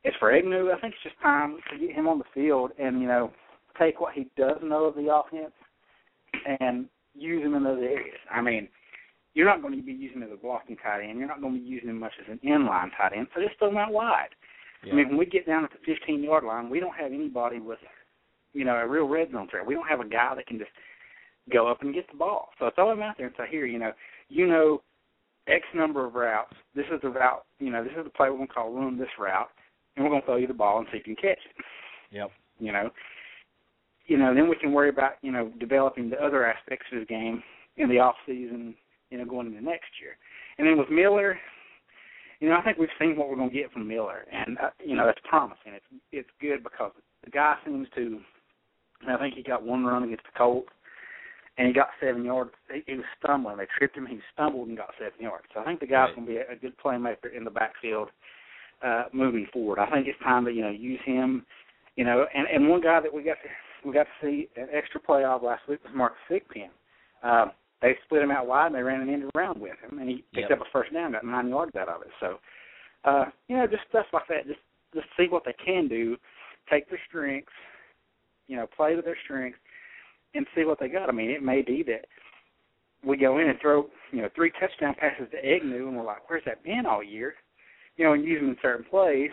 As 0.05 0.12
for 0.20 0.33
Egnew, 0.33 0.72
I 0.72 0.81
think 0.81 0.95
it's 0.95 1.03
just 1.03 1.20
time 1.20 1.59
to 1.72 1.79
get 1.79 1.95
him 1.95 2.07
on 2.09 2.18
the 2.18 2.24
field 2.33 2.70
and 2.79 3.01
you 3.01 3.09
know 3.09 3.33
take 3.79 4.01
what 4.01 4.14
he 4.14 4.29
does 4.37 4.57
know 4.62 4.85
of 4.85 4.95
the 4.95 5.12
offense 5.12 5.53
and 6.61 6.87
use 7.14 7.45
him 7.45 7.55
in 7.55 7.64
those 7.64 7.83
areas. 7.83 8.18
I 8.31 8.41
mean, 8.41 8.68
you're 9.35 9.47
not 9.47 9.62
going 9.62 9.77
to 9.77 9.83
be 9.83 9.93
using 9.93 10.18
him 10.18 10.22
as 10.24 10.31
a 10.33 10.37
blocking 10.37 10.77
tight 10.77 11.03
end. 11.03 11.18
You're 11.18 11.29
not 11.29 11.41
going 11.41 11.55
to 11.55 11.61
be 11.61 11.66
using 11.66 11.91
him 11.91 12.01
much 12.01 12.12
as 12.20 12.31
an 12.31 12.41
inline 12.47 12.91
tight 12.97 13.12
end. 13.16 13.27
So 13.35 13.43
just 13.43 13.59
throw 13.59 13.70
him 13.70 13.77
out 13.77 13.93
wide. 13.93 14.31
Yeah. 14.87 14.93
I 14.93 14.97
mean, 14.97 15.09
when 15.09 15.18
we 15.18 15.26
get 15.26 15.47
down 15.47 15.64
at 15.64 15.70
the 15.70 15.95
15 15.95 16.22
yard 16.22 16.45
line, 16.45 16.70
we 16.70 16.80
don't 16.80 16.95
have 16.95 17.12
anybody 17.12 17.59
with, 17.59 17.78
you 18.53 18.64
know, 18.64 18.76
a 18.76 18.87
real 18.87 19.09
red 19.09 19.32
zone 19.32 19.49
threat. 19.51 19.66
We 19.66 19.74
don't 19.74 19.89
have 19.89 20.01
a 20.01 20.09
guy 20.09 20.34
that 20.37 20.47
can 20.47 20.59
just 20.59 20.70
go 21.53 21.68
up 21.68 21.82
and 21.82 21.93
get 21.95 22.09
the 22.11 22.16
ball. 22.16 22.51
So 22.59 22.70
throw 22.74 22.93
him 22.93 23.03
out 23.03 23.16
there 23.18 23.26
and 23.26 23.34
say, 23.37 23.45
here, 23.51 23.66
you 23.66 23.78
know, 23.78 23.93
you 24.28 24.47
know, 24.47 24.82
X 25.49 25.64
number 25.74 26.05
of 26.05 26.14
routes. 26.14 26.53
This 26.74 26.87
is 26.93 27.01
the 27.03 27.09
route. 27.09 27.45
You 27.59 27.70
know, 27.70 27.82
this 27.82 27.93
is 27.97 28.05
the 28.05 28.11
play 28.11 28.30
we're 28.30 28.37
going 28.37 28.49
to 28.49 28.55
call 28.55 28.72
run 28.72 28.99
this 28.99 29.09
route, 29.18 29.49
and 29.95 30.05
we're 30.05 30.11
going 30.11 30.22
to 30.22 30.26
throw 30.26 30.37
you 30.37 30.47
the 30.47 30.55
ball 30.55 30.78
and 30.78 30.87
see 30.91 30.99
if 30.99 31.07
you 31.07 31.14
can 31.14 31.30
catch 31.30 31.39
it. 31.39 31.64
Yep. 32.11 32.30
You 32.59 32.72
know, 32.72 32.91
you 34.07 34.16
know, 34.16 34.34
then 34.34 34.49
we 34.49 34.57
can 34.57 34.72
worry 34.72 34.89
about 34.89 35.12
you 35.22 35.30
know 35.30 35.53
developing 35.61 36.11
the 36.11 36.22
other 36.22 36.47
aspects 36.47 36.87
of 36.93 36.99
his 36.99 37.09
game 37.09 37.43
in 37.76 37.89
the 37.89 37.99
off 37.99 38.16
season. 38.26 38.74
You 39.11 39.18
know, 39.18 39.24
going 39.24 39.47
into 39.47 39.62
next 39.62 39.91
year. 40.01 40.16
And 40.59 40.66
then 40.66 40.76
with 40.76 40.91
Miller, 40.91 41.39
you 42.41 42.49
know, 42.49 42.57
I 42.57 42.62
think 42.62 42.78
we've 42.78 42.89
seen 43.01 43.16
what 43.16 43.28
we're 43.28 43.37
going 43.37 43.51
to 43.51 43.57
get 43.57 43.72
from 43.72 43.89
Miller, 43.89 44.24
and 44.32 44.59
uh, 44.59 44.70
you 44.84 44.95
know 44.97 45.07
that's 45.07 45.20
promising. 45.28 45.72
It's 45.74 45.84
it's 46.12 46.28
good 46.41 46.62
because 46.62 46.93
the 47.24 47.30
guy 47.30 47.57
seems 47.64 47.89
to. 47.97 48.20
And 49.03 49.11
I 49.11 49.18
think 49.18 49.34
he 49.34 49.43
got 49.43 49.62
one 49.62 49.84
run 49.84 50.05
against 50.05 50.24
the 50.24 50.39
Colts, 50.39 50.70
and 51.59 51.66
he 51.68 51.74
got 51.74 51.89
seven 52.01 52.24
yards. 52.24 52.51
He, 52.72 52.82
he 52.87 52.95
was 52.97 53.05
stumbling. 53.22 53.59
They 53.59 53.66
tripped 53.76 53.97
him. 53.97 54.07
He 54.07 54.18
stumbled 54.32 54.68
and 54.68 54.76
got 54.76 54.95
seven 54.99 55.20
yards. 55.20 55.45
So 55.53 55.61
I 55.61 55.64
think 55.64 55.80
the 55.80 55.87
guy's 55.87 56.09
Right. 56.09 56.16
going 56.16 56.26
to 56.26 56.32
be 56.32 56.39
a, 56.39 56.53
a 56.53 56.57
good 56.57 56.72
playmaker 56.82 57.34
in 57.37 57.45
the 57.45 57.51
backfield 57.51 58.09
uh, 58.82 59.05
moving 59.12 59.47
forward. 59.53 59.78
I 59.78 59.91
think 59.91 60.07
it's 60.07 60.18
time 60.22 60.45
to 60.47 60.51
you 60.51 60.62
know 60.62 60.70
use 60.70 61.01
him. 61.05 61.45
You 61.97 62.05
know, 62.05 62.26
and 62.34 62.47
and 62.53 62.68
one 62.68 62.80
guy 62.80 63.01
that 63.01 63.12
we 63.12 63.22
got 63.22 63.37
to 63.43 63.87
we 63.87 63.93
got 63.95 64.05
to 64.05 64.26
see 64.26 64.49
an 64.57 64.68
extra 64.72 65.01
play 65.01 65.24
of 65.24 65.43
last 65.43 65.62
week 65.68 65.80
was 65.84 65.93
Marcus 65.95 66.18
Thigpen. 66.30 66.68
Um, 67.22 67.53
they 67.83 67.97
split 68.05 68.22
him 68.22 68.31
out 68.31 68.47
wide 68.47 68.66
and 68.66 68.74
they 68.74 68.83
ran 68.83 69.03
an 69.03 69.11
end 69.11 69.31
around 69.35 69.61
with 69.61 69.79
him, 69.81 69.99
and 69.99 70.09
he 70.09 70.24
picked 70.33 70.51
Yep. 70.51 70.61
up 70.61 70.66
a 70.66 70.70
first 70.70 70.93
down, 70.93 71.12
got 71.12 71.24
nine 71.24 71.49
yards 71.49 71.77
out 71.77 71.89
of 71.89 72.03
it. 72.03 72.11
So, 72.20 72.41
uh, 73.05 73.27
you 73.49 73.57
know, 73.57 73.66
just 73.66 73.87
stuff 73.89 74.07
like 74.12 74.27
that. 74.29 74.47
Just 74.47 74.61
just 74.95 75.09
see 75.16 75.29
what 75.29 75.45
they 75.45 75.53
can 75.53 75.89
do, 75.89 76.16
take 76.70 76.89
their 76.89 77.01
strengths, 77.07 77.53
you 78.47 78.57
know, 78.57 78.66
play 78.66 78.97
to 78.97 79.03
their 79.03 79.18
strengths, 79.24 79.59
and 80.35 80.47
see 80.55 80.64
what 80.64 80.79
they 80.81 80.89
got. 80.89 81.09
I 81.09 81.12
mean, 81.12 81.31
it 81.31 81.43
may 81.43 81.62
be 81.62 81.83
that 81.85 82.07
we 83.05 83.16
go 83.16 83.39
in 83.39 83.49
and 83.49 83.61
throw 83.61 83.89
you 84.11 84.22
know 84.22 84.29
three 84.35 84.51
touchdown 84.59 84.95
passes 84.99 85.29
to 85.31 85.43
Egnew, 85.43 85.89
and 85.89 85.97
we're 85.97 86.05
like, 86.05 86.29
where's 86.29 86.45
that 86.47 86.64
been 86.64 86.87
all 86.87 87.03
year? 87.03 87.35
You 87.97 88.05
know, 88.05 88.12
and 88.14 88.24
use 88.24 88.41
him 88.41 88.51
in 88.51 88.57
certain 88.62 88.85
plays, 88.85 89.31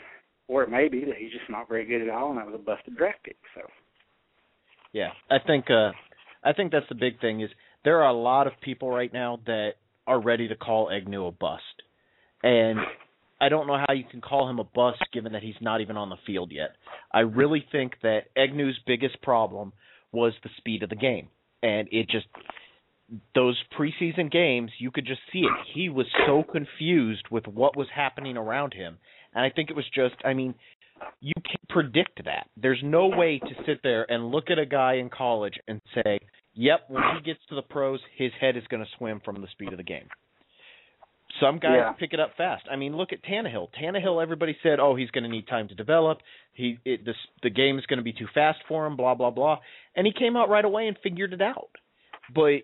or 0.47 0.63
it 0.63 0.69
may 0.69 0.87
be 0.89 1.05
that 1.05 1.17
he's 1.17 1.31
just 1.31 1.49
not 1.49 1.69
very 1.69 1.85
good 1.85 2.01
at 2.01 2.09
all, 2.09 2.29
and 2.29 2.37
that 2.37 2.45
was 2.45 2.55
a 2.55 2.63
busted 2.63 2.97
draft 2.97 3.23
pick. 3.23 3.37
So. 3.55 3.61
Yeah, 4.91 5.09
I 5.31 5.39
think 5.39 5.71
uh 5.71 5.91
I 6.43 6.53
think 6.53 6.71
that's 6.71 6.87
the 6.89 6.95
big 6.95 7.19
thing 7.19 7.41
is 7.41 7.49
there 7.83 8.01
are 8.01 8.09
a 8.09 8.13
lot 8.13 8.47
of 8.47 8.53
people 8.61 8.89
right 8.89 9.11
now 9.11 9.39
that 9.45 9.71
are 10.07 10.19
ready 10.19 10.47
to 10.47 10.55
call 10.55 10.89
Egnew 10.89 11.27
a 11.27 11.31
bust. 11.31 11.63
And 12.41 12.79
I 13.39 13.49
don't 13.49 13.67
know 13.67 13.77
how 13.87 13.93
you 13.93 14.03
can 14.09 14.21
call 14.21 14.49
him 14.49 14.59
a 14.59 14.63
bust 14.63 15.03
given 15.11 15.33
that 15.33 15.43
he's 15.43 15.55
not 15.61 15.81
even 15.81 15.97
on 15.97 16.09
the 16.09 16.17
field 16.25 16.51
yet. 16.51 16.75
I 17.11 17.21
really 17.21 17.65
think 17.71 17.93
that 18.01 18.33
Egnew's 18.37 18.79
biggest 18.85 19.21
problem 19.21 19.73
was 20.11 20.33
the 20.43 20.49
speed 20.57 20.83
of 20.83 20.89
the 20.89 20.95
game. 20.95 21.29
And 21.61 21.87
it 21.91 22.09
just 22.09 22.27
those 23.35 23.61
preseason 23.77 24.31
games, 24.31 24.71
you 24.79 24.91
could 24.91 25.05
just 25.05 25.19
see 25.31 25.39
it. 25.39 25.51
He 25.73 25.89
was 25.89 26.05
so 26.25 26.43
confused 26.43 27.25
with 27.29 27.47
what 27.47 27.77
was 27.77 27.87
happening 27.93 28.37
around 28.37 28.73
him. 28.73 28.97
And 29.33 29.43
I 29.43 29.49
think 29.49 29.69
it 29.69 29.75
was 29.75 29.85
just 29.93 30.15
I 30.25 30.33
mean, 30.33 30.55
you 31.21 31.33
can't 31.35 31.69
predict 31.69 32.23
that. 32.25 32.47
There's 32.55 32.81
no 32.83 33.07
way 33.07 33.39
to 33.39 33.63
sit 33.65 33.81
there 33.83 34.09
and 34.09 34.31
look 34.31 34.49
at 34.49 34.59
a 34.59 34.65
guy 34.65 34.95
in 34.95 35.09
college 35.09 35.55
and 35.67 35.81
say, 35.95 36.19
"Yep, 36.55 36.85
when 36.89 37.03
he 37.15 37.21
gets 37.21 37.39
to 37.49 37.55
the 37.55 37.61
pros, 37.61 37.99
his 38.15 38.31
head 38.39 38.57
is 38.57 38.63
going 38.69 38.83
to 38.83 38.89
swim 38.97 39.21
from 39.23 39.41
the 39.41 39.47
speed 39.47 39.71
of 39.71 39.77
the 39.77 39.83
game." 39.83 40.07
Some 41.39 41.57
guys 41.57 41.77
yeah. 41.77 41.91
pick 41.93 42.13
it 42.13 42.19
up 42.19 42.31
fast. 42.37 42.63
I 42.71 42.75
mean, 42.75 42.95
look 42.95 43.11
at 43.11 43.23
Tannehill. 43.23 43.69
Tannehill, 43.81 44.21
everybody 44.21 44.55
said, 44.61 44.79
"Oh, 44.79 44.95
he's 44.95 45.09
going 45.11 45.23
to 45.23 45.29
need 45.29 45.47
time 45.47 45.67
to 45.69 45.75
develop. 45.75 46.19
He 46.53 46.77
it, 46.85 47.05
this 47.05 47.15
the 47.41 47.49
game 47.49 47.79
is 47.79 47.85
going 47.87 47.97
to 47.97 48.03
be 48.03 48.13
too 48.13 48.27
fast 48.33 48.59
for 48.67 48.85
him." 48.85 48.95
Blah 48.95 49.15
blah 49.15 49.31
blah. 49.31 49.59
And 49.95 50.05
he 50.05 50.13
came 50.13 50.37
out 50.37 50.49
right 50.49 50.65
away 50.65 50.87
and 50.87 50.97
figured 51.01 51.33
it 51.33 51.41
out. 51.41 51.69
But 52.33 52.61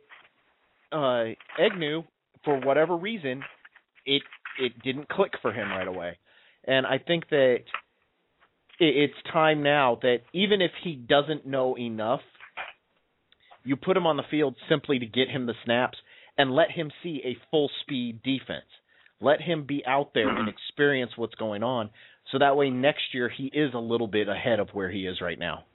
uh 0.92 1.34
Egnew, 1.60 2.04
for 2.46 2.60
whatever 2.60 2.96
reason, 2.96 3.44
it 4.06 4.22
it 4.60 4.74
didn't 4.84 5.10
click 5.10 5.34
for 5.42 5.52
him 5.52 5.70
right 5.70 5.88
away. 5.88 6.18
And 6.66 6.86
I 6.86 7.00
think 7.00 7.30
that 7.30 7.56
it, 8.80 9.10
it's 9.10 9.32
time 9.34 9.64
now 9.64 9.98
that 10.04 10.20
even 10.34 10.62
if 10.62 10.72
he 10.84 10.96
doesn't 10.96 11.48
know 11.48 11.78
enough, 11.78 12.22
you 13.70 13.76
put 13.76 13.96
him 13.96 14.08
on 14.08 14.18
the 14.18 14.24
field 14.32 14.56
simply 14.68 14.98
to 14.98 15.06
get 15.06 15.30
him 15.30 15.46
the 15.46 15.54
snaps 15.64 16.00
and 16.40 16.56
let 16.56 16.72
him 16.72 16.90
see 17.04 17.22
a 17.24 17.38
full 17.52 17.70
speed 17.82 18.24
defense. 18.24 18.66
Let 19.22 19.42
him 19.42 19.66
be 19.68 19.84
out 19.86 20.16
there 20.16 20.28
and 20.28 20.50
experience 20.50 21.12
what's 21.16 21.36
going 21.36 21.62
on 21.62 21.92
so 22.32 22.40
that 22.40 22.58
way 22.58 22.72
next 22.72 23.14
year 23.14 23.30
he 23.30 23.46
is 23.54 23.76
a 23.76 23.80
little 23.80 24.08
bit 24.08 24.28
ahead 24.28 24.60
of 24.60 24.70
where 24.74 24.90
he 24.90 25.06
is 25.06 25.22
right 25.22 25.38
now. 25.38 25.66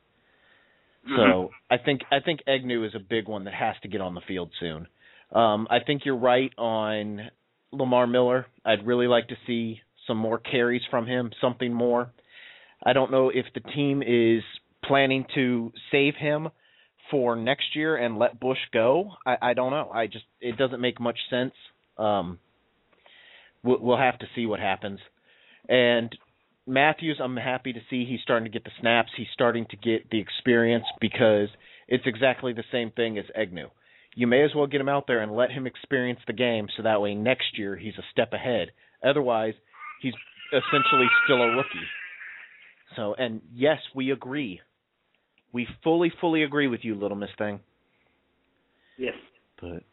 So 1.07 1.51
I 1.71 1.77
think 1.77 2.01
I 2.11 2.19
think 2.19 2.41
Egnew 2.49 2.85
is 2.85 2.95
a 2.97 2.99
big 2.99 3.29
one 3.29 3.45
that 3.45 3.55
has 3.55 3.77
to 3.83 3.89
get 3.89 4.01
on 4.01 4.15
the 4.15 4.23
field 4.27 4.51
soon. 4.59 4.89
Um, 5.31 5.69
I 5.71 5.79
think 5.87 6.03
you're 6.05 6.17
right 6.17 6.51
on 6.59 7.31
Lamar 7.71 8.09
Miller. 8.09 8.47
I'd 8.65 8.87
really 8.87 9.07
like 9.07 9.29
to 9.29 9.37
see 9.47 9.81
some 10.09 10.17
more 10.17 10.39
carries 10.39 10.83
from 10.91 11.07
him, 11.07 11.31
something 11.41 11.73
more. 11.73 12.11
I 12.85 12.93
don't 12.93 13.13
know 13.13 13.29
if 13.29 13.45
the 13.55 13.61
team 13.61 14.03
is 14.03 14.43
planning 14.83 15.27
to 15.35 15.73
save 15.93 16.15
him 16.17 16.49
for 17.11 17.37
next 17.37 17.75
year 17.75 17.97
and 17.97 18.19
let 18.19 18.41
Bush 18.41 18.59
go. 18.73 19.13
I, 19.27 19.37
I 19.41 19.55
don't 19.55 19.71
know. 19.71 19.91
I 19.93 20.07
just 20.07 20.25
it 20.41 20.57
doesn't 20.57 20.81
make 20.81 21.01
much 21.01 21.19
sense. 21.31 21.53
Um, 21.99 22.39
we'll, 23.63 23.81
we'll 23.81 23.99
have 23.99 24.19
to 24.19 24.27
see 24.35 24.47
what 24.47 24.61
happens. 24.61 25.01
And 25.69 26.17
Matthews, 26.67 27.21
I'm 27.23 27.37
happy 27.37 27.73
to 27.73 27.81
see 27.91 28.05
he's 28.05 28.21
starting 28.23 28.45
to 28.45 28.51
get 28.51 28.65
the 28.65 28.71
snaps. 28.81 29.11
He's 29.17 29.27
starting 29.33 29.67
to 29.71 29.77
get 29.77 30.11
the 30.11 30.21
experience 30.21 30.85
because 31.01 31.49
it's 31.89 32.05
exactly 32.07 32.53
the 32.53 32.65
same 32.73 32.91
thing 32.91 33.19
as 33.19 33.25
Egnew. 33.39 33.69
You 34.15 34.27
may 34.27 34.45
as 34.45 34.51
well 34.55 34.67
get 34.67 34.81
him 34.81 34.89
out 34.89 35.07
there 35.07 35.21
and 35.21 35.33
let 35.33 35.51
him 35.51 35.67
experience 35.67 36.21
the 36.27 36.33
game 36.33 36.69
so 36.77 36.85
that 36.85 37.01
way 37.01 37.15
next 37.15 37.59
year 37.59 37.77
he's 37.77 37.99
a 37.99 38.05
step 38.13 38.33
ahead. 38.33 38.69
Otherwise, 39.05 39.55
he's 40.01 40.15
essentially 40.53 41.07
still 41.25 41.43
a 41.43 41.57
rookie. 41.57 41.89
So, 42.97 43.15
and 43.19 43.43
yes, 43.53 43.79
we 43.95 44.13
agree. 44.13 44.61
We 45.55 45.69
fully, 45.85 46.13
fully 46.21 46.43
agree 46.43 46.67
with 46.67 46.81
you, 46.83 46.97
Little 46.97 47.17
Miss 47.17 47.31
Thing. 47.39 47.61
Yes. 48.99 49.15
But 49.61 49.85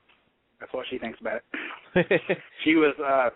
that's 0.59 0.73
what 0.73 0.87
she 0.89 0.97
thinks 0.97 1.19
about 1.21 1.41
it. 1.95 2.21
she 2.63 2.75
was 2.75 2.95
uh 2.99 3.29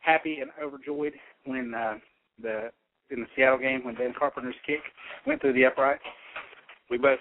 happy 0.00 0.38
and 0.40 0.50
overjoyed 0.62 1.12
when 1.44 1.72
uh 1.74 1.94
the 2.42 2.70
in 3.10 3.20
the 3.20 3.26
Seattle 3.34 3.58
game 3.58 3.84
when 3.84 3.94
Ben 3.94 4.12
Carpenter's 4.18 4.54
kick 4.66 4.80
went 5.26 5.40
through 5.40 5.52
the 5.54 5.64
upright. 5.64 6.00
We 6.90 6.98
both 6.98 7.20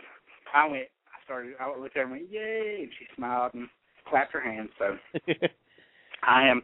I 0.54 0.68
went 0.68 0.88
I 1.08 1.24
started 1.24 1.54
I 1.60 1.70
looked 1.78 1.96
at 1.96 1.98
her 1.98 2.02
and 2.04 2.12
went, 2.12 2.32
Yay 2.32 2.80
and 2.82 2.92
she 2.98 3.06
smiled 3.16 3.54
and 3.54 3.68
clapped 4.10 4.34
her 4.34 4.42
hands, 4.42 4.70
so 4.80 4.98
I 6.24 6.48
am 6.48 6.64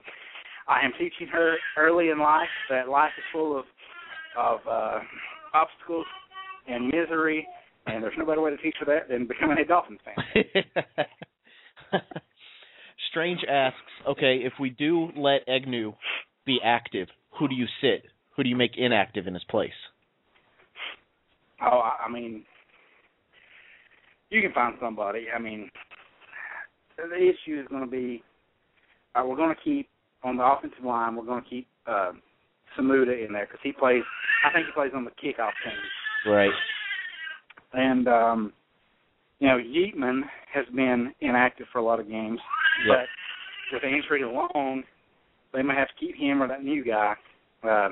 I 0.67 0.83
am 0.83 0.93
teaching 0.97 1.27
her 1.27 1.57
early 1.77 2.09
in 2.09 2.17
life 2.19 2.47
that 2.71 2.89
life 2.89 3.11
is 3.17 3.23
full 3.31 3.57
of 3.57 3.65
of 4.35 4.59
uh, 4.67 4.99
obstacles 5.53 6.07
and 6.67 6.87
misery, 6.87 7.45
and 7.87 8.03
there's 8.03 8.13
no 8.17 8.25
better 8.25 8.41
way 8.41 8.51
to 8.51 8.57
teach 8.57 8.75
her 8.79 8.85
that 8.85 9.09
than 9.09 9.27
becoming 9.27 9.57
a 9.57 9.65
Dolphins 9.65 9.99
fan. 10.05 10.25
Strange 13.09 13.41
asks, 13.49 13.77
okay, 14.07 14.39
if 14.43 14.53
we 14.59 14.69
do 14.69 15.09
let 15.15 15.47
Egnew 15.47 15.93
be 16.45 16.59
active, 16.63 17.07
who 17.37 17.47
do 17.47 17.55
you 17.55 17.65
sit? 17.81 18.03
Who 18.35 18.43
do 18.43 18.49
you 18.49 18.55
make 18.55 18.71
inactive 18.77 19.27
in 19.27 19.33
his 19.33 19.43
place? 19.43 19.71
Oh, 21.61 21.81
I 22.05 22.09
mean, 22.11 22.43
you 24.29 24.41
can 24.41 24.51
find 24.53 24.75
somebody. 24.81 25.27
I 25.33 25.39
mean, 25.39 25.69
the 26.97 27.15
issue 27.15 27.59
is 27.59 27.67
going 27.69 27.85
to 27.85 27.89
be 27.89 28.23
uh, 29.15 29.23
we're 29.25 29.35
going 29.35 29.53
to 29.55 29.61
keep 29.61 29.87
on 30.23 30.37
the 30.37 30.43
offensive 30.43 30.83
line. 30.83 31.15
We're 31.15 31.25
going 31.25 31.43
to 31.43 31.49
keep 31.49 31.67
uh, 31.87 32.11
Samuda 32.77 33.25
in 33.25 33.33
there 33.33 33.45
because 33.45 33.59
he 33.63 33.71
plays. 33.71 34.03
I 34.45 34.51
think 34.51 34.65
he 34.65 34.71
plays 34.73 34.91
on 34.95 35.05
the 35.05 35.11
kickoff 35.11 35.53
team. 35.63 36.31
Right. 36.31 36.51
And 37.73 38.07
um, 38.07 38.53
you 39.39 39.47
know, 39.47 39.57
Yeatman 39.57 40.21
has 40.53 40.65
been 40.75 41.13
inactive 41.21 41.67
for 41.71 41.79
a 41.79 41.83
lot 41.83 41.99
of 41.99 42.07
games, 42.07 42.39
Yep. 42.85 42.97
but 42.97 43.75
with 43.75 43.83
injury 43.83 44.21
alone, 44.21 44.83
they 45.53 45.61
might 45.61 45.77
have 45.77 45.87
to 45.89 45.93
keep 45.99 46.15
him 46.15 46.41
or 46.41 46.47
that 46.47 46.63
new 46.63 46.83
guy, 46.83 47.15
uh, 47.63 47.89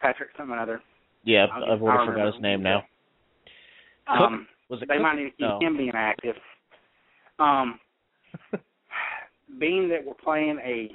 Patrick 0.00 0.30
something 0.36 0.54
or 0.54 0.58
other. 0.58 0.82
Yeah, 1.24 1.46
I've 1.52 1.80
already 1.80 2.04
forgot 2.06 2.32
his 2.32 2.42
name 2.42 2.62
now. 2.62 2.84
Um, 4.08 4.48
Was 4.68 4.82
it 4.82 4.88
they 4.88 4.94
Cook? 4.94 5.02
might 5.02 5.14
need 5.16 5.24
to 5.24 5.30
keep 5.30 5.40
No. 5.40 5.58
him 5.60 5.76
being 5.76 5.92
active. 5.94 6.36
Um, 7.38 7.78
being 9.58 9.88
that 9.88 10.04
we're 10.04 10.14
playing 10.14 10.58
a 10.58 10.90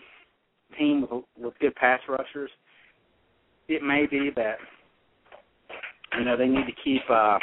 team 0.77 1.07
with 1.09 1.23
with 1.37 1.53
good 1.59 1.75
pass 1.75 2.01
rushers, 2.09 2.51
it 3.67 3.81
may 3.81 4.05
be 4.05 4.29
that 4.35 4.57
you 6.17 6.25
know 6.25 6.37
they 6.37 6.47
need 6.47 6.65
to 6.65 6.73
keep. 6.83 7.01
uh 7.09 7.39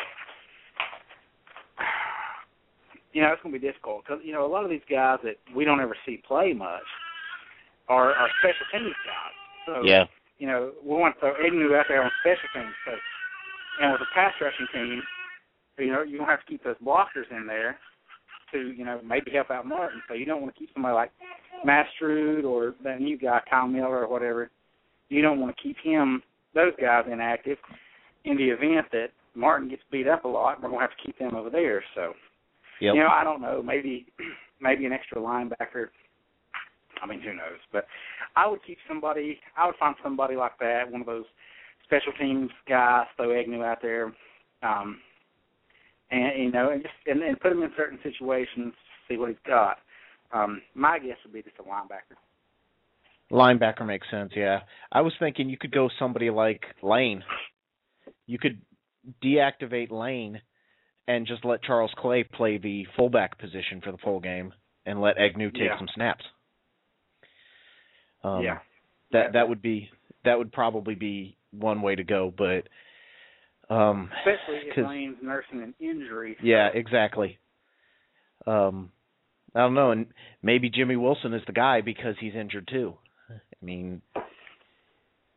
You 3.13 3.23
know, 3.23 3.31
it's 3.31 3.41
going 3.45 3.55
to 3.55 3.61
be 3.61 3.65
difficult 3.65 4.03
because 4.03 4.21
you 4.25 4.33
know 4.33 4.45
a 4.45 4.51
lot 4.51 4.65
of 4.65 4.71
these 4.71 4.83
guys 4.91 5.21
that 5.23 5.37
we 5.55 5.65
don't 5.65 5.81
ever 5.81 5.97
see 6.05 6.21
play 6.27 6.53
much 6.53 6.83
are 7.89 8.13
are 8.13 8.29
special 8.41 8.67
teams 8.73 8.95
guys. 9.07 9.35
So 9.67 9.85
Yeah. 9.85 10.05
you 10.39 10.49
know, 10.49 10.73
we 10.83 10.97
want 10.97 11.15
to 11.15 11.21
throw 11.21 11.35
Egnew 11.35 11.79
out 11.79 11.87
there 11.89 12.03
on 12.03 12.11
special 12.21 12.49
teams. 12.53 12.75
So, 12.85 12.93
and 13.83 13.93
with 13.93 14.01
a 14.01 14.15
pass 14.15 14.33
rushing 14.41 14.67
team, 14.73 15.03
you 15.79 15.93
know, 15.93 16.03
you're 16.03 16.19
gonna 16.19 16.31
have 16.31 16.41
to 16.41 16.47
keep 16.47 16.65
those 16.65 16.77
blockers 16.85 17.31
in 17.31 17.47
there 17.47 17.79
to, 18.53 18.73
you 18.73 18.85
know, 18.85 19.01
maybe 19.05 19.31
help 19.31 19.51
out 19.51 19.67
Martin. 19.67 20.03
So 20.09 20.15
you 20.15 20.25
don't 20.25 20.43
want 20.43 20.55
to 20.55 20.59
keep 20.59 20.71
somebody 20.73 20.95
like 20.95 21.11
Mastrud 21.65 22.45
or 22.45 22.75
that 22.83 23.01
new 23.01 23.17
guy 23.17 23.41
Kyle 23.49 23.69
Miller 23.69 24.05
or 24.05 24.09
whatever. 24.09 24.51
You 25.09 25.23
don't 25.23 25.41
want 25.41 25.57
to 25.57 25.63
keep 25.63 25.77
him, 25.83 26.23
those 26.55 26.73
guys 26.81 27.05
inactive, 27.11 27.59
in 28.25 28.37
the 28.37 28.49
event 28.49 28.87
that 28.93 29.09
Martin 29.35 29.69
gets 29.69 29.83
beat 29.91 30.09
up 30.09 30.25
a 30.25 30.29
lot. 30.29 30.63
We're 30.63 30.71
gonna 30.71 30.81
have 30.81 30.97
to 30.97 31.03
keep 31.05 31.19
them 31.19 31.35
over 31.35 31.51
there. 31.51 31.85
So, 31.95 32.15
Yep. 32.81 32.95
you 32.95 33.01
know, 33.01 33.09
I 33.09 33.25
don't 33.25 33.41
know. 33.41 33.63
Maybe, 33.63 34.07
maybe 34.61 34.87
an 34.87 34.93
extra 34.93 35.19
linebacker. 35.19 35.89
I 37.03 37.07
mean, 37.07 37.21
who 37.21 37.35
knows? 37.35 37.59
But 37.73 37.87
I 38.37 38.47
would 38.47 38.61
keep 38.65 38.79
somebody. 38.89 39.41
I 39.57 39.67
would 39.67 39.77
find 39.77 39.95
somebody 40.03 40.37
like 40.37 40.59
that, 40.61 40.91
one 40.91 41.01
of 41.01 41.07
those 41.07 41.25
special 41.85 42.13
teams 42.19 42.51
guys, 42.69 43.07
throw 43.17 43.29
Egnew 43.29 43.65
out 43.65 43.83
there, 43.83 44.13
um, 44.63 45.01
and 46.11 46.43
you 46.43 46.51
know, 46.53 46.71
and 46.71 46.83
just 46.83 46.95
and, 47.07 47.23
and 47.23 47.39
put 47.41 47.53
him 47.53 47.63
in 47.63 47.71
certain 47.77 47.99
situations, 48.03 48.73
see 49.09 49.17
what 49.17 49.29
he's 49.29 49.39
got. 49.47 49.79
Um, 50.33 50.63
my 50.75 50.99
guess 50.99 51.17
would 51.25 51.33
be 51.33 51.43
just 51.43 51.57
a 51.59 51.63
linebacker. 51.63 52.17
Linebacker 53.31 53.87
makes 53.87 54.09
sense, 54.11 54.33
yeah. 54.37 54.61
I 54.93 55.01
was 55.01 55.13
thinking 55.19 55.49
you 55.49 55.57
could 55.57 55.73
go 55.73 55.89
somebody 55.99 56.31
like 56.31 56.63
Lane. 56.83 57.23
You 58.27 58.39
could 58.39 58.61
deactivate 59.23 59.91
Lane 59.91 60.41
and 61.07 61.27
just 61.27 61.45
let 61.45 61.63
Charles 61.63 61.93
Clay 61.99 62.25
play 62.25 62.57
the 62.59 62.87
fullback 62.97 63.39
position 63.39 63.81
for 63.83 63.93
the 63.93 63.99
full 63.99 64.21
game 64.21 64.53
and 64.87 65.01
let 65.01 65.17
Egnew 65.19 65.53
take 65.53 65.63
Yeah. 65.65 65.79
some 65.79 65.89
snaps. 65.95 66.25
Um, 68.23 68.43
yeah, 68.43 68.59
that 69.13 69.35
that 69.35 69.49
would 69.49 69.61
be 69.61 69.91
that 70.25 70.39
would 70.39 70.51
probably 70.53 70.95
be 70.95 71.37
one 71.51 71.83
way 71.83 71.95
to 71.95 72.05
go, 72.05 72.33
but 72.37 72.67
Um, 73.69 74.11
especially 74.19 74.69
if 74.69 74.77
Lane's 74.87 75.17
nursing 75.23 75.63
an 75.63 75.75
injury. 75.79 76.37
Yeah, 76.43 76.69
exactly. 76.73 77.39
Um, 78.47 78.91
I 79.55 79.61
don't 79.61 79.75
know, 79.75 79.91
and 79.91 80.07
maybe 80.43 80.69
Jimmy 80.71 80.97
Wilson 80.97 81.33
is 81.35 81.43
the 81.47 81.53
guy 81.53 81.81
because 81.83 82.17
he's 82.19 82.35
injured 82.35 82.67
too. 82.69 82.97
I 83.31 83.35
mean, 83.65 84.03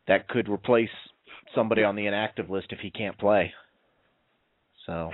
that 0.06 0.28
could 0.28 0.48
replace 0.48 0.90
somebody 1.54 1.82
on 1.82 1.96
the 1.96 2.06
inactive 2.06 2.50
list 2.50 2.68
if 2.70 2.78
he 2.80 2.90
can't 2.90 3.16
play. 3.18 3.52
So 4.86 5.10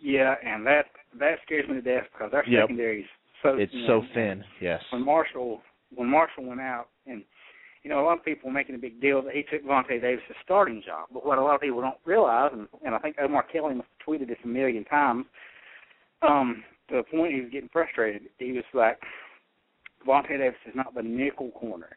Yeah, 0.00 0.34
and 0.44 0.66
that 0.66 0.86
that 1.18 1.38
scares 1.44 1.68
me 1.68 1.74
to 1.74 1.82
death 1.82 2.04
because 2.12 2.32
our 2.32 2.44
Yep. 2.46 2.62
secondary 2.64 3.00
is 3.02 3.08
so 3.42 3.56
it's 3.56 3.72
thin. 3.72 3.84
so 3.86 4.02
thin. 4.14 4.44
Yes. 4.60 4.82
When 4.90 5.04
Marshall 5.04 5.62
when 5.94 6.08
Marshall 6.08 6.44
went 6.44 6.60
out, 6.60 6.88
and 7.06 7.22
you 7.82 7.90
know 7.90 8.00
a 8.00 8.04
lot 8.04 8.18
of 8.18 8.24
people 8.24 8.48
were 8.48 8.54
making 8.54 8.74
a 8.74 8.78
big 8.78 9.00
deal 9.00 9.20
that 9.22 9.34
he 9.34 9.42
took 9.42 9.62
Vontae 9.64 10.00
Davis' 10.00 10.22
starting 10.44 10.82
job, 10.84 11.08
but 11.12 11.26
what 11.26 11.38
a 11.38 11.42
lot 11.42 11.54
of 11.56 11.60
people 11.60 11.80
don't 11.80 11.98
realize, 12.04 12.50
and, 12.52 12.66
and 12.84 12.94
I 12.94 12.98
think 12.98 13.16
Omar 13.20 13.44
Kelly 13.52 13.74
must 13.74 13.88
have 13.98 14.06
tweeted 14.06 14.28
this 14.28 14.38
a 14.44 14.48
million 14.48 14.84
times, 14.84 15.26
um, 16.22 16.64
to 16.88 16.96
the 16.96 17.02
point 17.02 17.34
he 17.34 17.40
was 17.42 17.50
getting 17.50 17.68
frustrated. 17.72 18.22
He 18.38 18.52
was 18.52 18.64
like, 18.72 18.98
Vontae 20.06 20.38
Davis 20.38 20.58
is 20.66 20.74
not 20.74 20.94
the 20.94 21.02
nickel 21.02 21.50
corner. 21.50 21.96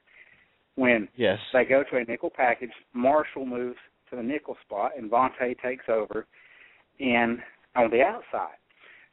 When 0.76 1.08
Yes. 1.16 1.40
they 1.54 1.66
go 1.66 1.84
to 1.84 1.98
a 1.98 2.04
nickel 2.04 2.30
package. 2.30 2.72
Marshall 2.94 3.46
moves 3.46 3.80
to 4.10 4.16
the 4.16 4.24
nickel 4.24 4.58
spot, 4.62 4.92
and 4.98 5.10
Vontae 5.10 5.60
takes 5.62 5.86
over 5.90 6.28
and 7.00 7.42
on 7.76 7.90
the 7.92 8.04
outside. 8.04 8.58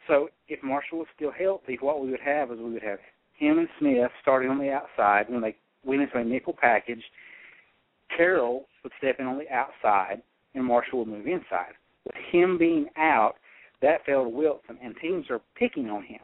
So 0.07 0.31
if 0.49 0.63
Marshall 0.63 0.99
was 0.99 1.09
still 1.15 1.31
healthy, 1.31 1.77
what 1.81 2.01
we 2.01 2.11
would 2.11 2.21
have 2.21 2.51
is 2.51 2.59
we 2.59 2.73
would 2.73 2.83
have 2.83 2.99
him 3.35 3.59
and 3.59 3.69
Smith 3.79 4.11
starting 4.21 4.51
on 4.51 4.59
the 4.59 4.71
outside 4.71 5.29
when 5.29 5.41
they 5.41 5.57
went 5.85 6.03
into 6.03 6.19
a 6.19 6.25
nickel 6.25 6.53
package. 6.53 7.03
Carroll 8.17 8.69
would 8.83 8.93
step 8.99 9.19
in 9.21 9.27
on 9.27 9.39
the 9.39 9.49
outside, 9.51 10.23
and 10.55 10.65
Marshall 10.65 11.01
would 11.01 11.09
move 11.09 11.27
inside. 11.27 11.73
With 12.05 12.17
him 12.31 12.59
being 12.59 12.89
out, 12.97 13.37
that 13.81 14.05
fell 14.05 14.25
to 14.25 14.29
Wilson, 14.29 14.79
and 14.83 14.95
teams 15.01 15.27
are 15.31 15.41
picking 15.57 15.89
on 15.91 16.03
him. 16.03 16.21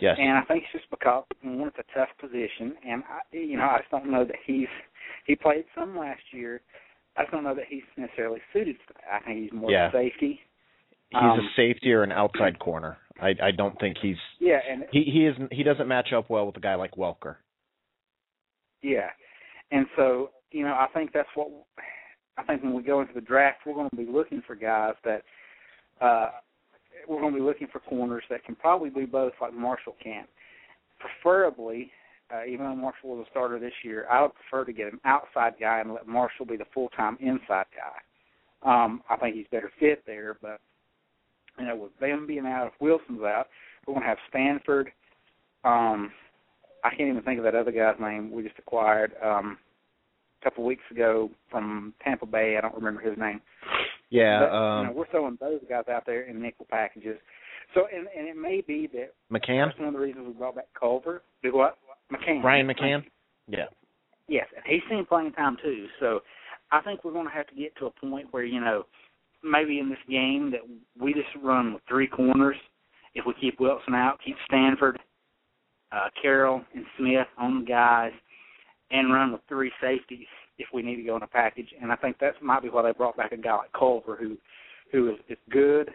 Yes. 0.00 0.16
And 0.20 0.36
I 0.36 0.42
think 0.42 0.64
it's 0.64 0.72
just 0.72 0.90
because 0.90 1.24
one, 1.42 1.68
it's 1.68 1.78
a 1.78 1.98
tough 1.98 2.08
position, 2.20 2.74
and 2.86 3.02
I, 3.08 3.36
you 3.36 3.56
know 3.56 3.64
I 3.64 3.78
just 3.78 3.90
don't 3.90 4.10
know 4.10 4.24
that 4.24 4.36
he's 4.46 4.68
he 5.26 5.34
played 5.34 5.64
some 5.74 5.96
last 5.96 6.20
year. 6.32 6.60
I 7.16 7.22
just 7.22 7.32
don't 7.32 7.44
know 7.44 7.54
that 7.54 7.64
he's 7.68 7.82
necessarily 7.96 8.40
suited 8.52 8.76
for 8.86 8.92
that. 8.94 9.22
I 9.22 9.24
think 9.26 9.42
he's 9.44 9.52
more 9.52 9.70
Yeah. 9.70 9.90
safety. 9.92 10.40
He's 11.10 11.18
um, 11.20 11.38
a 11.40 11.48
safety 11.56 11.92
or 11.92 12.02
an 12.02 12.12
outside 12.12 12.58
corner. 12.58 12.98
I 13.20 13.34
I 13.42 13.50
don't 13.52 13.78
think 13.80 13.96
he's 14.02 14.16
Yeah, 14.38 14.58
and 14.70 14.84
he 14.92 15.04
he 15.04 15.26
isn't 15.26 15.52
he 15.52 15.62
doesn't 15.62 15.88
match 15.88 16.12
up 16.12 16.28
well 16.28 16.46
with 16.46 16.56
a 16.56 16.60
guy 16.60 16.74
like 16.74 16.92
Welker. 16.96 17.36
yeah, 18.82 19.08
and 19.70 19.86
so 19.96 20.30
you 20.50 20.62
know 20.64 20.74
I 20.74 20.88
think 20.92 21.12
that's 21.12 21.28
what 21.34 21.48
I 22.36 22.42
think 22.42 22.62
when 22.62 22.74
we 22.74 22.82
go 22.82 23.00
into 23.00 23.14
the 23.14 23.20
draft, 23.22 23.60
we're 23.64 23.74
going 23.74 23.88
to 23.90 23.96
be 23.96 24.04
looking 24.06 24.42
for 24.46 24.54
guys 24.54 24.94
that 25.04 25.22
uh 26.00 26.30
we're 27.08 27.20
going 27.20 27.32
to 27.32 27.38
be 27.38 27.44
looking 27.44 27.68
for 27.72 27.80
corners 27.80 28.24
that 28.30 28.44
can 28.44 28.54
probably 28.54 28.90
do 28.90 29.06
both, 29.06 29.32
like 29.40 29.54
Marshall 29.54 29.96
can. 30.02 30.24
Preferably, 30.98 31.90
uh, 32.34 32.44
even 32.44 32.66
though 32.66 32.74
Marshall 32.74 33.16
was 33.16 33.26
a 33.26 33.30
starter 33.30 33.58
this 33.58 33.72
year, 33.84 34.06
I 34.10 34.22
would 34.22 34.32
prefer 34.34 34.64
to 34.64 34.72
get 34.72 34.92
an 34.92 35.00
outside 35.04 35.54
guy 35.60 35.80
and 35.80 35.92
let 35.92 36.08
Marshall 36.08 36.46
be 36.46 36.56
the 36.56 36.64
full-time 36.74 37.16
inside 37.20 37.66
guy. 37.74 37.96
Um, 38.62 39.02
I 39.08 39.16
think 39.16 39.36
he's 39.36 39.46
better 39.50 39.70
fit 39.78 40.02
there, 40.06 40.36
but 40.40 40.60
you 41.58 41.66
know, 41.66 41.76
with 41.76 41.98
them 42.00 42.26
being 42.26 42.46
out, 42.46 42.66
if 42.66 42.80
Wilson's 42.80 43.22
out, 43.22 43.46
we're 43.86 43.94
going 43.94 44.02
to 44.02 44.08
have 44.08 44.18
Stanford. 44.28 44.90
Um, 45.64 46.10
I 46.84 46.90
can't 46.90 47.08
even 47.08 47.22
think 47.22 47.38
of 47.38 47.44
that 47.44 47.54
other 47.54 47.72
guy's 47.72 48.00
name 48.00 48.30
we 48.30 48.42
just 48.42 48.58
acquired 48.58 49.12
um, 49.24 49.58
a 50.40 50.44
couple 50.44 50.64
weeks 50.64 50.84
ago 50.90 51.30
from 51.50 51.94
Tampa 52.02 52.26
Bay. 52.26 52.56
I 52.56 52.60
don't 52.60 52.74
remember 52.74 53.00
his 53.00 53.18
name. 53.18 53.40
Yeah, 54.10 54.40
But, 54.40 54.54
um 54.54 54.86
you 54.86 54.92
know, 54.92 54.98
we're 54.98 55.08
throwing 55.08 55.38
those 55.40 55.60
guys 55.68 55.84
out 55.90 56.04
there 56.06 56.22
in 56.22 56.40
nickel 56.40 56.66
packages. 56.70 57.18
So, 57.74 57.86
and, 57.92 58.06
and 58.16 58.28
it 58.28 58.36
may 58.36 58.62
be 58.66 58.88
that 58.92 59.14
McCann? 59.32 59.66
that's 59.66 59.78
one 59.78 59.88
of 59.88 59.94
the 59.94 60.00
reasons 60.00 60.26
we 60.28 60.32
brought 60.32 60.56
back 60.56 60.68
Culver. 60.78 61.22
Do 61.42 61.54
what? 61.54 61.78
McCann. 62.12 62.42
Bryan 62.42 62.66
McCann? 62.68 63.02
Yeah. 63.48 63.66
Yes, 64.28 64.46
and 64.54 64.64
he's 64.66 64.82
seen 64.88 65.04
playing 65.06 65.32
time 65.32 65.56
too. 65.62 65.86
So, 66.00 66.20
I 66.72 66.80
think 66.80 67.04
we're 67.04 67.12
going 67.12 67.26
to 67.26 67.32
have 67.32 67.46
to 67.48 67.54
get 67.54 67.76
to 67.76 67.86
a 67.86 67.90
point 67.90 68.28
where 68.32 68.44
you 68.44 68.60
know, 68.60 68.84
maybe 69.42 69.78
in 69.78 69.88
this 69.88 69.98
game 70.08 70.52
that 70.52 70.60
we 71.00 71.12
just 71.12 71.28
run 71.42 71.74
with 71.74 71.82
three 71.88 72.08
corners. 72.08 72.56
If 73.14 73.24
we 73.26 73.34
keep 73.40 73.58
Wilson 73.60 73.94
out, 73.94 74.18
keep 74.24 74.36
Stanford, 74.46 74.98
uh, 75.92 76.08
Carroll, 76.20 76.62
and 76.74 76.84
Smith 76.98 77.26
on 77.38 77.60
the 77.60 77.66
guys, 77.66 78.12
and 78.90 79.12
run 79.12 79.32
with 79.32 79.40
three 79.48 79.72
safeties 79.80 80.26
if 80.58 80.68
we 80.72 80.82
need 80.82 80.96
to 80.96 81.02
go 81.02 81.16
in 81.16 81.22
a 81.22 81.26
package. 81.26 81.68
And 81.80 81.92
I 81.92 81.96
think 81.96 82.18
that 82.18 82.42
might 82.42 82.62
be 82.62 82.68
why 82.68 82.82
they 82.82 82.92
brought 82.92 83.16
back 83.16 83.32
a 83.32 83.36
guy 83.36 83.56
like 83.56 83.72
Culver, 83.72 84.16
who 84.16 84.36
who 84.92 85.10
is, 85.10 85.16
is 85.28 85.38
good. 85.50 85.90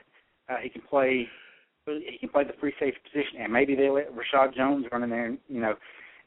Uh, 0.49 0.57
he 0.61 0.69
can 0.69 0.81
play. 0.81 1.27
He 1.85 2.17
can 2.19 2.29
play 2.29 2.43
the 2.43 2.53
free 2.59 2.73
safety 2.79 2.99
position, 3.11 3.41
and 3.41 3.51
maybe 3.51 3.75
they 3.75 3.89
let 3.89 4.11
Reshad 4.13 4.55
Jones 4.55 4.85
run 4.91 5.03
in 5.03 5.09
there, 5.09 5.25
and 5.25 5.39
you 5.47 5.59
know, 5.61 5.73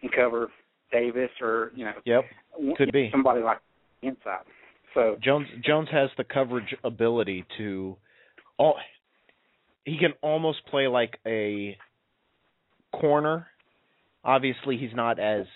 and 0.03 0.11
cover 0.13 0.49
Davis 0.91 1.31
or 1.41 1.73
you 1.75 1.85
know, 1.85 1.93
Yep. 2.05 2.25
Could 2.77 2.93
be. 2.93 3.09
somebody 3.11 3.43
like 3.43 3.59
inside. 4.03 4.45
So 4.95 5.17
Jones 5.23 5.49
Jones 5.65 5.89
has 5.93 6.11
the 6.17 6.25
coverage 6.25 6.75
ability 6.85 7.45
to 7.59 7.97
all 8.59 8.77
he 9.85 9.99
can 9.99 10.13
almost 10.23 10.65
play 10.67 10.87
like 10.87 11.19
a 11.27 11.77
corner. 12.93 13.49
Obviously 14.25 14.77
he's 14.79 14.95
not 14.95 15.19
as 15.19 15.47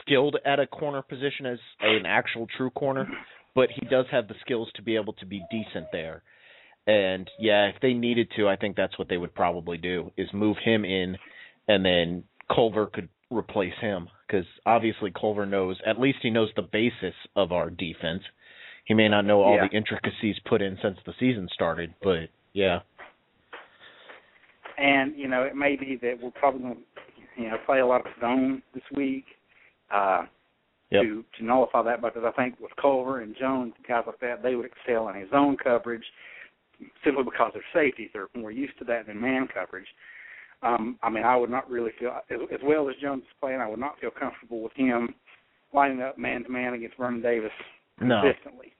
skilled 0.00 0.36
at 0.44 0.60
a 0.60 0.66
corner 0.66 1.02
position 1.02 1.46
as 1.46 1.58
an 1.80 2.06
actual 2.06 2.46
true 2.56 2.70
corner, 2.70 3.08
but 3.54 3.68
he 3.70 3.86
does 3.86 4.06
have 4.10 4.28
the 4.28 4.34
skills 4.40 4.70
to 4.74 4.82
be 4.82 4.96
able 4.96 5.12
to 5.14 5.26
be 5.26 5.42
decent 5.50 5.86
there. 5.92 6.22
And 6.86 7.28
yeah, 7.38 7.66
if 7.66 7.76
they 7.82 7.92
needed 7.92 8.28
to, 8.36 8.48
I 8.48 8.56
think 8.56 8.76
that's 8.76 8.98
what 8.98 9.08
they 9.08 9.16
would 9.16 9.34
probably 9.34 9.76
do 9.76 10.10
is 10.16 10.28
move 10.32 10.56
him 10.64 10.84
in 10.84 11.16
and 11.68 11.84
then 11.84 12.24
Culver 12.52 12.86
could 12.86 13.08
replace 13.30 13.74
him 13.80 14.08
because 14.26 14.46
obviously 14.66 15.12
Culver 15.18 15.46
knows 15.46 15.76
at 15.86 16.00
least 16.00 16.18
he 16.22 16.30
knows 16.30 16.48
the 16.56 16.62
basis 16.62 17.14
of 17.36 17.52
our 17.52 17.70
defense. 17.70 18.22
He 18.86 18.94
may 18.94 19.08
not 19.08 19.24
know 19.24 19.42
all 19.42 19.54
Yeah. 19.56 19.68
the 19.68 19.76
intricacies 19.76 20.36
put 20.46 20.62
in 20.62 20.78
since 20.82 20.98
the 21.04 21.12
season 21.20 21.48
started, 21.52 21.94
but 22.02 22.28
yeah. 22.54 22.80
and 24.78 25.16
you 25.16 25.28
know, 25.28 25.42
it 25.42 25.54
may 25.54 25.76
be 25.76 25.96
that 26.02 26.18
we're 26.20 26.30
probably 26.30 26.60
going 26.62 26.74
to, 26.76 27.42
you 27.42 27.50
know, 27.50 27.58
play 27.66 27.80
a 27.80 27.86
lot 27.86 28.00
of 28.06 28.12
zone 28.20 28.62
this 28.74 28.82
week 28.96 29.26
uh, 29.90 30.26
Yep. 30.90 31.02
to 31.04 31.24
to 31.38 31.44
nullify 31.44 31.82
that. 31.82 32.02
Because 32.02 32.24
I 32.26 32.32
think 32.32 32.58
with 32.58 32.72
Culver 32.80 33.20
and 33.20 33.36
Jones, 33.38 33.74
guys 33.86 34.02
like 34.08 34.18
that, 34.20 34.42
they 34.42 34.56
would 34.56 34.66
excel 34.66 35.08
in 35.08 35.16
a 35.22 35.28
zone 35.30 35.56
coverage 35.56 36.02
simply 37.04 37.22
because 37.22 37.52
they're 37.54 37.62
safeties. 37.72 38.10
They're 38.12 38.26
more 38.34 38.50
used 38.50 38.76
to 38.80 38.84
that 38.86 39.06
than 39.06 39.20
man 39.20 39.46
coverage. 39.52 39.86
Um, 40.62 40.98
I 41.02 41.08
mean, 41.08 41.22
I 41.24 41.36
would 41.36 41.48
not 41.50 41.70
really 41.70 41.92
feel 41.98 42.10
as, 42.28 42.38
as 42.52 42.60
well 42.64 42.88
as 42.90 42.96
Jones 43.00 43.22
is 43.22 43.28
playing. 43.40 43.60
I 43.60 43.68
would 43.68 43.78
not 43.78 44.00
feel 44.00 44.10
comfortable 44.10 44.62
with 44.62 44.72
him 44.74 45.14
lining 45.72 46.02
up 46.02 46.18
man 46.18 46.42
to 46.42 46.48
man 46.50 46.74
against 46.74 46.96
Vernon 46.96 47.22
Davis 47.22 47.52
No. 48.00 48.20
consistently. 48.20 48.74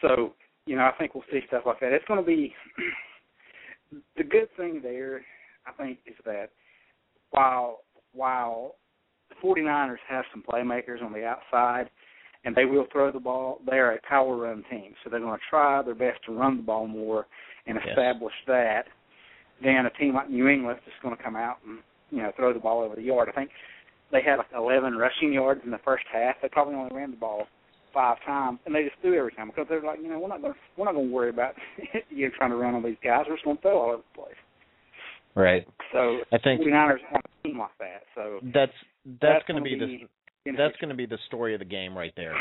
So, 0.00 0.34
you 0.66 0.76
know, 0.76 0.82
I 0.84 0.92
think 0.98 1.14
we'll 1.14 1.24
see 1.32 1.40
stuff 1.48 1.64
like 1.66 1.80
that. 1.80 1.92
It's 1.92 2.04
going 2.06 2.20
to 2.20 2.26
be 2.26 2.54
the 4.16 4.24
good 4.24 4.48
thing 4.56 4.80
there. 4.82 5.22
I 5.66 5.72
think 5.72 5.98
is 6.06 6.14
that 6.24 6.50
while 7.30 7.80
while 8.12 8.76
49ers 9.42 9.96
have 10.08 10.24
some 10.32 10.42
playmakers 10.48 11.02
on 11.02 11.12
the 11.12 11.24
outside, 11.24 11.90
and 12.44 12.54
they 12.54 12.64
will 12.64 12.86
throw 12.92 13.10
the 13.12 13.20
ball, 13.20 13.60
they 13.68 13.76
are 13.78 13.92
a 13.92 14.00
power 14.08 14.36
run 14.36 14.64
team. 14.70 14.94
So 15.02 15.10
they're 15.10 15.20
going 15.20 15.38
to 15.38 15.44
try 15.50 15.82
their 15.82 15.94
best 15.94 16.18
to 16.26 16.32
run 16.32 16.56
the 16.58 16.62
ball 16.62 16.86
more 16.86 17.26
and 17.66 17.78
Yes. 17.78 17.88
establish 17.90 18.34
that. 18.46 18.86
Then 19.62 19.86
a 19.86 19.90
team 19.90 20.14
like 20.14 20.28
New 20.28 20.48
England 20.48 20.78
is 20.78 20.84
just 20.90 21.02
going 21.02 21.16
to 21.16 21.22
come 21.22 21.36
out 21.36 21.58
and 21.66 21.78
you 22.10 22.18
know 22.18 22.32
throw 22.36 22.52
the 22.52 22.58
ball 22.58 22.82
over 22.82 22.96
the 22.96 23.02
yard. 23.02 23.28
I 23.28 23.32
think 23.32 23.50
they 24.10 24.20
had 24.22 24.36
like 24.36 24.48
11 24.54 24.96
rushing 24.96 25.32
yards 25.32 25.60
in 25.64 25.70
the 25.70 25.78
first 25.84 26.04
half. 26.12 26.36
They 26.42 26.48
probably 26.48 26.74
only 26.74 26.94
ran 26.94 27.12
the 27.12 27.16
ball 27.16 27.46
five 27.94 28.16
times, 28.26 28.58
and 28.66 28.74
they 28.74 28.82
just 28.82 28.96
threw 29.00 29.16
every 29.18 29.32
time 29.32 29.48
because 29.48 29.66
they're 29.68 29.82
like, 29.82 30.00
you 30.02 30.08
know, 30.08 30.18
we're 30.18 30.28
not 30.28 30.42
going 30.42 30.54
to 30.54 30.58
we're 30.76 30.86
not 30.86 30.94
going 30.94 31.08
to 31.08 31.14
worry 31.14 31.30
about 31.30 31.54
you 32.10 32.26
know, 32.26 32.34
trying 32.36 32.50
to 32.50 32.56
run 32.56 32.74
on 32.74 32.82
these 32.82 32.96
guys. 33.04 33.24
We're 33.28 33.36
just 33.36 33.44
going 33.44 33.56
to 33.58 33.62
throw 33.62 33.78
all 33.78 33.92
over 33.92 34.02
the 34.02 34.20
place. 34.20 34.34
Right. 35.34 35.66
So 35.92 36.18
I 36.32 36.38
think 36.38 36.60
49ers 36.60 36.98
have 37.10 37.22
a 37.24 37.48
team 37.48 37.58
like 37.58 37.70
that. 37.78 38.02
So 38.14 38.40
that's 38.54 38.72
that's, 39.20 39.44
going 39.46 39.62
to 39.62 39.70
gonna 39.70 39.86
be 39.86 40.08
the 40.44 40.52
that's 40.56 40.76
going 40.80 40.90
to 40.90 40.94
be 40.94 41.06
the 41.06 41.18
story 41.26 41.54
of 41.54 41.60
the 41.60 41.64
game 41.64 41.96
right 41.96 42.12
there 42.16 42.34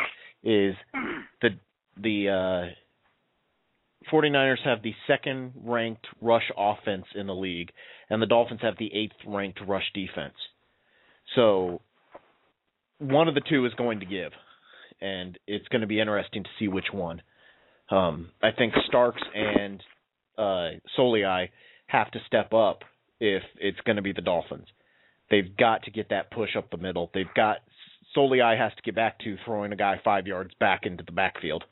is 0.43 0.75
the 1.41 1.49
the 2.01 2.29
uh 2.29 4.11
49ers 4.11 4.63
have 4.65 4.81
the 4.81 4.93
second 5.07 5.53
ranked 5.63 6.07
rush 6.21 6.49
offense 6.57 7.05
in 7.15 7.27
the 7.27 7.35
league 7.35 7.71
and 8.09 8.21
the 8.21 8.25
Dolphins 8.25 8.61
have 8.63 8.73
the 8.79 8.89
8th 8.95 9.33
ranked 9.33 9.59
rush 9.67 9.83
defense. 9.93 10.33
So 11.35 11.81
one 12.97 13.27
of 13.27 13.35
the 13.35 13.41
two 13.47 13.65
is 13.65 13.73
going 13.75 13.99
to 13.99 14.05
give 14.05 14.31
and 15.01 15.37
it's 15.47 15.67
going 15.67 15.81
to 15.81 15.87
be 15.87 15.99
interesting 15.99 16.43
to 16.43 16.49
see 16.59 16.67
which 16.67 16.87
one. 16.91 17.21
Um 17.89 18.29
I 18.41 18.51
think 18.51 18.73
Starks 18.87 19.21
and 19.35 19.83
uh 20.37 20.69
Soliai 20.97 21.49
have 21.91 22.11
to 22.11 22.19
step 22.25 22.53
up 22.53 22.83
if 23.19 23.43
it's 23.59 23.79
going 23.81 23.97
to 23.97 24.01
be 24.01 24.13
the 24.13 24.21
Dolphins. 24.21 24.67
They've 25.29 25.55
got 25.57 25.83
to 25.83 25.91
get 25.91 26.09
that 26.09 26.31
push 26.31 26.55
up 26.57 26.69
the 26.71 26.77
middle. 26.77 27.09
They've 27.13 27.33
got 27.35 27.57
Soliai 28.15 28.57
has 28.57 28.71
to 28.75 28.81
get 28.81 28.95
back 28.95 29.19
to 29.19 29.37
throwing 29.45 29.71
a 29.71 29.75
guy 29.75 29.99
five 30.03 30.27
yards 30.27 30.53
back 30.59 30.85
into 30.85 31.03
the 31.03 31.11
backfield. 31.11 31.63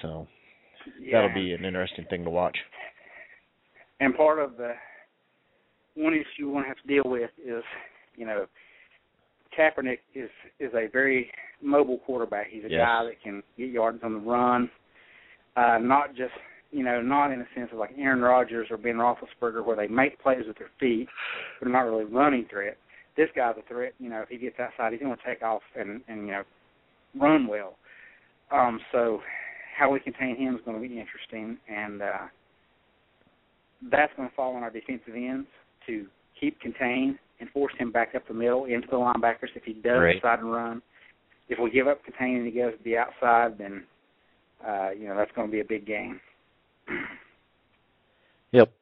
So 0.00 0.26
yeah. 1.00 1.22
that'll 1.22 1.34
be 1.34 1.52
an 1.52 1.64
interesting 1.64 2.06
thing 2.08 2.24
to 2.24 2.30
watch. 2.30 2.56
And 3.98 4.16
part 4.16 4.38
of 4.38 4.56
the 4.56 4.72
one 5.94 6.14
issue 6.14 6.46
we 6.46 6.52
want 6.52 6.64
to 6.64 6.68
have 6.68 6.78
to 6.78 6.88
deal 6.88 7.02
with 7.04 7.30
is, 7.44 7.62
you 8.16 8.24
know, 8.24 8.46
Kaepernick 9.58 9.98
is 10.14 10.30
is 10.58 10.72
a 10.74 10.86
very 10.92 11.30
mobile 11.60 11.98
quarterback. 11.98 12.46
He's 12.48 12.64
a 12.64 12.70
Yes. 12.70 12.86
guy 12.86 13.04
that 13.04 13.22
can 13.22 13.42
get 13.58 13.70
yards 13.70 14.02
on 14.02 14.14
the 14.14 14.20
run, 14.20 14.70
uh, 15.56 15.78
not 15.78 16.14
just 16.14 16.32
you 16.70 16.84
know, 16.84 17.00
not 17.02 17.32
in 17.32 17.40
a 17.40 17.46
sense 17.54 17.70
of 17.72 17.78
like 17.78 17.90
Aaron 17.98 18.20
Rodgers 18.20 18.68
or 18.70 18.76
Ben 18.76 18.94
Roethlisberger 18.96 19.64
where 19.64 19.76
they 19.76 19.88
make 19.88 20.20
plays 20.22 20.44
with 20.46 20.58
their 20.58 20.70
feet, 20.78 21.08
but 21.58 21.68
are 21.68 21.72
not 21.72 21.80
really 21.82 22.04
running 22.04 22.46
threat. 22.50 22.76
This 23.16 23.28
guy's 23.34 23.56
a 23.58 23.66
threat. 23.68 23.92
You 23.98 24.08
know, 24.10 24.20
if 24.22 24.28
he 24.28 24.36
gets 24.38 24.58
outside, 24.60 24.92
he's 24.92 25.02
going 25.02 25.16
to 25.16 25.22
take 25.26 25.42
off 25.42 25.62
and 25.76 26.00
and 26.08 26.26
you 26.26 26.32
know, 26.32 26.42
run 27.18 27.46
well. 27.46 27.74
Um, 28.52 28.80
so 28.92 29.20
how 29.76 29.90
we 29.90 30.00
contain 30.00 30.36
him 30.36 30.54
is 30.54 30.60
going 30.64 30.80
to 30.80 30.88
be 30.88 30.98
interesting, 31.00 31.58
and 31.68 32.02
uh, 32.02 32.26
that's 33.90 34.12
going 34.16 34.28
to 34.28 34.34
fall 34.34 34.54
on 34.56 34.62
our 34.62 34.70
defensive 34.70 35.14
ends 35.14 35.46
to 35.86 36.06
keep 36.38 36.60
contained 36.60 37.18
and 37.40 37.48
force 37.50 37.72
him 37.78 37.90
back 37.90 38.14
up 38.14 38.26
the 38.28 38.34
middle 38.34 38.66
into 38.66 38.86
the 38.90 38.96
linebackers 38.96 39.48
if 39.54 39.64
he 39.64 39.72
does 39.72 39.98
Right. 40.00 40.16
decide 40.16 40.40
to 40.40 40.44
run. 40.44 40.82
If 41.48 41.58
we 41.58 41.70
give 41.70 41.88
up 41.88 42.04
containing 42.04 42.38
and 42.38 42.46
he 42.46 42.52
goes 42.52 42.72
to 42.76 42.84
the 42.84 42.96
outside, 42.98 43.58
then 43.58 43.84
uh, 44.66 44.90
you 44.90 45.08
know 45.08 45.16
that's 45.16 45.32
going 45.32 45.48
to 45.48 45.52
be 45.52 45.60
a 45.60 45.64
big 45.64 45.86
game. 45.86 46.20
Yep. 48.52 48.72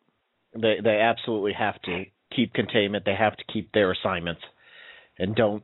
They 0.54 0.76
they 0.82 1.00
absolutely 1.00 1.52
have 1.52 1.80
to 1.82 2.04
keep 2.34 2.54
containment. 2.54 3.04
They 3.04 3.14
have 3.14 3.36
to 3.36 3.44
keep 3.52 3.72
their 3.72 3.92
assignments, 3.92 4.40
and 5.18 5.34
don't 5.34 5.62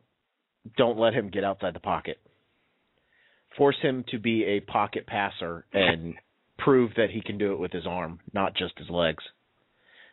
don't 0.77 0.99
let 0.99 1.15
him 1.15 1.31
get 1.31 1.45
outside 1.45 1.75
the 1.75 1.81
pocket. 1.81 2.19
Force 3.57 3.77
him 3.81 4.05
to 4.09 4.19
be 4.19 4.45
a 4.45 4.61
pocket 4.61 5.07
passer 5.07 5.65
and 5.73 6.15
prove 6.59 6.93
that 6.97 7.11
he 7.11 7.21
can 7.21 7.39
do 7.39 7.53
it 7.53 7.59
with 7.59 7.73
his 7.73 7.87
arm, 7.87 8.21
not 8.33 8.55
just 8.55 8.79
his 8.79 8.91
legs. 8.91 9.25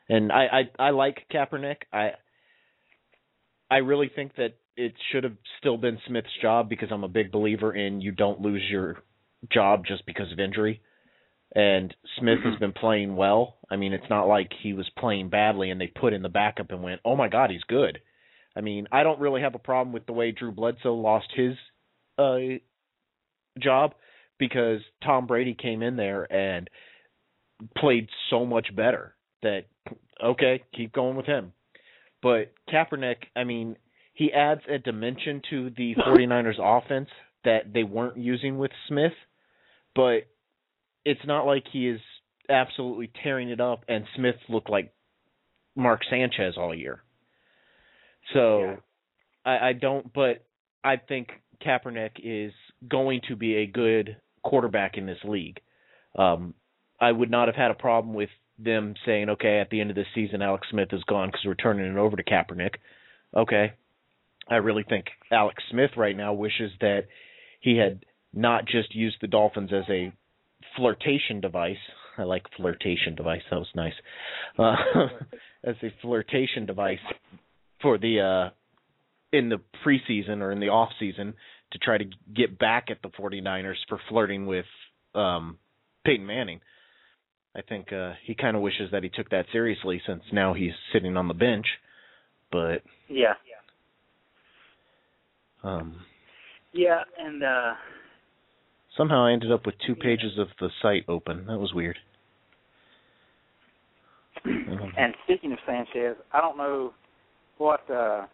And 0.08 0.32
I 0.32 0.64
I, 0.80 0.88
I 0.88 0.90
like 0.92 1.26
Kaepernick. 1.32 1.84
I 1.92 2.12
I 3.70 3.78
really 3.78 4.12
think 4.14 4.36
that 4.36 4.56
it 4.78 4.94
should 5.12 5.26
have 5.26 5.36
still 5.60 5.78
been 5.78 6.00
Smith's 6.08 6.30
job 6.42 6.70
because 6.70 6.90
I'm 6.92 7.04
a 7.04 7.10
big 7.10 7.32
believer 7.32 7.74
in 7.74 8.00
you 8.00 8.12
don't 8.12 8.42
lose 8.42 8.64
your 8.70 9.04
job 9.52 9.86
just 9.86 10.06
because 10.06 10.32
of 10.32 10.40
injury 10.40 10.82
and 11.54 11.94
Smith 12.18 12.40
has 12.44 12.58
been 12.60 12.74
playing 12.74 13.16
well. 13.16 13.58
I 13.70 13.76
mean, 13.76 13.94
it's 13.94 14.10
not 14.10 14.28
like 14.28 14.52
he 14.62 14.74
was 14.74 14.90
playing 14.98 15.30
badly 15.30 15.70
and 15.70 15.80
they 15.80 15.88
put 15.88 16.14
in 16.14 16.22
the 16.22 16.30
backup 16.30 16.72
and 16.72 16.84
went, 16.84 17.02
"Oh 17.04 17.16
my 17.16 17.28
God, 17.28 17.50
he's 17.50 17.64
good." 17.64 18.00
I 18.56 18.62
mean, 18.62 18.88
I 18.92 19.04
don't 19.04 19.20
really 19.20 19.42
have 19.42 19.56
a 19.56 19.60
problem 19.60 19.94
with 19.94 20.06
the 20.06 20.14
way 20.14 20.32
Drew 20.32 20.52
Bledsoe 20.52 20.94
lost 20.96 21.28
his 21.34 21.56
uh, 22.18 22.60
job 23.60 23.94
because 24.38 24.82
Tom 25.04 25.28
Brady 25.28 25.54
came 25.54 25.82
in 25.82 25.96
there 25.96 26.32
and 26.32 26.70
played 27.78 28.10
so 28.30 28.46
much 28.46 28.76
better 28.76 29.16
that 29.44 29.66
okay, 30.24 30.64
keep 30.76 30.92
going 30.94 31.16
with 31.16 31.26
him. 31.26 31.54
But 32.22 32.54
Kaepernick, 32.72 33.18
I 33.36 33.44
mean, 33.44 33.78
he 34.14 34.32
adds 34.32 34.62
a 34.70 34.78
dimension 34.78 35.42
to 35.50 35.70
the 35.72 35.96
49ers 36.08 36.60
offense 36.60 37.10
that 37.44 37.74
they 37.74 37.84
weren't 37.84 38.18
using 38.18 38.58
with 38.58 38.72
Smith, 38.88 39.14
but 39.96 40.28
it's 41.06 41.26
not 41.26 41.46
like 41.46 41.64
he 41.72 41.88
is 41.88 42.00
absolutely 42.50 43.12
tearing 43.24 43.50
it 43.50 43.62
up 43.62 43.84
and 43.88 44.06
Smith 44.16 44.36
looked 44.50 44.70
like 44.70 44.94
Mark 45.76 46.02
Sanchez 46.10 46.56
all 46.58 46.76
year. 46.76 47.02
So 48.34 48.60
Yeah. 48.60 48.76
I, 49.46 49.70
I 49.70 49.74
don't 49.74 50.12
but 50.14 50.46
I 50.84 50.98
think 50.98 51.30
Kaepernick 51.66 52.12
is 52.24 52.54
going 52.88 53.22
to 53.28 53.36
be 53.36 53.58
a 53.58 53.68
good 53.68 54.18
quarterback 54.44 54.98
in 54.98 55.06
this 55.06 55.24
league. 55.24 55.60
Um 56.18 56.54
I 57.00 57.12
would 57.12 57.32
not 57.32 57.48
have 57.48 57.56
had 57.56 57.72
a 57.72 57.76
problem 57.76 58.14
with 58.14 58.30
them 58.60 58.94
saying, 59.06 59.30
okay, 59.30 59.60
at 59.60 59.72
the 59.72 59.82
end 59.82 59.90
of 59.90 59.96
this 59.96 60.06
season, 60.14 60.44
Alex 60.44 60.68
Smith 60.70 60.90
is 60.92 61.04
gone 61.06 61.30
because 61.30 61.42
we're 61.46 61.56
turning 61.56 61.92
it 61.92 61.98
over 61.98 62.16
to 62.16 62.24
Kaepernick. 62.24 62.76
Okay. 63.36 63.74
I 64.48 64.56
really 64.56 64.84
think 64.88 65.06
Alex 65.32 65.64
Smith 65.72 65.92
right 65.98 66.16
now 66.16 66.34
wishes 66.34 66.72
that 66.82 67.06
he 67.60 67.78
had 67.78 68.06
not 68.34 68.66
just 68.66 68.94
used 68.94 69.18
the 69.22 69.28
Dolphins 69.28 69.72
as 69.74 69.86
a 69.90 70.12
flirtation 70.78 71.42
device. 71.42 71.78
I 72.18 72.24
like 72.24 72.44
flirtation 72.58 73.16
device. 73.16 73.42
That 73.50 73.58
was 73.58 73.70
nice. 73.76 73.94
Uh, 74.58 74.76
as 75.64 75.76
a 75.84 75.94
flirtation 76.02 76.66
device 76.66 77.00
for 77.82 77.98
the 77.98 78.20
uh 78.20 78.50
in 79.36 79.50
the 79.50 79.60
preseason 79.86 80.42
or 80.42 80.52
in 80.52 80.60
the 80.60 80.68
off 80.68 80.90
season 81.00 81.34
to 81.72 81.80
try 81.80 81.98
to 81.98 82.06
get 82.36 82.60
back 82.60 82.88
at 82.90 83.02
the 83.02 83.10
49ers 83.10 83.76
for 83.88 84.00
flirting 84.10 84.46
with 84.46 84.66
um 85.16 85.58
Peyton 86.06 86.26
Manning. 86.26 86.60
I 87.56 87.62
think 87.62 87.94
uh 87.94 88.14
he 88.26 88.36
kind 88.36 88.56
of 88.56 88.62
wishes 88.62 88.90
that 88.92 89.04
he 89.04 89.10
took 89.10 89.30
that 89.30 89.46
seriously 89.52 90.02
since 90.06 90.24
now 90.34 90.54
he's 90.54 90.74
sitting 90.94 91.16
on 91.18 91.28
the 91.28 91.34
bench. 91.34 91.66
But 92.52 92.84
Yeah. 93.08 93.34
um 95.64 96.02
Yeah, 96.74 97.04
and 97.18 97.44
uh 97.44 97.74
somehow 98.98 99.26
I 99.26 99.32
ended 99.32 99.52
up 99.52 99.66
with 99.66 99.76
two 99.86 99.96
pages 99.96 100.38
of 100.38 100.48
the 100.60 100.70
site 100.82 101.06
open. 101.08 101.46
That 101.48 101.58
was 101.58 101.74
weird. 101.74 101.98
And 104.44 105.14
speaking 105.24 105.52
of 105.52 105.60
Sanchez, 105.66 106.16
I 106.34 106.42
don't 106.42 106.58
know 106.58 106.94
what 107.58 107.90
uh 107.90 108.26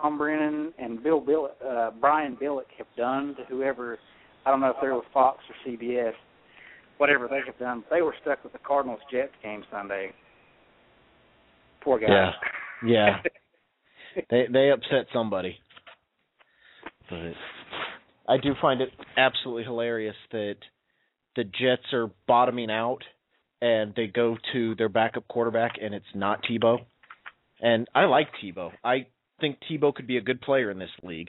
Tom 0.00 0.18
Brennan 0.18 0.72
and 0.78 1.02
Bill 1.02 1.20
Bill 1.20 1.50
uh 1.66 1.90
Brian 2.00 2.36
Billick 2.40 2.70
have 2.78 2.86
done 2.96 3.34
to 3.36 3.44
whoever 3.44 3.98
I 4.44 4.50
don't 4.50 4.60
know 4.60 4.70
if 4.70 4.76
they're 4.80 4.94
with 4.94 5.04
Fox 5.12 5.38
or 5.48 5.70
CBS, 5.70 6.12
whatever 6.98 7.26
they 7.28 7.40
have 7.44 7.58
done. 7.58 7.82
They 7.90 8.02
were 8.02 8.14
stuck 8.22 8.44
with 8.44 8.52
the 8.52 8.60
Cardinals 8.60 9.00
Jets 9.10 9.32
game 9.42 9.64
Sunday. 9.72 10.12
Poor 11.82 11.98
guys. 11.98 12.10
Yeah. 12.10 12.32
Yeah. 12.86 13.16
they 14.30 14.46
they 14.52 14.70
upset 14.70 15.06
somebody. 15.12 15.58
But 17.10 17.32
I 18.28 18.38
do 18.38 18.54
find 18.60 18.80
it 18.80 18.90
absolutely 19.16 19.64
hilarious 19.64 20.16
that 20.32 20.56
the 21.36 21.44
Jets 21.44 21.92
are 21.92 22.10
bottoming 22.26 22.70
out 22.70 23.02
and 23.60 23.94
they 23.94 24.06
go 24.06 24.36
to 24.52 24.74
their 24.74 24.88
backup 24.88 25.28
quarterback 25.28 25.74
and 25.80 25.94
it's 25.94 26.04
not 26.14 26.42
Tebow. 26.44 26.78
And 27.60 27.88
I 27.94 28.04
like 28.04 28.28
Tebow. 28.42 28.72
I 28.84 29.06
think 29.40 29.58
Tebow 29.70 29.94
could 29.94 30.06
be 30.06 30.16
a 30.16 30.22
good 30.22 30.40
player 30.40 30.70
in 30.70 30.78
this 30.78 30.90
league. 31.02 31.28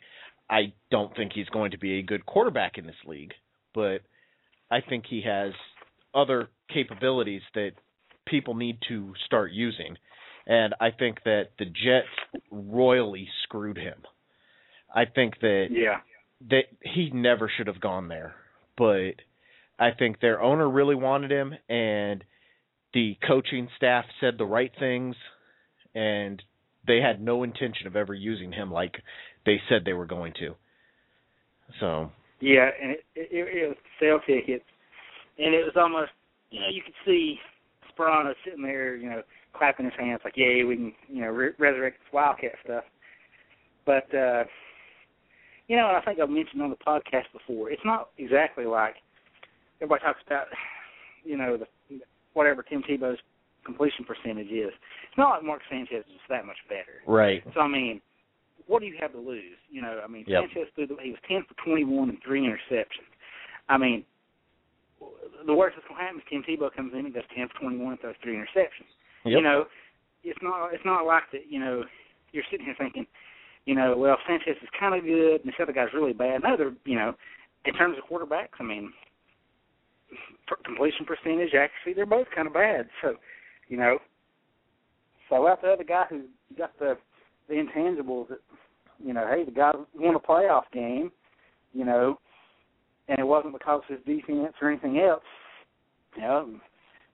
I 0.49 0.73
don't 0.91 1.15
think 1.15 1.33
he's 1.33 1.49
going 1.49 1.71
to 1.71 1.77
be 1.77 1.99
a 1.99 2.03
good 2.03 2.25
quarterback 2.25 2.77
in 2.77 2.85
this 2.85 2.95
league, 3.05 3.33
but 3.73 3.99
I 4.71 4.79
think 4.81 5.05
he 5.09 5.21
has 5.25 5.51
other 6.13 6.49
capabilities 6.73 7.41
that 7.53 7.71
people 8.25 8.55
need 8.55 8.77
to 8.87 9.13
start 9.25 9.51
using. 9.51 9.97
And 10.45 10.73
I 10.79 10.91
think 10.91 11.17
that 11.25 11.49
the 11.59 11.65
Jets 11.65 12.43
royally 12.49 13.27
screwed 13.43 13.77
him. 13.77 14.01
I 14.93 15.05
think 15.05 15.39
that 15.41 15.67
Yeah. 15.69 15.99
That 16.49 16.65
he 16.81 17.09
never 17.13 17.49
should 17.55 17.67
have 17.67 17.81
gone 17.81 18.07
there. 18.07 18.35
But 18.77 19.15
I 19.79 19.91
think 19.97 20.19
their 20.19 20.41
owner 20.41 20.69
really 20.69 20.95
wanted 20.95 21.31
him 21.31 21.53
and 21.67 22.23
the 22.93 23.17
coaching 23.27 23.67
staff 23.75 24.05
said 24.21 24.35
the 24.37 24.45
right 24.45 24.71
things 24.79 25.15
and 25.93 26.41
they 26.85 27.01
had 27.01 27.21
no 27.21 27.43
intention 27.43 27.87
of 27.87 27.95
ever 27.95 28.13
using 28.13 28.51
him 28.51 28.71
like 28.71 28.95
they 29.45 29.59
said 29.69 29.83
they 29.83 29.93
were 29.93 30.05
going 30.05 30.33
to. 30.39 30.55
So, 31.79 32.11
Yeah, 32.39 32.69
and 32.81 32.91
it 32.91 33.03
it, 33.15 33.29
it 33.31 33.67
was 33.67 33.77
sale 33.99 34.19
tickets, 34.25 34.63
and 35.37 35.53
it 35.53 35.65
was 35.65 35.73
almost 35.75 36.11
you 36.49 36.61
know 36.61 36.67
you 36.71 36.81
could 36.81 36.93
see 37.05 37.37
Sparano 37.91 38.33
sitting 38.45 38.63
there, 38.63 38.95
you 38.95 39.09
know, 39.09 39.21
clapping 39.53 39.85
his 39.85 39.93
hands 39.99 40.21
like, 40.23 40.37
"Yay, 40.37 40.63
we 40.63 40.75
can 40.75 40.93
you 41.09 41.21
know 41.21 41.29
re- 41.29 41.51
resurrect 41.57 41.97
this 41.99 42.13
Wildcat 42.13 42.53
stuff." 42.63 42.83
But 43.85 44.13
uh 44.15 44.43
you 45.67 45.75
know, 45.75 45.87
and 45.87 45.97
I 45.97 46.01
think 46.01 46.19
I've 46.19 46.29
mentioned 46.29 46.61
on 46.61 46.69
the 46.69 46.75
podcast 46.77 47.25
before, 47.33 47.69
it's 47.71 47.81
not 47.85 48.09
exactly 48.17 48.65
like 48.65 48.95
everybody 49.81 50.03
talks 50.03 50.19
about, 50.25 50.47
you 51.23 51.37
know, 51.37 51.57
the 51.57 51.99
whatever 52.33 52.63
Tim 52.63 52.83
Tebow's 52.83 53.19
completion 53.65 54.05
percentage 54.05 54.47
is. 54.51 54.71
It's 55.09 55.17
not 55.17 55.29
like 55.29 55.43
Mark 55.43 55.61
Sanchez 55.69 56.05
is 56.07 56.21
that 56.29 56.45
much 56.45 56.57
better. 56.69 57.01
right. 57.05 57.43
So 57.53 57.59
I 57.61 57.67
mean, 57.67 57.99
what 58.67 58.79
do 58.79 58.85
you 58.85 58.95
have 58.99 59.11
to 59.13 59.19
lose? 59.19 59.57
You 59.69 59.81
know, 59.81 60.01
I 60.03 60.07
mean, 60.07 60.23
Yep. 60.27 60.43
Sanchez 60.53 60.67
threw 60.75 60.87
the, 60.87 60.95
he 61.01 61.11
was 61.11 61.19
ten 61.27 61.43
for 61.47 61.55
twenty 61.65 61.83
one 61.83 62.09
and 62.09 62.17
three 62.25 62.41
interceptions. 62.41 63.09
I 63.69 63.77
mean, 63.77 64.05
the 65.45 65.53
worst 65.53 65.75
that's 65.75 65.87
gonna 65.87 66.01
happen 66.01 66.19
is 66.19 66.25
Tim 66.29 66.43
Tebow 66.43 66.73
comes 66.73 66.93
in 66.93 67.05
and 67.05 67.13
goes 67.13 67.23
ten 67.35 67.47
for 67.49 67.59
twenty 67.61 67.77
one 67.77 67.91
and 67.93 67.99
throws 67.99 68.15
three 68.23 68.35
interceptions. 68.35 68.87
Yep. 69.25 69.37
You 69.37 69.41
know, 69.41 69.65
it's 70.23 70.39
not 70.41 70.73
it's 70.73 70.85
not 70.85 71.05
like 71.05 71.23
that. 71.33 71.49
You 71.49 71.59
know, 71.59 71.83
you're 72.31 72.43
sitting 72.51 72.65
here 72.65 72.75
thinking, 72.77 73.05
you 73.67 73.75
know, 73.75 73.95
well 73.97 74.17
Sanchez 74.25 74.55
is 74.63 74.69
kind 74.79 74.95
of 74.95 75.03
good 75.03 75.41
and 75.41 75.45
this 75.45 75.55
other 75.61 75.73
guy's 75.73 75.93
really 75.93 76.13
bad. 76.13 76.41
No, 76.41 76.55
they're 76.57 76.73
you 76.85 76.95
know, 76.95 77.13
in 77.65 77.73
terms 77.73 77.97
of 77.97 78.09
quarterbacks, 78.09 78.57
I 78.59 78.63
mean, 78.63 78.91
completion 80.65 81.05
percentage 81.05 81.53
actually 81.53 81.93
they're 81.93 82.05
both 82.05 82.27
kind 82.33 82.47
of 82.47 82.53
bad. 82.53 82.87
So, 83.01 83.15
you 83.67 83.77
know, 83.77 83.99
so 85.29 85.45
out 85.47 85.61
the 85.61 85.67
other 85.67 85.83
guy 85.83 86.05
who 86.09 86.23
got 86.57 86.79
the 86.79 86.97
the 87.49 87.55
intangibles 87.55 88.29
that 88.29 88.39
you 89.03 89.13
know, 89.13 89.27
hey, 89.29 89.43
the 89.43 89.51
guy 89.51 89.73
won 89.93 90.15
a 90.15 90.19
playoff 90.19 90.63
game, 90.73 91.11
you 91.73 91.85
know, 91.85 92.19
and 93.09 93.19
it 93.19 93.27
wasn't 93.27 93.53
because 93.53 93.81
of 93.89 93.97
his 93.97 94.05
defense 94.05 94.53
or 94.61 94.71
anything 94.71 94.99
else. 94.99 95.23
You 96.15 96.21
know, 96.21 96.59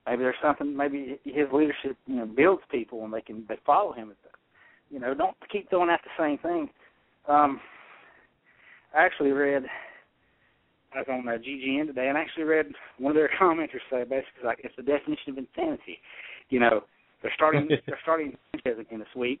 maybe 0.06 0.22
there's 0.22 0.36
something. 0.42 0.74
Maybe 0.76 1.18
his 1.24 1.48
leadership, 1.52 1.96
you 2.06 2.16
know, 2.16 2.26
builds 2.26 2.62
people 2.70 3.04
and 3.04 3.12
they 3.12 3.20
can 3.20 3.44
they 3.48 3.58
follow 3.66 3.92
him. 3.92 4.12
You 4.94 5.00
know, 5.00 5.12
don't 5.12 5.36
keep 5.50 5.68
throwing 5.70 5.90
out 5.90 5.98
the 6.04 6.22
same 6.22 6.38
thing. 6.38 6.70
Um, 7.28 7.60
I 8.96 9.04
actually 9.04 9.32
read. 9.32 9.64
I 10.94 10.98
was 10.98 11.06
on 11.10 11.26
uh, 11.26 11.32
GGN 11.32 11.88
today, 11.88 12.06
and 12.06 12.16
I 12.16 12.20
actually 12.20 12.44
read 12.44 12.66
one 12.98 13.10
of 13.10 13.16
their 13.16 13.28
commenters 13.40 13.82
say 13.90 14.04
basically 14.04 14.44
like 14.44 14.60
it's 14.62 14.76
the 14.76 14.84
definition 14.84 15.30
of 15.30 15.38
insanity. 15.38 15.98
You 16.50 16.60
know, 16.60 16.84
they're 17.22 17.32
starting 17.34 17.68
they're 17.88 17.98
starting 18.04 18.36
Sanchez 18.52 18.78
again 18.78 19.00
this 19.00 19.08
week. 19.16 19.40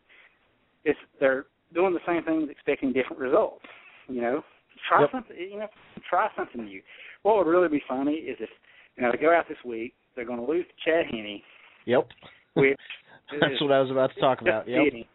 It's 0.84 0.98
they're 1.20 1.46
doing 1.72 1.94
the 1.94 2.00
same 2.04 2.24
things, 2.24 2.50
expecting 2.50 2.92
different 2.92 3.22
results. 3.22 3.64
You 4.08 4.22
know, 4.22 4.42
try 4.88 5.02
Yep. 5.02 5.10
something. 5.12 5.36
You 5.38 5.60
know, 5.60 5.68
try 6.10 6.30
something 6.36 6.64
new. 6.64 6.82
What 7.22 7.36
would 7.36 7.46
really 7.46 7.68
be 7.68 7.82
funny 7.88 8.14
is 8.14 8.36
if 8.40 8.50
you 8.96 9.04
know 9.04 9.12
they 9.12 9.18
go 9.18 9.32
out 9.32 9.44
this 9.48 9.58
week, 9.64 9.94
they're 10.16 10.26
going 10.26 10.44
to 10.44 10.50
lose 10.50 10.66
to 10.66 10.90
Chad 10.90 11.06
Henne, 11.12 11.40
Yep. 11.86 12.08
which 12.54 12.76
That's 13.40 13.60
what 13.60 13.70
I 13.70 13.80
was 13.80 13.92
about 13.92 14.12
to 14.14 14.20
talk 14.20 14.40
about. 14.40 14.66
Yep. 14.66 15.06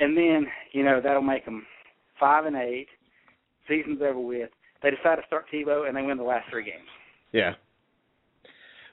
And 0.00 0.16
then 0.16 0.46
you 0.72 0.84
know 0.84 1.00
that'll 1.02 1.22
make 1.22 1.44
them 1.44 1.66
five 2.18 2.46
and 2.46 2.56
eight. 2.56 2.88
Season's 3.68 4.00
over 4.02 4.20
with. 4.20 4.50
They 4.82 4.90
decide 4.90 5.16
to 5.16 5.22
start 5.26 5.46
Tebow 5.52 5.86
and 5.86 5.96
they 5.96 6.02
win 6.02 6.16
the 6.16 6.24
last 6.24 6.48
three 6.50 6.64
games. 6.64 6.88
Yeah. 7.32 7.52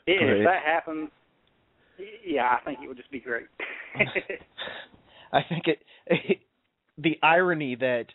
And 0.07 0.19
Great. 0.19 0.41
if 0.41 0.45
that 0.45 0.63
happens, 0.65 1.09
yeah, 2.25 2.57
I 2.59 2.63
think 2.65 2.79
it 2.83 2.87
would 2.87 2.97
just 2.97 3.11
be 3.11 3.19
great. 3.19 3.45
I 5.33 5.39
think 5.47 5.63
it, 5.67 6.39
the 6.97 7.17
irony 7.23 7.75
that 7.75 8.05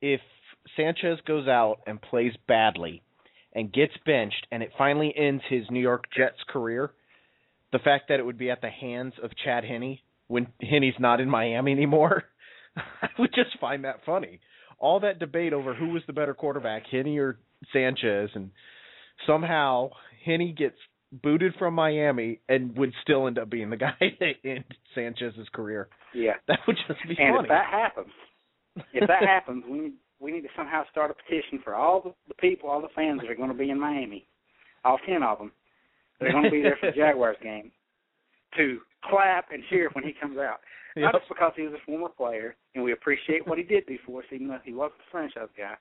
if 0.00 0.20
Sanchez 0.76 1.18
goes 1.26 1.48
out 1.48 1.80
and 1.86 2.00
plays 2.00 2.32
badly 2.46 3.02
and 3.52 3.72
gets 3.72 3.92
benched 4.06 4.46
and 4.52 4.62
it 4.62 4.70
finally 4.76 5.12
ends 5.16 5.42
his 5.48 5.64
New 5.70 5.80
York 5.80 6.04
Jets 6.16 6.38
career, 6.48 6.92
the 7.72 7.78
fact 7.78 8.08
that 8.08 8.20
it 8.20 8.26
would 8.26 8.38
be 8.38 8.50
at 8.50 8.60
the 8.60 8.70
hands 8.70 9.14
of 9.22 9.30
Chad 9.44 9.64
Henne 9.64 9.98
when 10.28 10.46
Henne's 10.60 10.94
not 10.98 11.20
in 11.20 11.28
Miami 11.28 11.72
anymore, 11.72 12.24
I 12.76 13.08
would 13.18 13.32
just 13.34 13.58
find 13.60 13.84
that 13.84 14.00
funny. 14.04 14.40
All 14.78 15.00
that 15.00 15.18
debate 15.18 15.52
over 15.52 15.74
who 15.74 15.88
was 15.88 16.02
the 16.06 16.12
better 16.12 16.34
quarterback, 16.34 16.84
Henne 16.90 17.18
or 17.18 17.38
Sanchez, 17.72 18.30
and 18.34 18.50
somehow 19.26 19.90
Henne 20.24 20.54
gets 20.56 20.76
booted 21.12 21.54
from 21.58 21.74
Miami 21.74 22.40
and 22.48 22.76
would 22.78 22.92
still 23.02 23.26
end 23.26 23.38
up 23.38 23.50
being 23.50 23.70
the 23.70 23.76
guy 23.88 23.92
that 24.00 24.34
ended 24.44 24.64
Sanchez's 24.94 25.48
career. 25.52 25.88
yeah. 26.14 26.34
That 26.48 26.60
would 26.66 26.76
just 26.88 27.00
be 27.06 27.16
And 27.18 27.36
funny. 27.36 27.38
And 27.38 27.44
if 27.44 27.48
that 27.48 27.66
happens, 27.70 28.12
if 28.94 29.08
that 29.08 29.22
happens, 29.24 29.64
we 29.68 29.78
need 29.80 29.92
we 30.20 30.32
need 30.32 30.42
to 30.42 30.48
somehow 30.56 30.82
start 30.90 31.10
a 31.10 31.14
petition 31.14 31.60
for 31.64 31.74
all 31.74 32.02
the, 32.02 32.12
the 32.28 32.34
people, 32.34 32.68
all 32.68 32.82
the 32.82 32.88
fans 32.94 33.20
that 33.22 33.30
are 33.30 33.34
going 33.34 33.48
to 33.48 33.54
be 33.56 33.70
in 33.70 33.80
Miami, 33.80 34.26
all 34.84 34.98
ten 35.06 35.22
of 35.22 35.38
them, 35.38 35.50
They're 36.20 36.30
going 36.30 36.44
to 36.44 36.50
be 36.50 36.60
there 36.62 36.76
for 36.78 36.90
the 36.90 36.96
Jaguars 36.96 37.38
game, 37.42 37.72
to 38.56 38.78
clap 39.04 39.46
and 39.52 39.62
cheer 39.70 39.90
when 39.92 40.04
he 40.04 40.12
comes 40.20 40.38
out. 40.38 40.60
Not 40.96 41.14
just 41.14 41.28
because 41.28 41.52
he 41.56 41.62
was 41.62 41.72
a 41.72 41.86
former 41.86 42.08
player, 42.08 42.56
and 42.74 42.82
we 42.82 42.92
appreciate 42.92 43.46
what 43.46 43.58
he 43.58 43.64
did 43.64 43.86
do 43.86 43.96
for 44.04 44.20
us, 44.20 44.26
even 44.32 44.48
though 44.48 44.58
he 44.64 44.72
wasn't 44.72 45.00
a 45.06 45.10
franchise 45.10 45.48
guy, 45.56 45.74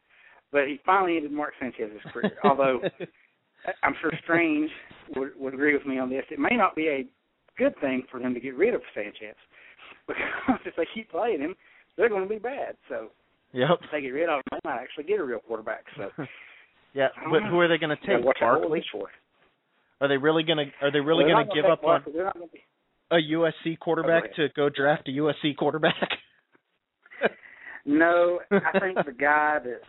but 0.52 0.68
he 0.68 0.80
finally 0.86 1.18
ended 1.18 1.32
Mark 1.32 1.54
Sanchez's 1.60 2.00
career. 2.14 2.38
Although 2.44 2.82
I'm 3.84 3.96
sure 4.02 4.12
Strange 4.24 4.70
would, 5.16 5.32
would 5.38 5.54
agree 5.56 5.74
with 5.76 5.86
me 5.86 5.98
on 5.98 6.10
this, 6.10 6.24
it 6.30 6.40
may 6.40 6.56
not 6.56 6.76
be 6.76 6.88
a 6.88 7.08
good 7.58 7.74
thing 7.82 8.04
for 8.12 8.20
them 8.20 8.34
to 8.36 8.40
get 8.40 8.56
rid 8.56 8.76
of 8.76 8.82
Sanchez 8.94 9.36
because 10.08 10.60
if 10.66 10.76
they 10.78 10.86
keep 10.94 11.10
playing 11.10 11.42
him, 11.42 11.56
they're 11.98 12.10
going 12.10 12.24
to 12.24 12.30
be 12.30 12.40
bad. 12.40 12.76
So 12.88 13.10
Yep. 13.52 13.80
if 13.82 13.90
they 13.92 14.02
get 14.02 14.10
rid 14.10 14.30
of 14.30 14.38
him, 14.38 14.44
they 14.52 14.60
might 14.64 14.80
actually 14.80 15.06
get 15.06 15.20
a 15.20 15.24
real 15.24 15.40
quarterback. 15.40 15.86
So 15.98 16.12
Yeah, 16.94 17.08
but 17.32 17.40
know. 17.40 17.50
who 17.50 17.60
are 17.60 17.68
they 17.68 17.80
going 17.80 17.98
to 17.98 18.06
take? 18.06 18.24
Barkley? 18.40 18.84
for. 18.92 19.10
Are 20.02 20.08
they 20.08 20.18
really 20.18 20.44
going 20.44 20.58
to 20.58 20.86
Are 20.86 20.92
they 20.92 21.00
really 21.00 21.26
Well, 21.26 21.36
they're 21.36 21.46
going 21.46 21.48
not 21.48 21.54
to 21.56 21.62
give 21.62 21.72
up 21.72 21.80
on 21.84 21.86
Barkley. 22.02 22.14
They're 22.14 22.24
not 22.26 22.34
gonna 22.36 22.48
be- 22.48 22.64
a 23.12 23.16
USC 23.34 23.80
quarterback 23.80 24.36
to 24.36 24.48
go 24.56 24.70
draft 24.70 25.08
a 25.08 25.12
USC 25.12 25.56
quarterback? 25.58 26.10
No, 27.86 28.40
I 28.52 28.78
think 28.80 28.98
the 29.06 29.14
guy 29.14 29.58
that 29.64 29.80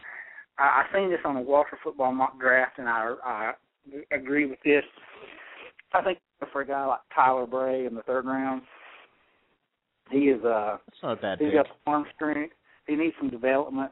I, 0.58 0.62
I 0.62 0.94
seen 0.94 1.10
this 1.10 1.18
on 1.24 1.36
a 1.36 1.42
Walter 1.42 1.76
football 1.82 2.12
mock 2.12 2.40
draft, 2.40 2.78
and 2.78 2.88
I 2.88 3.14
I 3.22 3.52
agree 4.10 4.46
with 4.46 4.58
this. 4.64 4.84
I 5.92 6.02
think 6.02 6.18
for 6.52 6.62
a 6.62 6.66
guy 6.66 6.86
like 6.86 7.00
Tyler 7.14 7.46
Bray 7.46 7.84
in 7.86 7.94
the 7.94 8.02
third 8.02 8.24
round, 8.24 8.62
he 10.10 10.28
is 10.30 10.42
uh 10.44 10.78
That's 10.86 11.02
not 11.02 11.18
a 11.18 11.20
bad 11.20 11.38
he's 11.40 11.48
pick. 11.48 11.54
got 11.56 11.66
the 11.66 11.90
arm 11.90 12.04
strength. 12.14 12.54
He 12.86 12.94
needs 12.96 13.14
some 13.18 13.28
development, 13.28 13.90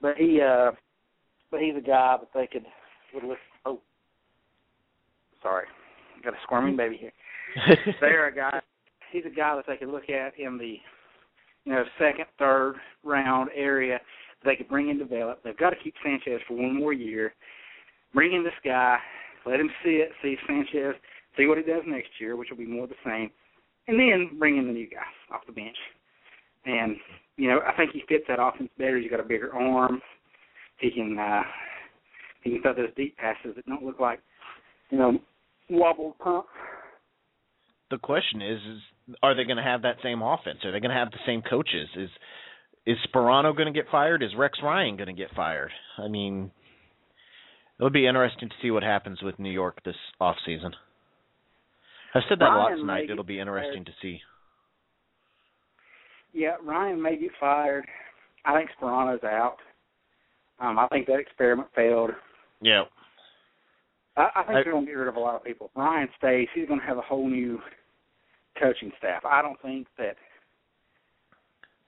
but 0.00 0.16
he 0.16 0.40
uh 0.40 0.72
but 1.50 1.60
he's 1.60 1.76
a 1.76 1.86
guy 1.86 2.16
that 2.18 2.30
they 2.34 2.48
could 2.50 2.64
would 3.12 3.22
listen. 3.24 3.38
Sorry, 5.44 5.66
got 6.24 6.32
a 6.32 6.38
squirming 6.42 6.76
baby 6.76 6.96
here. 6.96 7.12
They're 8.00 8.28
a 8.28 8.34
guy. 8.34 8.60
He's 9.12 9.26
a 9.26 9.34
guy 9.34 9.54
that 9.54 9.66
they 9.68 9.76
could 9.76 9.92
look 9.92 10.08
at 10.08 10.32
in 10.38 10.56
the, 10.56 10.78
you 11.66 11.72
know, 11.72 11.84
second, 11.98 12.24
third 12.38 12.76
round 13.04 13.50
area. 13.54 14.00
They 14.42 14.56
could 14.56 14.68
bring 14.68 14.88
and 14.88 14.98
develop. 14.98 15.42
They've 15.44 15.56
got 15.56 15.70
to 15.70 15.76
keep 15.76 15.94
Sanchez 16.02 16.40
for 16.48 16.54
one 16.54 16.76
more 16.78 16.94
year. 16.94 17.34
Bring 18.14 18.32
in 18.32 18.42
this 18.42 18.52
guy, 18.64 18.96
let 19.44 19.60
him 19.60 19.70
sit, 19.84 20.10
see 20.22 20.36
Sanchez, 20.46 20.94
see 21.36 21.46
what 21.46 21.58
he 21.58 21.64
does 21.64 21.82
next 21.86 22.08
year, 22.18 22.36
which 22.36 22.48
will 22.50 22.56
be 22.56 22.66
more 22.66 22.86
the 22.86 22.94
same, 23.04 23.30
and 23.86 24.00
then 24.00 24.38
bring 24.38 24.56
in 24.56 24.66
the 24.66 24.72
new 24.72 24.88
guy 24.88 25.34
off 25.34 25.42
the 25.46 25.52
bench. 25.52 25.76
And 26.64 26.96
you 27.36 27.48
know, 27.50 27.60
I 27.66 27.76
think 27.76 27.90
he 27.92 28.02
fits 28.08 28.24
that 28.28 28.40
offense 28.40 28.70
better. 28.78 28.98
He's 28.98 29.10
got 29.10 29.20
a 29.20 29.24
bigger 29.24 29.54
arm. 29.54 30.00
He 30.78 30.90
can 30.90 31.18
uh, 31.18 31.42
he 32.42 32.50
can 32.50 32.62
throw 32.62 32.74
those 32.74 32.94
deep 32.96 33.16
passes 33.18 33.54
that 33.56 33.66
don't 33.66 33.84
look 33.84 34.00
like, 34.00 34.20
you 34.90 34.98
know, 34.98 35.18
wobbled 35.70 36.18
pumps. 36.18 36.48
the 37.90 37.98
question 37.98 38.42
is, 38.42 38.58
is 38.58 39.16
are 39.22 39.34
they 39.34 39.44
going 39.44 39.56
to 39.56 39.62
have 39.62 39.82
that 39.82 39.96
same 40.02 40.22
offense? 40.22 40.58
Are 40.64 40.72
they 40.72 40.80
going 40.80 40.90
to 40.94 40.96
have 40.96 41.10
the 41.10 41.18
same 41.26 41.42
coaches? 41.42 41.88
Is 41.96 42.10
is 42.86 42.96
Sparano 43.08 43.56
going 43.56 43.72
to 43.72 43.78
get 43.78 43.90
fired? 43.90 44.22
Is 44.22 44.30
Rex 44.36 44.58
Ryan 44.62 44.96
going 44.96 45.08
to 45.08 45.14
get 45.14 45.34
fired? 45.34 45.70
I 45.98 46.08
mean, 46.08 46.50
it'll 47.78 47.90
be 47.90 48.06
interesting 48.06 48.48
to 48.48 48.54
see 48.60 48.70
what 48.70 48.82
happens 48.82 49.22
with 49.22 49.38
New 49.38 49.50
York 49.50 49.82
this 49.84 49.96
off 50.20 50.36
season. 50.44 50.72
I've 52.14 52.22
said 52.28 52.38
that 52.38 52.44
a 52.44 52.56
lot 52.56 52.66
Ryan 52.66 52.78
tonight. 52.78 53.10
It'll 53.10 53.24
be 53.24 53.40
interesting 53.40 53.84
to 53.86 53.92
see. 54.00 54.20
Yeah, 56.32 56.56
Ryan 56.62 57.00
may 57.00 57.16
get 57.16 57.30
fired. 57.40 57.86
I 58.44 58.56
think 58.58 58.70
Sparano's 58.80 59.24
out. 59.24 59.56
Um, 60.60 60.78
I 60.78 60.86
think 60.88 61.06
that 61.06 61.18
experiment 61.18 61.68
failed. 61.74 62.10
Yeah. 62.60 62.84
I, 64.16 64.28
I 64.36 64.42
think 64.42 64.50
I- 64.50 64.62
they're 64.62 64.72
going 64.72 64.86
to 64.86 64.90
get 64.90 64.98
rid 64.98 65.08
of 65.08 65.16
a 65.16 65.20
lot 65.20 65.34
of 65.34 65.44
people. 65.44 65.70
Ryan 65.74 66.08
stays, 66.18 66.48
he's 66.54 66.68
going 66.68 66.80
to 66.80 66.86
have 66.86 66.98
a 66.98 67.02
whole 67.02 67.28
new 67.28 67.58
coaching 68.60 68.92
staff. 68.98 69.24
I 69.24 69.42
don't 69.42 69.60
think 69.62 69.86
that. 69.98 70.16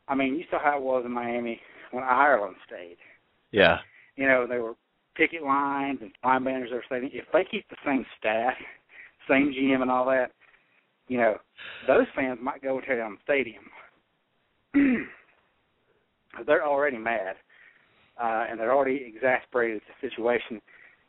I 0.08 0.14
mean, 0.14 0.36
you 0.36 0.44
saw 0.50 0.58
how 0.62 0.76
it 0.78 0.82
was 0.82 1.02
in 1.04 1.12
Miami 1.12 1.60
when 1.90 2.04
Ireland 2.04 2.56
stayed. 2.66 2.96
Yeah. 3.50 3.78
You 4.16 4.26
know, 4.28 4.46
they 4.48 4.58
were 4.58 4.74
picket 5.16 5.42
lines 5.42 5.98
and 6.00 6.12
line 6.24 6.44
banners. 6.44 6.70
They 6.70 6.76
were 6.76 6.84
saying 6.88 7.10
if 7.12 7.24
they 7.32 7.44
keep 7.50 7.68
the 7.68 7.76
same 7.84 8.06
staff, 8.18 8.54
same 9.28 9.52
GM 9.52 9.82
and 9.82 9.90
all 9.90 10.06
that, 10.06 10.30
you 11.08 11.18
know, 11.18 11.36
those 11.86 12.06
fans 12.14 12.38
might 12.42 12.62
go 12.62 12.80
tear 12.80 12.98
down 12.98 13.16
the 13.16 13.18
stadium. 13.24 13.64
they're 16.46 16.66
already 16.66 16.98
mad, 16.98 17.36
uh, 18.20 18.44
and 18.48 18.58
they're 18.58 18.74
already 18.74 19.12
exasperated 19.14 19.78
at 19.78 19.82
the 20.00 20.08
situation. 20.08 20.60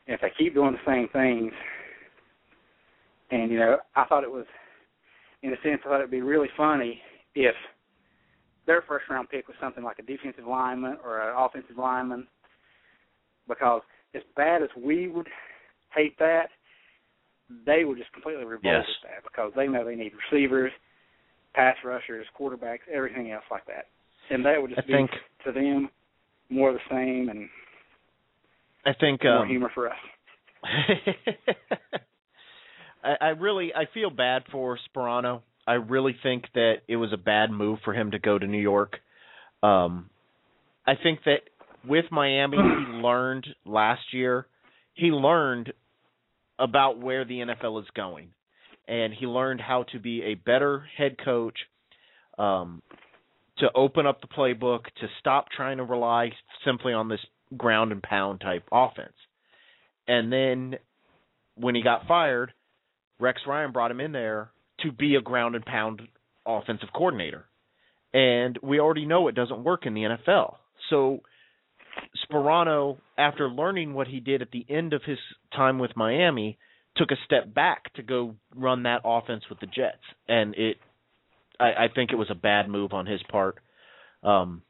And 0.08 0.14
if 0.14 0.20
they 0.22 0.32
keep 0.38 0.54
doing 0.54 0.72
the 0.72 0.90
same 0.90 1.06
things, 1.12 1.52
and 3.30 3.52
you 3.52 3.58
know, 3.58 3.76
I 3.94 4.06
thought 4.06 4.24
it 4.24 4.30
was, 4.30 4.46
in 5.42 5.50
a 5.52 5.56
sense, 5.62 5.82
I 5.84 5.88
thought 5.88 5.98
it'd 5.98 6.10
be 6.10 6.22
really 6.22 6.48
funny 6.56 7.00
if 7.34 7.54
their 8.66 8.82
first 8.88 9.04
round 9.10 9.28
pick 9.28 9.46
was 9.48 9.56
something 9.60 9.84
like 9.84 9.98
a 9.98 10.02
defensive 10.02 10.46
lineman 10.46 10.96
or 11.04 11.20
an 11.20 11.34
offensive 11.36 11.76
lineman, 11.76 12.26
because 13.46 13.82
as 14.14 14.22
bad 14.34 14.62
as 14.62 14.70
we 14.82 15.08
would 15.08 15.28
hate 15.94 16.18
that, 16.18 16.48
they 17.66 17.84
would 17.84 17.98
just 17.98 18.12
completely 18.12 18.44
revolt 18.44 18.64
Yes. 18.64 18.84
at 19.04 19.10
that 19.10 19.22
because 19.24 19.52
they 19.54 19.66
know 19.68 19.84
they 19.84 19.94
need 19.94 20.12
receivers, 20.30 20.72
pass 21.54 21.76
rushers, 21.84 22.26
quarterbacks, 22.38 22.80
everything 22.90 23.30
else 23.30 23.44
like 23.50 23.66
that, 23.66 23.86
and 24.30 24.44
that 24.44 24.60
would 24.60 24.70
just 24.70 24.84
I 24.84 24.86
be 24.86 24.92
think 24.94 25.10
to 25.44 25.52
them 25.52 25.90
more 26.48 26.70
of 26.70 26.76
the 26.76 26.80
same 26.90 27.28
and 27.28 27.48
I 28.88 28.94
think 28.98 29.22
more 29.24 29.42
um, 29.42 29.48
humor 29.48 29.70
for 29.74 29.88
us. 29.88 29.96
I, 33.04 33.16
I 33.20 33.28
really 33.28 33.72
I 33.74 33.84
feel 33.92 34.08
bad 34.10 34.44
for 34.50 34.78
Sparano. 34.88 35.42
I 35.66 35.74
really 35.74 36.16
think 36.22 36.44
that 36.54 36.76
it 36.88 36.96
was 36.96 37.12
a 37.12 37.18
bad 37.18 37.50
move 37.50 37.80
for 37.84 37.92
him 37.92 38.12
to 38.12 38.18
go 38.18 38.38
to 38.38 38.46
New 38.46 38.60
York. 38.60 39.00
Um, 39.62 40.08
I 40.86 40.94
think 40.94 41.20
that 41.26 41.40
with 41.86 42.06
Miami, 42.10 42.56
he 42.56 42.92
learned 43.02 43.46
last 43.66 44.14
year. 44.14 44.46
He 44.94 45.08
learned 45.08 45.74
about 46.58 46.98
where 46.98 47.26
the 47.26 47.40
NFL 47.40 47.82
is 47.82 47.88
going, 47.94 48.30
and 48.88 49.12
he 49.12 49.26
learned 49.26 49.60
how 49.60 49.84
to 49.92 50.00
be 50.00 50.22
a 50.22 50.34
better 50.34 50.86
head 50.96 51.16
coach. 51.22 51.58
Um, 52.38 52.82
to 53.58 53.66
open 53.74 54.06
up 54.06 54.20
the 54.20 54.28
playbook, 54.28 54.84
to 55.00 55.08
stop 55.18 55.46
trying 55.50 55.78
to 55.78 55.82
rely 55.82 56.30
simply 56.64 56.92
on 56.92 57.08
this 57.08 57.18
ground 57.56 57.92
and 57.92 58.02
pound 58.02 58.40
type 58.40 58.64
offense. 58.72 59.14
And 60.06 60.32
then 60.32 60.76
when 61.56 61.74
he 61.74 61.82
got 61.82 62.06
fired, 62.06 62.52
Rex 63.20 63.40
Ryan 63.46 63.72
brought 63.72 63.90
him 63.90 64.00
in 64.00 64.12
there 64.12 64.50
to 64.80 64.92
be 64.92 65.16
a 65.16 65.20
ground 65.20 65.54
and 65.54 65.64
pound 65.64 66.02
offensive 66.46 66.88
coordinator. 66.94 67.44
And 68.12 68.58
we 68.62 68.80
already 68.80 69.04
know 69.04 69.28
it 69.28 69.34
doesn't 69.34 69.64
work 69.64 69.84
in 69.86 69.94
the 69.94 70.02
NFL. 70.02 70.54
So 70.88 71.20
Sparano, 72.24 72.98
after 73.16 73.48
learning 73.48 73.94
what 73.94 74.06
he 74.06 74.20
did 74.20 74.40
at 74.40 74.50
the 74.50 74.64
end 74.68 74.92
of 74.92 75.02
his 75.04 75.18
time 75.54 75.78
with 75.78 75.96
Miami, 75.96 76.58
took 76.96 77.10
a 77.10 77.16
step 77.24 77.52
back 77.52 77.92
to 77.94 78.02
go 78.02 78.34
run 78.54 78.84
that 78.84 79.02
offense 79.04 79.44
with 79.48 79.60
the 79.60 79.66
Jets. 79.66 80.02
And 80.26 80.54
it 80.54 80.76
I, 81.60 81.84
I 81.84 81.88
think 81.94 82.12
it 82.12 82.16
was 82.16 82.30
a 82.30 82.36
bad 82.36 82.68
move 82.68 82.92
on 82.92 83.06
his 83.06 83.20
part. 83.30 83.56
Um 84.22 84.62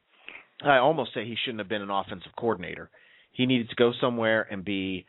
I 0.65 0.79
almost 0.79 1.15
say 1.15 1.25
he 1.25 1.37
shouldn't 1.45 1.61
have 1.61 1.69
been 1.69 1.83
an 1.83 1.91
offensive 1.91 2.33
coordinator. 2.37 2.91
He 3.33 3.47
needed 3.47 3.71
to 3.71 3.77
go 3.77 3.93
somewhere 4.01 4.47
and 4.51 4.65
be 4.65 5.07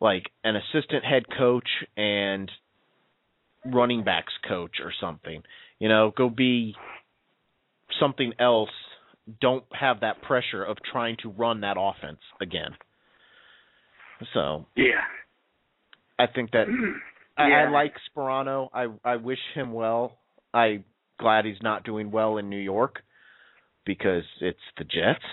like 0.00 0.30
an 0.44 0.54
assistant 0.56 1.04
head 1.04 1.24
coach 1.36 1.68
and 1.96 2.50
running 3.64 4.04
backs 4.04 4.32
coach 4.48 4.76
or 4.82 4.92
something. 5.00 5.42
You 5.78 5.88
know, 5.88 6.12
go 6.16 6.28
be 6.28 6.74
something 8.00 8.32
else. 8.38 8.70
Don't 9.40 9.64
have 9.72 10.00
that 10.00 10.22
pressure 10.22 10.62
of 10.64 10.76
trying 10.90 11.16
to 11.22 11.30
run 11.30 11.60
that 11.60 11.76
offense 11.78 12.20
again. 12.40 12.70
So 14.34 14.66
yeah, 14.76 15.02
I 16.18 16.26
think 16.32 16.52
that 16.52 16.66
I, 17.36 17.50
I 17.50 17.70
like 17.70 17.94
Sparano. 18.14 18.68
I 18.72 18.86
I 19.04 19.16
wish 19.16 19.38
him 19.54 19.72
well. 19.72 20.18
I 20.54 20.84
glad 21.18 21.44
he's 21.44 21.62
not 21.62 21.84
doing 21.84 22.10
well 22.10 22.36
in 22.36 22.48
New 22.50 22.56
York 22.58 23.02
because 23.86 24.24
it's 24.40 24.58
the 24.78 24.84
Jets. 24.84 25.24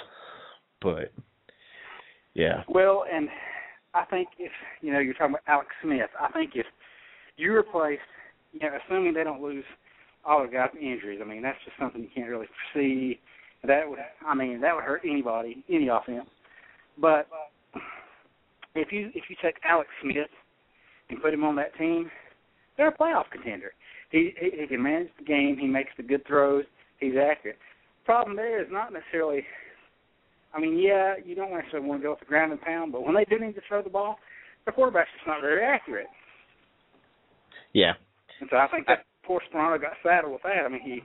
But 0.82 1.12
yeah, 2.34 2.64
Well, 2.68 3.04
and 3.12 3.28
I 3.94 4.06
think 4.06 4.30
if 4.38 4.52
you 4.82 4.94
know 4.94 5.00
you're 5.00 5.14
talking 5.14 5.36
about 5.36 5.42
Alex 5.48 5.70
Smith, 5.84 6.10
I 6.20 6.32
think 6.32 6.52
if 6.56 6.66
you 7.38 7.54
replace, 7.56 8.00
you 8.54 8.60
know, 8.62 8.78
assuming 8.86 9.14
they 9.14 9.24
don't 9.24 9.42
lose 9.42 9.66
all 10.26 10.46
the 10.46 10.52
guys 10.52 10.70
injuries, 10.80 11.20
I 11.22 11.28
mean 11.28 11.42
that's 11.42 11.58
just 11.66 11.78
something 11.80 12.02
you 12.02 12.10
can't 12.14 12.30
really 12.30 12.48
foresee. 12.74 13.20
That 13.66 13.90
would, 13.90 14.00
I 14.26 14.34
mean, 14.36 14.62
that 14.62 14.74
would 14.74 14.86
hurt 14.86 15.02
anybody, 15.04 15.64
any 15.70 15.90
offense. 15.90 16.30
But 16.98 17.28
if 18.76 18.92
you 18.92 19.10
if 19.14 19.26
you 19.30 19.36
take 19.44 19.56
Alex 19.68 19.90
Smith 20.02 20.30
and 21.10 21.22
put 21.22 21.34
him 21.34 21.44
on 21.44 21.56
that 21.58 21.76
team, 21.78 22.10
they're 22.78 22.90
a 22.90 22.98
playoff 22.98 23.26
contender. 23.32 23.72
He 24.12 24.32
he, 24.40 24.62
he 24.62 24.68
can 24.68 24.82
manage 24.82 25.10
the 25.18 25.26
game. 25.26 25.58
He 25.60 25.68
makes 25.68 25.92
the 25.98 26.04
good 26.04 26.26
throws. 26.26 26.64
He's 27.00 27.16
accurate. 27.16 27.58
Problem 28.06 28.36
there 28.36 28.62
is 28.62 28.68
not 28.72 28.92
necessarily 28.92 29.46
I 30.54 30.60
mean, 30.60 30.80
yeah, 30.80 31.16
you 31.24 31.36
don't 31.36 31.52
necessarily 31.52 31.88
want 31.88 32.02
to 32.02 32.06
go 32.06 32.12
with 32.12 32.20
the 32.20 32.26
ground 32.26 32.52
and 32.52 32.62
pound, 32.62 32.92
but 32.92 33.06
when 33.06 33.16
they 33.16 33.26
do 33.26 33.40
need 33.40 33.56
to 33.56 33.62
throw 33.68 33.84
the 33.84 33.90
ball, 33.90 34.18
the 34.66 34.72
quarterback's 34.72 35.10
just 35.16 35.28
not 35.28 35.42
very 35.42 35.64
accurate. 35.64 36.08
yeah, 37.74 37.94
And 38.42 38.50
so 38.52 38.58
I 38.58 38.68
think 38.68 38.88
that 38.88 39.06
poor 39.24 39.42
Sparano 39.54 39.80
got 39.80 39.94
saddled 40.04 40.34
with 40.34 40.42
that. 40.44 40.66
I 40.66 40.70
mean, 40.70 40.82
he 40.82 41.02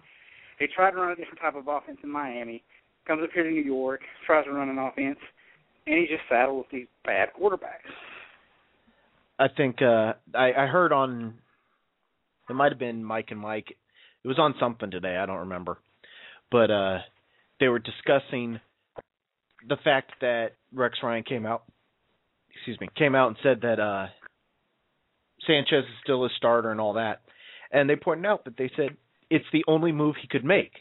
he 0.59 0.67
tried 0.75 0.93
to 0.93 0.97
run 0.97 1.11
a 1.13 1.17
different 1.17 1.41
type 1.41 1.57
of 1.57 1.69
offense 1.69 1.99
in 2.03 2.11
Miami, 2.11 2.63
comes 3.07 3.23
up 3.23 3.31
here 3.35 3.43
to 3.43 3.51
New 3.51 3.63
York, 3.63 4.01
tries 4.25 4.45
to 4.45 4.53
run 4.53 4.69
an 4.69 4.79
offense, 4.79 5.19
and 5.87 5.99
he's 5.99 6.09
just 6.09 6.23
saddled 6.29 6.59
with 6.59 6.71
these 6.71 6.87
bad 7.05 7.31
quarterbacks. 7.39 7.91
I 9.39 9.49
think 9.49 9.83
uh 9.83 10.15
I 10.35 10.53
I 10.57 10.67
heard 10.67 10.93
on 10.93 11.35
it 12.49 12.55
might 12.55 12.73
have 12.73 12.79
been 12.79 13.05
Mike 13.05 13.29
and 13.31 13.41
Mike. 13.41 13.77
It 14.23 14.29
was 14.29 14.39
on 14.39 14.55
something 14.59 14.91
today, 14.91 15.19
I 15.19 15.27
don't 15.27 15.41
remember. 15.41 15.79
But 16.51 16.71
uh 16.71 16.99
they 17.61 17.69
were 17.69 17.79
discussing 17.79 18.61
the 19.69 19.77
fact 19.83 20.13
that 20.21 20.53
Rex 20.73 20.99
Ryan 21.03 21.25
came 21.25 21.47
out 21.47 21.65
excuse 22.55 22.81
me, 22.81 22.89
came 22.97 23.15
out 23.15 23.29
and 23.29 23.37
said 23.43 23.61
that 23.63 23.81
uh 23.81 24.07
Sanchez 25.47 25.85
is 25.85 26.01
still 26.03 26.25
a 26.25 26.29
starter 26.37 26.71
and 26.71 26.81
all 26.81 26.95
that. 26.95 27.21
And 27.71 27.89
they 27.91 27.97
pointed 27.97 28.27
out 28.27 28.45
that 28.45 28.57
they 28.57 28.71
said 28.77 28.97
it's 29.31 29.45
the 29.53 29.65
only 29.67 29.93
move 29.93 30.17
he 30.21 30.29
could 30.29 30.45
make 30.45 30.73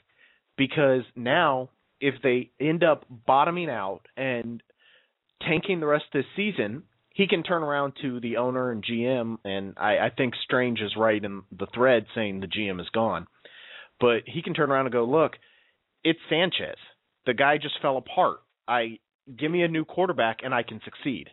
because 0.58 1.04
now 1.16 1.70
if 2.00 2.16
they 2.22 2.52
end 2.60 2.84
up 2.84 3.06
bottoming 3.26 3.70
out 3.70 4.02
and 4.18 4.62
tanking 5.48 5.80
the 5.80 5.86
rest 5.86 6.06
of 6.14 6.20
this 6.20 6.30
season, 6.36 6.84
he 7.14 7.28
can 7.28 7.44
turn 7.44 7.64
around 7.64 7.94
to 8.02 8.20
the 8.20 8.38
owner 8.38 8.72
and 8.72 8.84
GM, 8.84 9.38
and 9.46 9.76
I, 9.78 9.98
I 10.00 10.10
think 10.16 10.34
Strange 10.44 10.80
is 10.82 10.96
right 10.98 11.24
in 11.24 11.44
the 11.58 11.68
thread 11.74 12.06
saying 12.16 12.40
the 12.40 12.48
GM 12.48 12.82
is 12.82 12.90
gone. 12.90 13.28
But 14.00 14.24
he 14.26 14.42
can 14.42 14.54
turn 14.54 14.72
around 14.72 14.88
and 14.88 14.94
go, 14.94 15.06
look, 15.06 15.34
it's 16.04 16.20
Sanchez. 16.30 16.78
The 17.26 17.34
guy 17.34 17.58
just 17.58 17.76
fell 17.82 17.98
apart. 17.98 18.40
I 18.68 19.00
give 19.38 19.52
me 19.52 19.64
a 19.64 19.68
new 19.68 19.86
quarterback 19.86 20.40
and 20.44 20.54
I 20.54 20.64
can 20.64 20.82
succeed. 20.84 21.30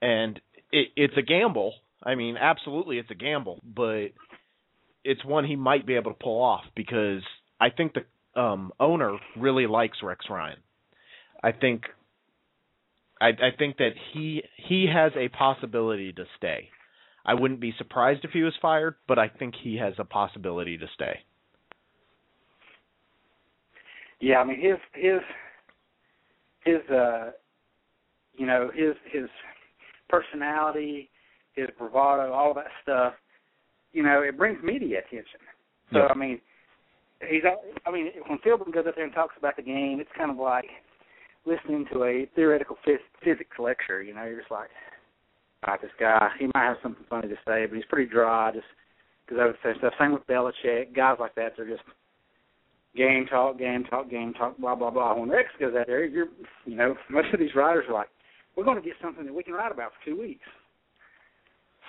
And 0.00 0.40
it, 0.72 0.88
it's 0.96 1.14
a 1.16 1.22
gamble. 1.22 1.74
I 2.02 2.14
mean, 2.14 2.36
absolutely, 2.36 2.98
it's 2.98 3.10
a 3.10 3.14
gamble, 3.14 3.60
but 3.64 4.08
it's 5.04 5.24
one 5.24 5.44
he 5.44 5.56
might 5.56 5.86
be 5.86 5.94
able 5.94 6.12
to 6.12 6.18
pull 6.18 6.42
off 6.42 6.64
because 6.74 7.22
I 7.60 7.70
think 7.70 7.94
the 7.94 8.40
um, 8.40 8.72
owner 8.80 9.16
really 9.36 9.66
likes 9.66 9.98
Rex 10.02 10.26
Ryan. 10.28 10.58
I 11.42 11.52
think 11.52 11.82
I, 13.20 13.28
I 13.28 13.56
think 13.56 13.76
that 13.78 13.92
he 14.12 14.42
he 14.56 14.86
has 14.92 15.12
a 15.16 15.28
possibility 15.28 16.12
to 16.12 16.24
stay. 16.36 16.70
I 17.24 17.34
wouldn't 17.34 17.60
be 17.60 17.74
surprised 17.78 18.24
if 18.24 18.32
he 18.32 18.42
was 18.42 18.54
fired, 18.60 18.96
but 19.08 19.18
I 19.18 19.28
think 19.28 19.54
he 19.62 19.76
has 19.76 19.94
a 19.98 20.04
possibility 20.04 20.76
to 20.76 20.86
stay. 20.94 21.20
Yeah, 24.24 24.38
I 24.38 24.44
mean 24.44 24.58
his 24.58 24.78
his 24.94 25.20
his 26.64 26.90
uh 26.90 27.32
you 28.38 28.46
know, 28.46 28.70
his 28.74 28.94
his 29.12 29.28
personality, 30.08 31.10
his 31.52 31.68
bravado, 31.78 32.32
all 32.32 32.54
that 32.54 32.68
stuff, 32.82 33.12
you 33.92 34.02
know, 34.02 34.22
it 34.22 34.38
brings 34.38 34.62
media 34.64 35.00
attention. 35.00 35.40
So 35.92 35.98
Yeah. 35.98 36.06
I 36.06 36.14
mean 36.14 36.40
he's 37.28 37.42
I 37.86 37.90
mean 37.90 38.12
when 38.26 38.38
Philbin 38.38 38.72
goes 38.72 38.86
up 38.88 38.94
there 38.96 39.04
and 39.04 39.12
talks 39.12 39.36
about 39.36 39.56
the 39.56 39.62
game, 39.62 40.00
it's 40.00 40.10
kind 40.16 40.30
of 40.30 40.38
like 40.38 40.70
listening 41.44 41.84
to 41.92 42.04
a 42.04 42.26
theoretical 42.34 42.78
phys- 42.86 43.10
physics 43.22 43.58
lecture, 43.58 44.02
you 44.02 44.14
know, 44.14 44.24
you're 44.24 44.38
just 44.38 44.50
like 44.50 44.70
about 45.62 45.82
this 45.82 45.90
guy. 46.00 46.30
He 46.38 46.46
might 46.54 46.64
have 46.64 46.78
something 46.82 47.04
funny 47.10 47.28
to 47.28 47.36
say, 47.46 47.66
but 47.66 47.76
he's 47.76 47.84
pretty 47.90 48.10
dry 48.10 48.52
just 48.54 48.64
because 49.26 49.38
I 49.38 49.44
would 49.44 49.56
say 49.62 49.78
stuff. 49.78 49.92
Same 49.98 50.12
with 50.12 50.26
Belichick, 50.26 50.96
guys 50.96 51.18
like 51.20 51.34
that. 51.34 51.52
They're 51.58 51.68
just 51.68 51.82
game 52.96 53.26
talk, 53.26 53.58
game 53.58 53.84
talk, 53.84 54.10
game 54.10 54.32
talk, 54.34 54.56
blah 54.58 54.74
blah 54.74 54.90
blah. 54.90 55.14
When 55.14 55.28
Rex 55.28 55.48
goes 55.58 55.74
out 55.78 55.86
there, 55.86 56.04
you're, 56.04 56.28
you 56.64 56.76
know, 56.76 56.94
most 57.10 57.32
of 57.32 57.40
these 57.40 57.54
writers 57.54 57.84
are 57.88 57.94
like, 57.94 58.08
we're 58.56 58.64
going 58.64 58.80
to 58.80 58.86
get 58.86 58.94
something 59.02 59.24
that 59.24 59.34
we 59.34 59.42
can 59.42 59.54
write 59.54 59.72
about 59.72 59.92
for 59.92 60.10
two 60.10 60.20
weeks. 60.20 60.46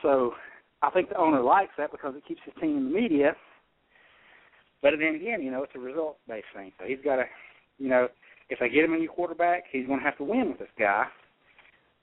So 0.02 0.34
I 0.82 0.90
think 0.90 1.10
the 1.10 1.18
owner 1.18 1.42
likes 1.42 1.72
that 1.78 1.92
because 1.92 2.16
it 2.16 2.26
keeps 2.28 2.42
his 2.46 2.54
team 2.62 2.78
in 2.78 2.86
the 2.86 3.00
media. 3.00 3.36
But 4.82 4.92
then 5.00 5.16
again, 5.16 5.42
you 5.42 5.52
know, 5.52 5.64
it's 5.64 5.74
a 5.76 5.80
result 5.80 6.18
based 6.28 6.46
thing. 6.56 6.72
So 6.80 6.86
he's 6.86 7.00
got 7.04 7.18
to, 7.18 7.24
you 7.80 7.90
know, 7.90 8.08
if 8.50 8.60
they 8.60 8.70
get 8.70 8.84
him 8.84 8.94
a 8.94 8.98
new 8.98 9.10
quarterback, 9.10 9.64
he's 9.72 9.88
going 9.88 10.00
to 10.00 10.06
have 10.06 10.18
to 10.18 10.24
win 10.24 10.50
with 10.50 10.60
this 10.60 10.68
guy, 10.78 11.06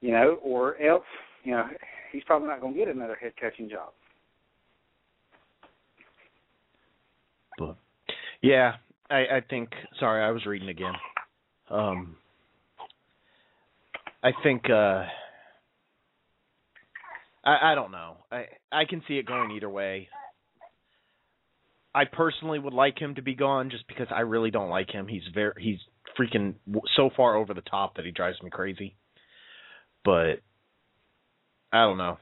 you 0.00 0.10
know, 0.10 0.38
or 0.42 0.80
else, 0.82 1.04
you 1.44 1.52
know, 1.52 1.64
he's 2.10 2.24
probably 2.24 2.48
not 2.48 2.60
going 2.60 2.74
to 2.74 2.78
get 2.78 2.88
another 2.88 3.16
head 3.16 3.32
coaching 3.40 3.70
job. 3.70 3.90
But 7.58 7.76
yeah, 8.40 8.72
I, 9.12 9.36
I 9.36 9.40
think. 9.48 9.70
Sorry, 10.00 10.24
I 10.24 10.30
was 10.30 10.46
reading 10.46 10.68
again. 10.68 10.94
Um, 11.70 12.16
I 14.22 14.30
think. 14.42 14.70
uh 14.70 15.04
I, 17.44 17.72
I 17.72 17.74
don't 17.74 17.92
know. 17.92 18.16
I 18.30 18.44
I 18.70 18.84
can 18.88 19.02
see 19.06 19.14
it 19.18 19.26
going 19.26 19.50
either 19.52 19.68
way. 19.68 20.08
I 21.94 22.04
personally 22.10 22.58
would 22.58 22.72
like 22.72 22.98
him 22.98 23.16
to 23.16 23.22
be 23.22 23.34
gone 23.34 23.70
just 23.70 23.86
because 23.86 24.06
I 24.10 24.20
really 24.20 24.50
don't 24.50 24.70
like 24.70 24.90
him. 24.90 25.08
He's 25.08 25.22
very 25.34 25.52
he's 25.58 25.78
freaking 26.18 26.54
so 26.96 27.10
far 27.16 27.36
over 27.36 27.52
the 27.52 27.60
top 27.60 27.96
that 27.96 28.04
he 28.04 28.12
drives 28.12 28.40
me 28.42 28.50
crazy. 28.50 28.96
But 30.04 30.40
I 31.72 31.84
don't 31.84 31.98
know. 31.98 32.18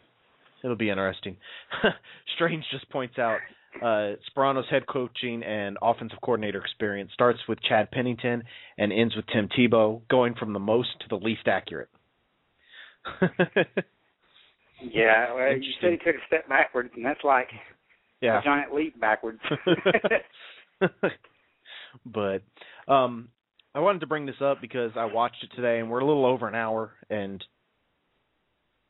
It'll 0.65 0.77
be 0.77 0.91
interesting. 0.91 1.37
Strange 2.35 2.65
just 2.71 2.89
points 2.91 3.19
out 3.19 3.39
uh 3.77 4.15
Sparano's 4.29 4.69
head 4.71 4.87
coaching 4.87 5.43
and 5.43 5.79
offensive 5.81 6.19
coordinator 6.23 6.61
experience 6.61 7.11
starts 7.15 7.41
with 7.49 7.63
Chad 7.63 7.91
Pennington 7.91 8.43
and 8.79 8.93
ends 8.93 9.15
with 9.17 9.27
Tim 9.33 9.49
Tebow, 9.49 10.03
going 10.09 10.35
from 10.35 10.53
the 10.53 10.59
most 10.59 10.89
to 11.01 11.07
the 11.09 11.17
least 11.17 11.47
accurate. 11.47 11.89
Yeah, 14.83 15.35
well, 15.35 15.53
you 15.57 15.73
said 15.81 15.91
he 15.91 15.97
took 15.99 16.17
a 16.17 16.27
step 16.27 16.49
backwards, 16.49 16.91
and 16.97 17.05
that's 17.05 17.23
like 17.23 17.49
yeah. 18.21 18.41
a 18.41 18.43
giant 18.43 18.75
leap 18.75 18.99
backwards. 18.99 19.41
but 22.07 22.43
um 22.89 23.29
I 23.75 23.81
wanted 23.81 24.01
to 24.01 24.07
bring 24.07 24.27
this 24.27 24.41
up 24.43 24.61
because 24.61 24.93
I 24.97 25.05
watched 25.05 25.45
it 25.45 25.55
today 25.55 25.79
and 25.79 25.91
we're 25.91 26.01
a 26.01 26.07
little 26.07 26.25
over 26.25 26.49
an 26.49 26.55
hour 26.55 26.93
and 27.11 27.45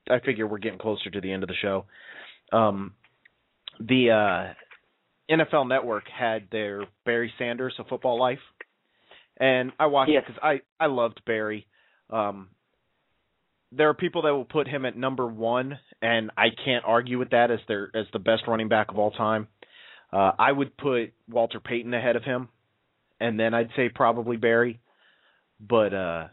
I 0.09 0.21
figure 0.21 0.47
we're 0.47 0.59
getting 0.59 0.79
closer 0.79 1.11
to 1.11 1.21
the 1.21 1.33
end 1.33 1.43
of 1.43 1.49
the 1.49 1.55
show. 1.61 1.87
Um 2.53 2.95
the 3.81 4.11
uh 4.11 4.53
NFL 5.31 5.69
Network 5.69 6.05
had 6.09 6.49
their 6.51 6.85
Barry 7.05 7.33
Sanders 7.39 7.75
a 7.79 7.85
Football 7.85 8.19
Life 8.19 8.41
and 9.39 9.73
I 9.79 9.87
watched 9.87 10.11
Yes. 10.13 10.25
it 10.29 10.33
cuz 10.33 10.39
I 10.43 10.61
I 10.79 10.87
loved 10.87 11.25
Barry. 11.25 11.67
Um 12.11 12.49
there 13.73 13.89
are 13.89 13.95
people 13.95 14.23
that 14.23 14.31
will 14.33 14.45
put 14.45 14.67
him 14.67 14.85
at 14.85 14.97
number 14.97 15.27
one, 15.27 15.79
and 16.03 16.31
I 16.37 16.49
can't 16.51 16.85
argue 16.85 17.19
with 17.19 17.31
that 17.31 17.51
as 17.53 17.61
their 17.69 17.91
as 17.95 18.07
the 18.13 18.19
best 18.19 18.49
running 18.49 18.69
back 18.69 18.91
of 18.91 18.99
all 18.99 19.13
time. 19.13 19.47
Uh, 20.13 20.33
I 20.39 20.51
would 20.51 20.77
put 20.77 21.13
Walter 21.29 21.61
Payton 21.61 21.95
ahead 21.95 22.17
of 22.17 22.25
him, 22.25 22.49
and 23.21 23.39
then 23.39 23.55
I'd 23.55 23.71
say 23.77 23.89
probably 23.89 24.37
Barry. 24.37 24.81
But 25.61 25.95
uh, 25.95 26.29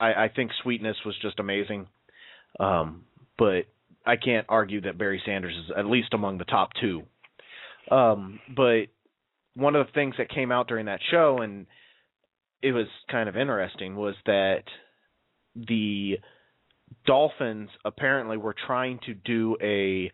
I, 0.00 0.24
I 0.24 0.28
think 0.34 0.50
Sweetness 0.62 0.96
was 1.06 1.16
just 1.22 1.38
amazing. 1.38 1.86
Um, 2.58 3.04
but 3.38 3.66
I 4.04 4.16
can't 4.16 4.46
argue 4.48 4.80
that 4.80 4.98
Barry 4.98 5.22
Sanders 5.24 5.54
is 5.54 5.70
at 5.76 5.86
least 5.86 6.12
among 6.12 6.38
the 6.38 6.44
top 6.44 6.70
two. 6.80 7.04
Um, 7.90 8.40
but 8.54 8.84
one 9.54 9.76
of 9.76 9.86
the 9.86 9.92
things 9.92 10.14
that 10.18 10.30
came 10.30 10.50
out 10.52 10.68
during 10.68 10.86
that 10.86 11.00
show, 11.10 11.38
and 11.42 11.66
it 12.62 12.72
was 12.72 12.86
kind 13.10 13.28
of 13.28 13.36
interesting, 13.36 13.96
was 13.96 14.14
that 14.26 14.62
the 15.54 16.18
Dolphins 17.06 17.68
apparently 17.84 18.36
were 18.36 18.54
trying 18.66 18.98
to 19.06 19.14
do 19.14 19.56
a 19.60 20.12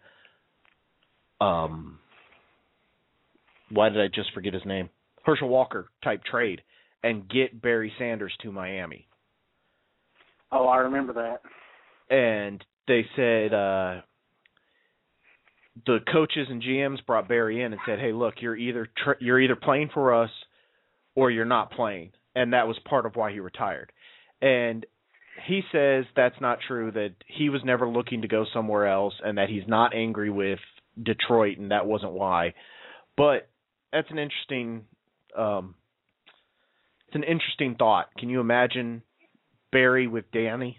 um 1.40 1.98
why 3.70 3.90
did 3.90 4.00
I 4.00 4.08
just 4.12 4.32
forget 4.32 4.54
his 4.54 4.64
name? 4.64 4.88
Herschel 5.24 5.48
Walker 5.48 5.90
type 6.02 6.24
trade 6.24 6.62
and 7.04 7.28
get 7.28 7.60
Barry 7.60 7.92
Sanders 7.98 8.32
to 8.42 8.50
Miami. 8.50 9.06
Oh, 10.50 10.66
I 10.66 10.78
remember 10.78 11.12
that. 11.12 11.42
And 12.14 12.64
they 12.86 13.04
said 13.14 13.52
uh 13.52 14.00
the 15.86 15.98
coaches 16.12 16.46
and 16.50 16.62
GMs 16.62 17.04
brought 17.06 17.28
Barry 17.28 17.62
in 17.62 17.72
and 17.72 17.80
said, 17.86 17.98
"Hey, 17.98 18.12
look, 18.12 18.34
you're 18.40 18.56
either 18.56 18.88
tr- 18.96 19.20
you're 19.20 19.40
either 19.40 19.56
playing 19.56 19.90
for 19.92 20.14
us 20.14 20.30
or 21.14 21.30
you're 21.30 21.44
not 21.44 21.70
playing." 21.70 22.12
And 22.34 22.52
that 22.52 22.68
was 22.68 22.78
part 22.80 23.06
of 23.06 23.16
why 23.16 23.32
he 23.32 23.40
retired. 23.40 23.92
And 24.40 24.86
he 25.46 25.62
says 25.72 26.04
that's 26.16 26.40
not 26.40 26.58
true 26.66 26.90
that 26.92 27.12
he 27.26 27.48
was 27.48 27.62
never 27.64 27.88
looking 27.88 28.22
to 28.22 28.28
go 28.28 28.44
somewhere 28.52 28.86
else 28.86 29.14
and 29.24 29.38
that 29.38 29.48
he's 29.48 29.66
not 29.66 29.94
angry 29.94 30.30
with 30.30 30.58
Detroit 31.02 31.58
and 31.58 31.70
that 31.70 31.86
wasn't 31.86 32.12
why. 32.12 32.54
But 33.16 33.48
that's 33.92 34.10
an 34.10 34.18
interesting 34.18 34.84
um 35.36 35.74
it's 37.06 37.16
an 37.16 37.24
interesting 37.24 37.74
thought. 37.76 38.08
Can 38.18 38.28
you 38.28 38.40
imagine 38.40 39.02
Barry 39.72 40.06
with 40.06 40.30
Danny? 40.30 40.78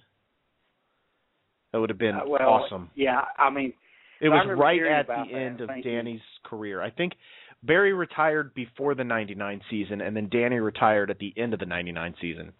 That 1.71 1.79
would 1.79 1.89
have 1.89 1.99
been 1.99 2.15
Uh, 2.15 2.27
well, 2.27 2.49
awesome. 2.49 2.91
Yeah, 2.95 3.25
I 3.37 3.49
mean, 3.49 3.73
It 4.21 4.29
was 4.29 4.47
right 4.57 4.81
at 4.83 5.07
the 5.07 5.13
that, 5.31 5.33
end 5.37 5.61
of 5.61 5.67
thank 5.67 5.85
you. 5.85 5.91
Danny's 5.91 6.21
career. 6.43 6.81
I 6.81 6.89
think 6.91 7.13
Barry 7.63 7.93
retired 7.93 8.53
before 8.53 8.95
the 8.95 9.03
99 9.03 9.61
season 9.69 10.01
and 10.01 10.15
then 10.15 10.29
Danny 10.29 10.57
retired 10.59 11.09
at 11.09 11.19
the 11.19 11.33
end 11.37 11.53
of 11.53 11.59
the 11.59 11.65
99 11.65 12.15
season. 12.21 12.51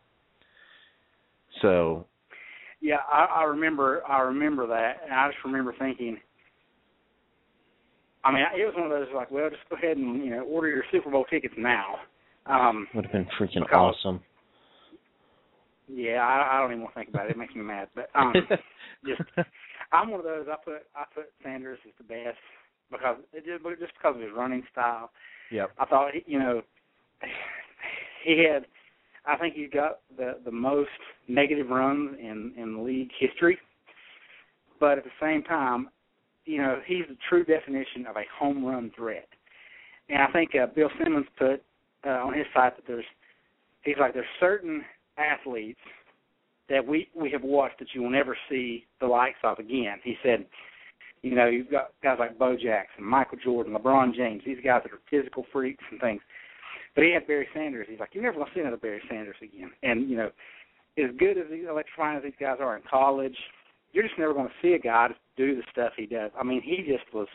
So, 1.61 2.05
yeah, 2.81 2.97
I, 3.11 3.41
I 3.41 3.43
remember. 3.43 4.01
I 4.07 4.21
remember 4.21 4.67
that, 4.67 4.97
and 5.03 5.13
I 5.13 5.27
just 5.29 5.43
remember 5.43 5.73
thinking. 5.77 6.17
I 8.23 8.31
mean, 8.31 8.43
it 8.57 8.65
was 8.65 8.73
one 8.77 8.85
of 8.85 8.91
those 8.91 9.07
like, 9.15 9.31
well, 9.31 9.49
just 9.49 9.61
go 9.69 9.75
ahead 9.75 9.97
and 9.97 10.23
you 10.23 10.29
know 10.31 10.43
order 10.43 10.69
your 10.69 10.83
Super 10.91 11.09
Bowl 11.09 11.25
tickets 11.29 11.53
now. 11.57 11.95
Um, 12.45 12.87
would 12.93 13.05
have 13.05 13.11
been 13.11 13.27
freaking 13.39 13.61
Because- 13.61 13.95
awesome. 14.03 14.21
yeah, 15.87 16.19
I, 16.21 16.55
I 16.55 16.61
don't 16.61 16.71
even 16.71 16.83
want 16.83 16.93
to 16.93 16.99
think 16.99 17.09
about 17.09 17.25
it. 17.27 17.31
It 17.31 17.37
makes 17.37 17.55
me 17.55 17.61
mad. 17.63 17.89
But 17.95 18.09
um, 18.15 18.33
just 19.05 19.21
I'm 19.91 20.11
one 20.11 20.19
of 20.19 20.25
those. 20.25 20.47
I 20.51 20.55
put 20.63 20.83
I 20.95 21.03
put 21.13 21.25
Sanders 21.43 21.79
as 21.85 21.93
the 21.97 22.03
best 22.03 22.37
because 22.91 23.17
it 23.33 23.45
just 23.45 23.63
just 23.79 23.93
because 23.97 24.15
of 24.15 24.21
his 24.21 24.31
running 24.35 24.63
style. 24.71 25.11
yep. 25.51 25.71
I 25.79 25.85
thought 25.85 26.13
he- 26.13 26.23
you 26.31 26.39
know 26.39 26.61
he 28.23 28.43
had. 28.51 28.65
I 29.25 29.37
think 29.37 29.55
he's 29.55 29.69
got 29.69 29.99
the 30.17 30.37
the 30.45 30.51
most 30.51 30.89
negative 31.27 31.69
runs 31.69 32.17
in 32.19 32.53
in 32.57 32.85
league 32.85 33.11
history. 33.19 33.57
But 34.79 34.97
at 34.97 35.03
the 35.03 35.11
same 35.21 35.43
time, 35.43 35.89
you 36.45 36.57
know 36.59 36.79
he's 36.85 37.05
the 37.09 37.17
true 37.27 37.43
definition 37.43 38.05
of 38.07 38.15
a 38.15 38.23
home 38.37 38.63
run 38.65 38.91
threat. 38.95 39.27
And 40.09 40.21
I 40.21 40.31
think 40.31 40.51
uh, 40.55 40.67
Bill 40.73 40.89
Simmons 41.03 41.27
put 41.37 41.61
uh, 42.05 42.09
on 42.25 42.33
his 42.33 42.45
site 42.53 42.75
that 42.75 42.85
there's 42.87 43.05
he's 43.83 43.97
like 43.99 44.13
there's 44.13 44.25
certain 44.39 44.83
athletes 45.17 45.79
that 46.69 46.85
we 46.85 47.09
we 47.15 47.31
have 47.31 47.43
watched 47.43 47.79
that 47.79 47.89
you 47.93 48.01
will 48.01 48.09
never 48.09 48.37
see 48.49 48.85
the 48.99 49.07
likes 49.07 49.37
of 49.43 49.59
again. 49.59 49.97
He 50.03 50.15
said, 50.23 50.45
you 51.21 51.35
know, 51.35 51.47
you've 51.47 51.71
got 51.71 51.91
guys 52.01 52.17
like 52.19 52.37
Bo 52.37 52.55
Jackson, 52.55 53.03
Michael 53.03 53.37
Jordan, 53.43 53.73
LeBron 53.73 54.15
James, 54.15 54.41
these 54.45 54.57
guys 54.63 54.81
that 54.83 54.93
are 54.93 54.99
physical 55.09 55.45
freaks 55.51 55.83
and 55.91 55.99
things. 55.99 56.21
But 56.95 57.03
he 57.03 57.11
had 57.11 57.27
Barry 57.27 57.47
Sanders. 57.53 57.87
He's 57.89 57.99
like, 57.99 58.09
you're 58.13 58.23
never 58.23 58.37
gonna 58.37 58.51
see 58.53 58.61
another 58.61 58.77
Barry 58.77 59.01
Sanders 59.09 59.35
again. 59.41 59.71
And 59.83 60.09
you 60.09 60.17
know, 60.17 60.31
as 60.97 61.11
good 61.17 61.37
as 61.37 61.45
these 61.49 61.65
electrifying 61.69 62.17
as 62.17 62.23
these 62.23 62.33
guys 62.39 62.57
are 62.59 62.75
in 62.75 62.83
college, 62.89 63.35
you're 63.91 64.03
just 64.03 64.19
never 64.19 64.33
gonna 64.33 64.49
see 64.61 64.73
a 64.73 64.79
guy 64.79 65.09
do 65.37 65.55
the 65.55 65.63
stuff 65.71 65.93
he 65.97 66.05
does. 66.05 66.31
I 66.39 66.43
mean, 66.43 66.61
he 66.61 66.77
just 66.77 67.11
was. 67.13 67.27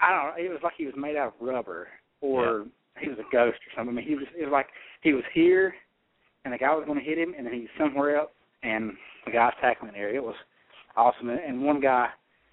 I 0.00 0.10
don't 0.10 0.36
know. 0.36 0.44
It 0.44 0.50
was 0.50 0.60
like 0.62 0.74
he 0.76 0.86
was 0.86 0.94
made 0.96 1.16
out 1.16 1.34
of 1.34 1.46
rubber, 1.46 1.88
or 2.20 2.66
he 2.98 3.08
was 3.08 3.18
a 3.18 3.32
ghost 3.32 3.58
or 3.58 3.72
something. 3.76 3.94
I 3.94 4.00
mean, 4.00 4.06
he 4.06 4.14
was. 4.14 4.26
It 4.36 4.44
was 4.44 4.52
like 4.52 4.68
he 5.02 5.12
was 5.12 5.24
here, 5.32 5.74
and 6.44 6.52
the 6.52 6.58
guy 6.58 6.74
was 6.74 6.84
going 6.86 6.98
to 6.98 7.04
hit 7.04 7.18
him, 7.18 7.34
and 7.36 7.46
then 7.46 7.54
he 7.54 7.60
was 7.60 7.68
somewhere 7.78 8.16
else, 8.16 8.30
and 8.62 8.92
the 9.24 9.32
guy's 9.32 9.52
tackling 9.60 9.92
the 9.92 9.98
area. 9.98 10.20
It 10.20 10.24
was 10.24 10.34
awesome. 10.96 11.28
And- 11.30 11.62
one 11.62 11.80
guy, 11.80 12.08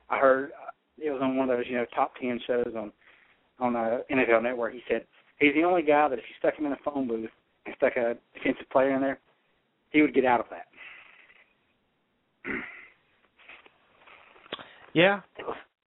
I 0.10 0.18
heard, 0.18 0.52
uh, 0.52 0.72
it 0.98 1.12
was 1.12 1.22
on 1.22 1.36
one 1.36 1.50
of 1.50 1.58
those 1.58 1.66
you 1.68 1.78
know 1.78 1.86
top 1.96 2.14
ten 2.20 2.40
shows 2.46 2.74
on 2.78 2.92
on 3.60 3.76
uh, 3.76 4.00
NFL 4.12 4.44
Network. 4.44 4.74
He 4.74 4.82
said 4.88 5.06
he's 5.40 5.54
the 5.54 5.64
only 5.64 5.82
guy 5.84 6.08
that 6.10 6.18
if 6.18 6.26
you 6.28 6.36
stuck 6.40 6.58
him 6.58 6.66
in 6.66 6.74
a 6.74 6.78
phone 6.84 7.08
booth 7.08 7.30
and 7.66 7.76
stuck 7.78 7.96
a 7.96 8.16
defensive 8.34 8.70
player 8.72 8.96
in 8.96 9.02
there, 9.02 9.20
he 9.92 10.02
would 10.02 10.14
get 10.14 10.26
out 10.26 10.40
of 10.40 10.46
that. 10.50 10.66
Yeah. 14.94 15.22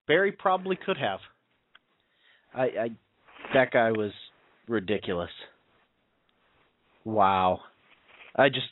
Barry 0.07 0.33
probably 0.33 0.77
could 0.77 0.97
have. 0.97 1.21
I, 2.55 2.63
I 2.63 2.89
that 3.53 3.71
guy 3.71 3.91
was 3.91 4.13
ridiculous. 4.69 5.31
Wow. 7.05 7.61
I 8.37 8.49
just 8.49 8.67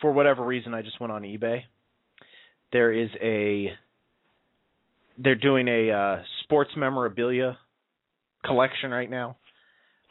for 0.00 0.12
whatever 0.12 0.44
reason 0.44 0.74
I 0.74 0.82
just 0.82 1.00
went 1.00 1.12
on 1.12 1.22
eBay. 1.22 1.62
There 2.72 2.92
is 2.92 3.10
a 3.22 3.72
they're 5.18 5.34
doing 5.34 5.68
a 5.68 5.90
uh 5.90 6.22
sports 6.44 6.70
memorabilia 6.76 7.58
collection 8.44 8.90
right 8.90 9.10
now. 9.10 9.36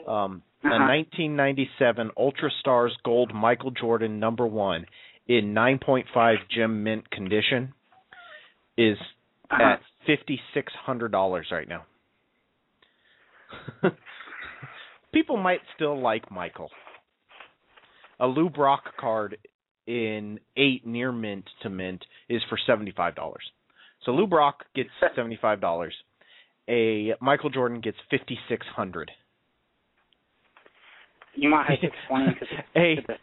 Um 0.08 0.42
a 0.64 0.68
Uh-huh. 0.68 0.88
1997 0.88 2.12
Ultra 2.18 2.50
Stars 2.60 2.96
Gold 3.04 3.32
Michael 3.34 3.72
Jordan 3.72 4.20
number 4.20 4.46
1 4.48 4.86
in 5.28 5.54
9.5 5.54 6.36
gem 6.50 6.84
mint 6.84 7.10
condition 7.12 7.74
is 8.78 8.98
Uh-huh. 9.52 9.64
at 9.64 9.82
fifty 10.06 10.40
six 10.54 10.74
hundred 10.86 11.12
dollars 11.12 11.48
right 11.52 11.68
now. 11.70 11.86
People 15.14 15.38
might 15.38 15.62
still 15.76 16.00
like 16.00 16.30
Michael. 16.32 16.70
A 18.20 18.28
Lou 18.28 18.50
Brock 18.50 18.84
card 19.00 19.38
in 19.86 20.40
eight 20.58 20.86
near 20.86 21.12
mint 21.12 21.46
to 21.62 21.70
mint 21.70 22.04
is 22.30 22.42
for 22.50 22.58
seventy 22.66 22.92
five 22.96 23.16
dollars. 23.16 23.44
So 24.04 24.12
Lou 24.12 24.28
Brock 24.28 24.64
gets 24.76 24.90
seventy 25.16 25.38
five 25.42 25.62
dollars. 25.62 25.94
A 26.70 27.14
Michael 27.22 27.50
Jordan 27.50 27.80
gets 27.82 27.98
fifty 28.10 28.38
six 28.50 28.66
hundred. 28.76 29.12
You 31.36 31.50
might 31.50 31.70
have 31.70 31.80
to 31.82 31.88
explain 32.00 32.26
to 32.26 32.46
the, 32.74 32.96
the, 33.08 33.14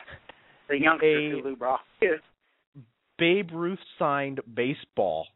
the 0.69 0.79
youngster 0.81 1.07
a- 1.07 1.43
Lou 1.43 1.57
Brock 1.57 1.81
is. 2.01 2.21
Babe 3.19 3.51
Ruth 3.53 3.79
signed 3.99 4.41
baseball. 4.55 5.27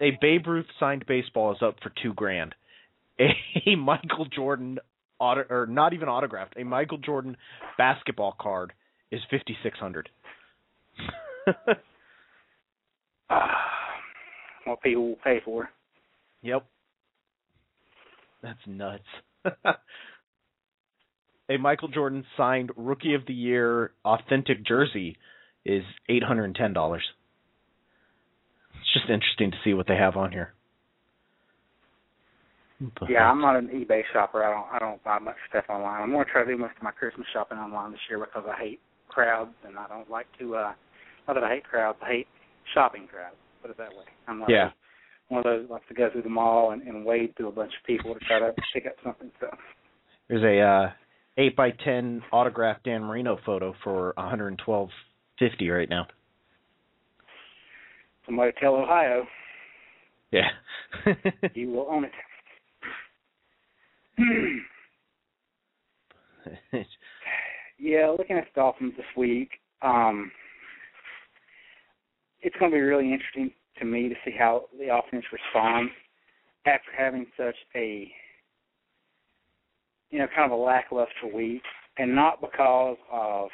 A 0.00 0.10
Babe 0.20 0.46
Ruth 0.46 0.66
signed 0.78 1.04
baseball 1.06 1.52
is 1.52 1.58
up 1.60 1.76
for 1.82 1.92
two 2.02 2.14
grand. 2.14 2.54
A 3.20 3.74
Michael 3.74 4.26
Jordan 4.26 4.78
auto 5.18 5.44
or 5.50 5.66
not 5.66 5.92
even 5.92 6.08
autographed. 6.08 6.54
A 6.56 6.64
Michael 6.64 6.98
Jordan 6.98 7.36
basketball 7.76 8.34
card 8.40 8.72
is 9.10 9.20
fifty 9.30 9.56
six 9.62 9.78
hundred. 9.78 10.08
what 14.64 14.82
people 14.82 15.08
will 15.08 15.16
pay 15.22 15.40
for. 15.44 15.68
yep. 16.42 16.66
That's 18.42 18.58
nuts. 18.66 19.02
A 21.50 21.56
Michael 21.56 21.88
Jordan 21.88 22.24
signed 22.36 22.70
Rookie 22.76 23.14
of 23.14 23.22
the 23.26 23.32
Year 23.32 23.92
authentic 24.04 24.64
jersey 24.66 25.16
is 25.64 25.82
eight 26.08 26.22
hundred 26.22 26.44
and 26.44 26.54
ten 26.54 26.72
dollars. 26.74 27.02
It's 28.80 28.92
just 28.92 29.10
interesting 29.10 29.50
to 29.52 29.56
see 29.64 29.72
what 29.74 29.86
they 29.88 29.96
have 29.96 30.16
on 30.16 30.30
here. 30.30 30.52
Yeah, 33.08 33.28
I'm 33.28 33.40
not 33.40 33.56
an 33.56 33.68
eBay 33.68 34.02
shopper. 34.12 34.44
I 34.44 34.50
don't 34.52 34.66
I 34.72 34.78
don't 34.78 35.02
buy 35.02 35.18
much 35.18 35.36
stuff 35.48 35.64
online. 35.68 36.02
I'm 36.02 36.12
gonna 36.12 36.24
try 36.30 36.44
to 36.44 36.50
do 36.50 36.56
most 36.56 36.76
of 36.76 36.82
my 36.82 36.92
Christmas 36.92 37.26
shopping 37.32 37.58
online 37.58 37.90
this 37.90 38.00
year 38.08 38.18
because 38.20 38.44
I 38.48 38.56
hate 38.60 38.80
crowds 39.08 39.54
and 39.66 39.76
I 39.78 39.88
don't 39.88 40.08
like 40.08 40.26
to 40.38 40.54
uh 40.56 40.72
not 41.26 41.34
that 41.34 41.44
I 41.44 41.54
hate 41.54 41.64
crowds, 41.64 41.98
I 42.02 42.08
hate 42.08 42.26
shopping 42.74 43.08
crowds, 43.10 43.36
put 43.62 43.70
it 43.72 43.78
that 43.78 43.90
way. 43.90 44.04
I'm 44.28 44.38
not 44.38 44.48
Yeah. 44.48 44.70
one 45.28 45.38
of 45.40 45.44
those 45.44 45.66
that 45.66 45.72
likes 45.72 45.88
to 45.88 45.94
go 45.94 46.08
through 46.10 46.22
the 46.22 46.28
mall 46.28 46.70
and, 46.70 46.82
and 46.82 47.04
wade 47.04 47.34
through 47.36 47.48
a 47.48 47.52
bunch 47.52 47.72
of 47.78 47.84
people 47.86 48.14
to 48.14 48.20
try 48.20 48.38
to 48.38 48.52
pick 48.72 48.86
up 48.86 48.94
something. 49.02 49.30
So 49.40 49.48
There's 50.28 50.44
a 50.44 50.60
uh, 50.60 50.90
eight 51.36 51.56
by 51.56 51.72
ten 51.72 52.22
autographed 52.30 52.84
Dan 52.84 53.02
Marino 53.02 53.38
photo 53.44 53.74
for 53.82 54.12
112 54.16 54.88
fifty 55.40 55.68
right 55.68 55.88
now. 55.88 56.06
Somebody 58.24 58.52
tell 58.60 58.76
Ohio. 58.76 59.26
Yeah. 60.30 60.48
he 61.54 61.66
will 61.66 61.86
own 61.90 62.04
it. 62.04 62.12
Yeah, 67.78 68.10
looking 68.16 68.36
at 68.36 68.44
the 68.44 68.60
Dolphins 68.60 68.94
this 68.96 69.06
week, 69.16 69.50
um, 69.82 70.30
it's 72.40 72.56
going 72.58 72.70
to 72.70 72.76
be 72.76 72.80
really 72.80 73.12
interesting 73.12 73.50
to 73.78 73.84
me 73.84 74.08
to 74.08 74.14
see 74.24 74.32
how 74.36 74.64
the 74.78 74.94
offense 74.94 75.24
responds 75.32 75.92
after 76.66 76.90
having 76.96 77.26
such 77.36 77.56
a 77.74 78.10
you 80.10 80.18
know 80.18 80.26
kind 80.34 80.50
of 80.50 80.58
a 80.58 80.62
lackluster 80.62 81.32
week, 81.32 81.62
and 81.98 82.14
not 82.14 82.40
because 82.40 82.96
of 83.12 83.48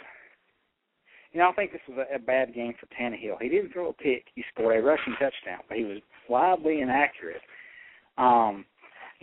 you 1.33 1.41
know 1.41 1.51
I 1.51 1.53
think 1.53 1.73
this 1.73 1.81
was 1.89 1.99
a, 2.11 2.15
a 2.15 2.19
bad 2.19 2.55
game 2.55 2.75
for 2.79 2.87
Tannehill. 2.95 3.41
He 3.41 3.49
didn't 3.49 3.73
throw 3.73 3.91
a 3.91 3.93
pick; 3.93 4.25
he 4.35 4.45
scored 4.53 4.77
a 4.79 4.83
rushing 4.83 5.15
touchdown, 5.15 5.61
but 5.69 5.79
he 5.79 5.85
was 5.85 5.99
wildly 6.29 6.81
inaccurate. 6.81 7.43
Um, 8.17 8.65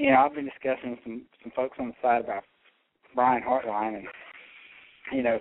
you 0.01 0.11
know, 0.11 0.17
I've 0.25 0.33
been 0.35 0.45
discussing 0.45 0.91
with 0.91 0.99
some 1.03 1.21
some 1.43 1.51
folks 1.55 1.77
on 1.79 1.89
the 1.89 1.93
side 2.01 2.23
about 2.23 2.43
Brian 3.13 3.43
Hartline, 3.43 3.97
and 3.97 4.07
you 5.11 5.23
know, 5.23 5.39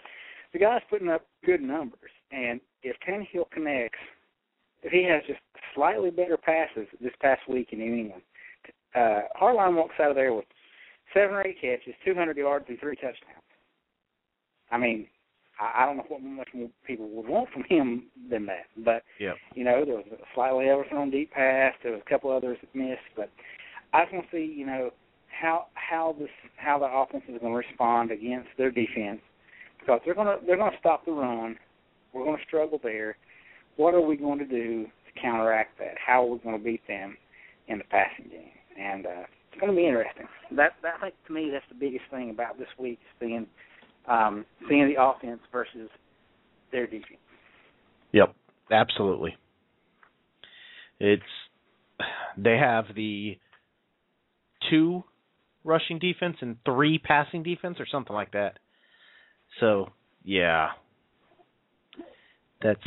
the 0.52 0.58
guy's 0.58 0.82
putting 0.90 1.08
up 1.08 1.26
good 1.44 1.62
numbers, 1.62 2.10
and 2.30 2.60
if 2.82 2.96
Tannehill 3.06 3.50
connects, 3.52 3.98
if 4.82 4.92
he 4.92 5.04
has 5.04 5.22
just 5.26 5.40
slightly 5.74 6.10
better 6.10 6.36
passes 6.36 6.86
this 7.00 7.12
past 7.20 7.42
week 7.48 7.68
in 7.72 7.78
New 7.78 7.94
England, 7.94 8.22
uh, 8.94 9.20
Hartline 9.40 9.76
walks 9.76 9.94
out 10.00 10.10
of 10.10 10.16
there 10.16 10.34
with 10.34 10.46
seven 11.14 11.34
or 11.34 11.46
eight 11.46 11.60
catches, 11.60 11.94
200 12.04 12.36
yards, 12.36 12.64
and 12.68 12.78
three 12.80 12.96
touchdowns. 12.96 13.44
I 14.70 14.78
mean, 14.78 15.06
I, 15.60 15.82
I 15.82 15.86
don't 15.86 15.98
know 15.98 16.04
what 16.08 16.22
much 16.22 16.48
more 16.54 16.68
people 16.86 17.08
would 17.10 17.28
want 17.28 17.50
from 17.50 17.64
him 17.68 18.04
than 18.30 18.46
that. 18.46 18.66
But 18.84 19.02
yep. 19.18 19.36
you 19.54 19.64
know, 19.64 19.84
there 19.84 19.96
was 19.96 20.06
a 20.12 20.16
slightly 20.34 20.68
overthrown 20.68 21.10
deep 21.10 21.32
pass. 21.32 21.74
There 21.82 21.92
was 21.92 22.02
a 22.04 22.10
couple 22.10 22.30
others 22.30 22.58
that 22.60 22.74
missed, 22.74 23.00
but 23.16 23.30
I 23.92 24.04
just 24.04 24.14
want 24.14 24.30
to 24.30 24.36
see, 24.36 24.52
you 24.52 24.66
know, 24.66 24.90
how 25.40 25.66
how 25.74 26.14
this 26.18 26.28
how 26.56 26.78
the 26.78 26.86
offense 26.86 27.24
is 27.28 27.40
going 27.40 27.52
to 27.52 27.58
respond 27.68 28.10
against 28.10 28.48
their 28.58 28.70
defense 28.70 29.20
because 29.78 30.00
they're 30.04 30.14
going 30.14 30.26
to 30.26 30.44
they're 30.46 30.56
going 30.56 30.72
to 30.72 30.78
stop 30.78 31.04
the 31.04 31.12
run. 31.12 31.56
We're 32.12 32.24
going 32.24 32.36
to 32.36 32.44
struggle 32.46 32.80
there. 32.82 33.16
What 33.76 33.94
are 33.94 34.00
we 34.00 34.16
going 34.16 34.38
to 34.40 34.46
do 34.46 34.84
to 34.84 35.20
counteract 35.20 35.78
that? 35.78 35.94
How 36.04 36.24
are 36.24 36.30
we 36.30 36.38
going 36.38 36.58
to 36.58 36.64
beat 36.64 36.86
them 36.88 37.16
in 37.68 37.78
the 37.78 37.84
passing 37.84 38.28
game? 38.30 38.50
And 38.78 39.06
uh, 39.06 39.24
it's 39.50 39.60
going 39.60 39.72
to 39.72 39.76
be 39.76 39.86
interesting. 39.86 40.26
That, 40.56 40.72
that 40.82 40.94
I 40.98 41.00
think 41.00 41.14
to 41.28 41.32
me 41.32 41.50
that's 41.52 41.64
the 41.68 41.78
biggest 41.78 42.04
thing 42.10 42.30
about 42.30 42.58
this 42.58 42.68
week 42.78 42.98
is 43.00 43.26
seeing 43.26 43.46
um, 44.08 44.44
seeing 44.68 44.92
the 44.92 45.00
offense 45.00 45.40
versus 45.52 45.88
their 46.72 46.86
defense. 46.86 47.20
Yep, 48.12 48.34
absolutely. 48.72 49.36
It's 50.98 51.22
they 52.36 52.56
have 52.56 52.86
the 52.94 53.38
two 54.70 55.04
rushing 55.64 55.98
defense 55.98 56.36
and 56.40 56.56
three 56.64 56.98
passing 56.98 57.42
defense 57.42 57.76
or 57.78 57.86
something 57.90 58.14
like 58.14 58.32
that. 58.32 58.58
So, 59.58 59.90
yeah. 60.24 60.68
That's 62.62 62.80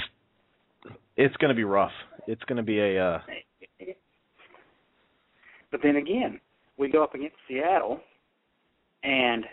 it's 1.15 1.35
going 1.37 1.49
to 1.49 1.55
be 1.55 1.63
rough. 1.63 1.91
It's 2.27 2.43
going 2.43 2.57
to 2.57 2.63
be 2.63 2.79
a 2.79 3.03
uh 3.03 3.19
But 5.71 5.81
then 5.81 5.95
again, 5.95 6.39
we 6.77 6.89
go 6.89 7.03
up 7.03 7.15
against 7.15 7.35
Seattle 7.47 7.99
and 9.03 9.45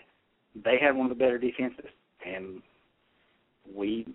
they 0.65 0.77
had 0.81 0.95
one 0.95 1.11
of 1.11 1.17
the 1.17 1.23
better 1.23 1.39
defenses 1.39 1.87
and 2.27 2.61
we 3.75 4.07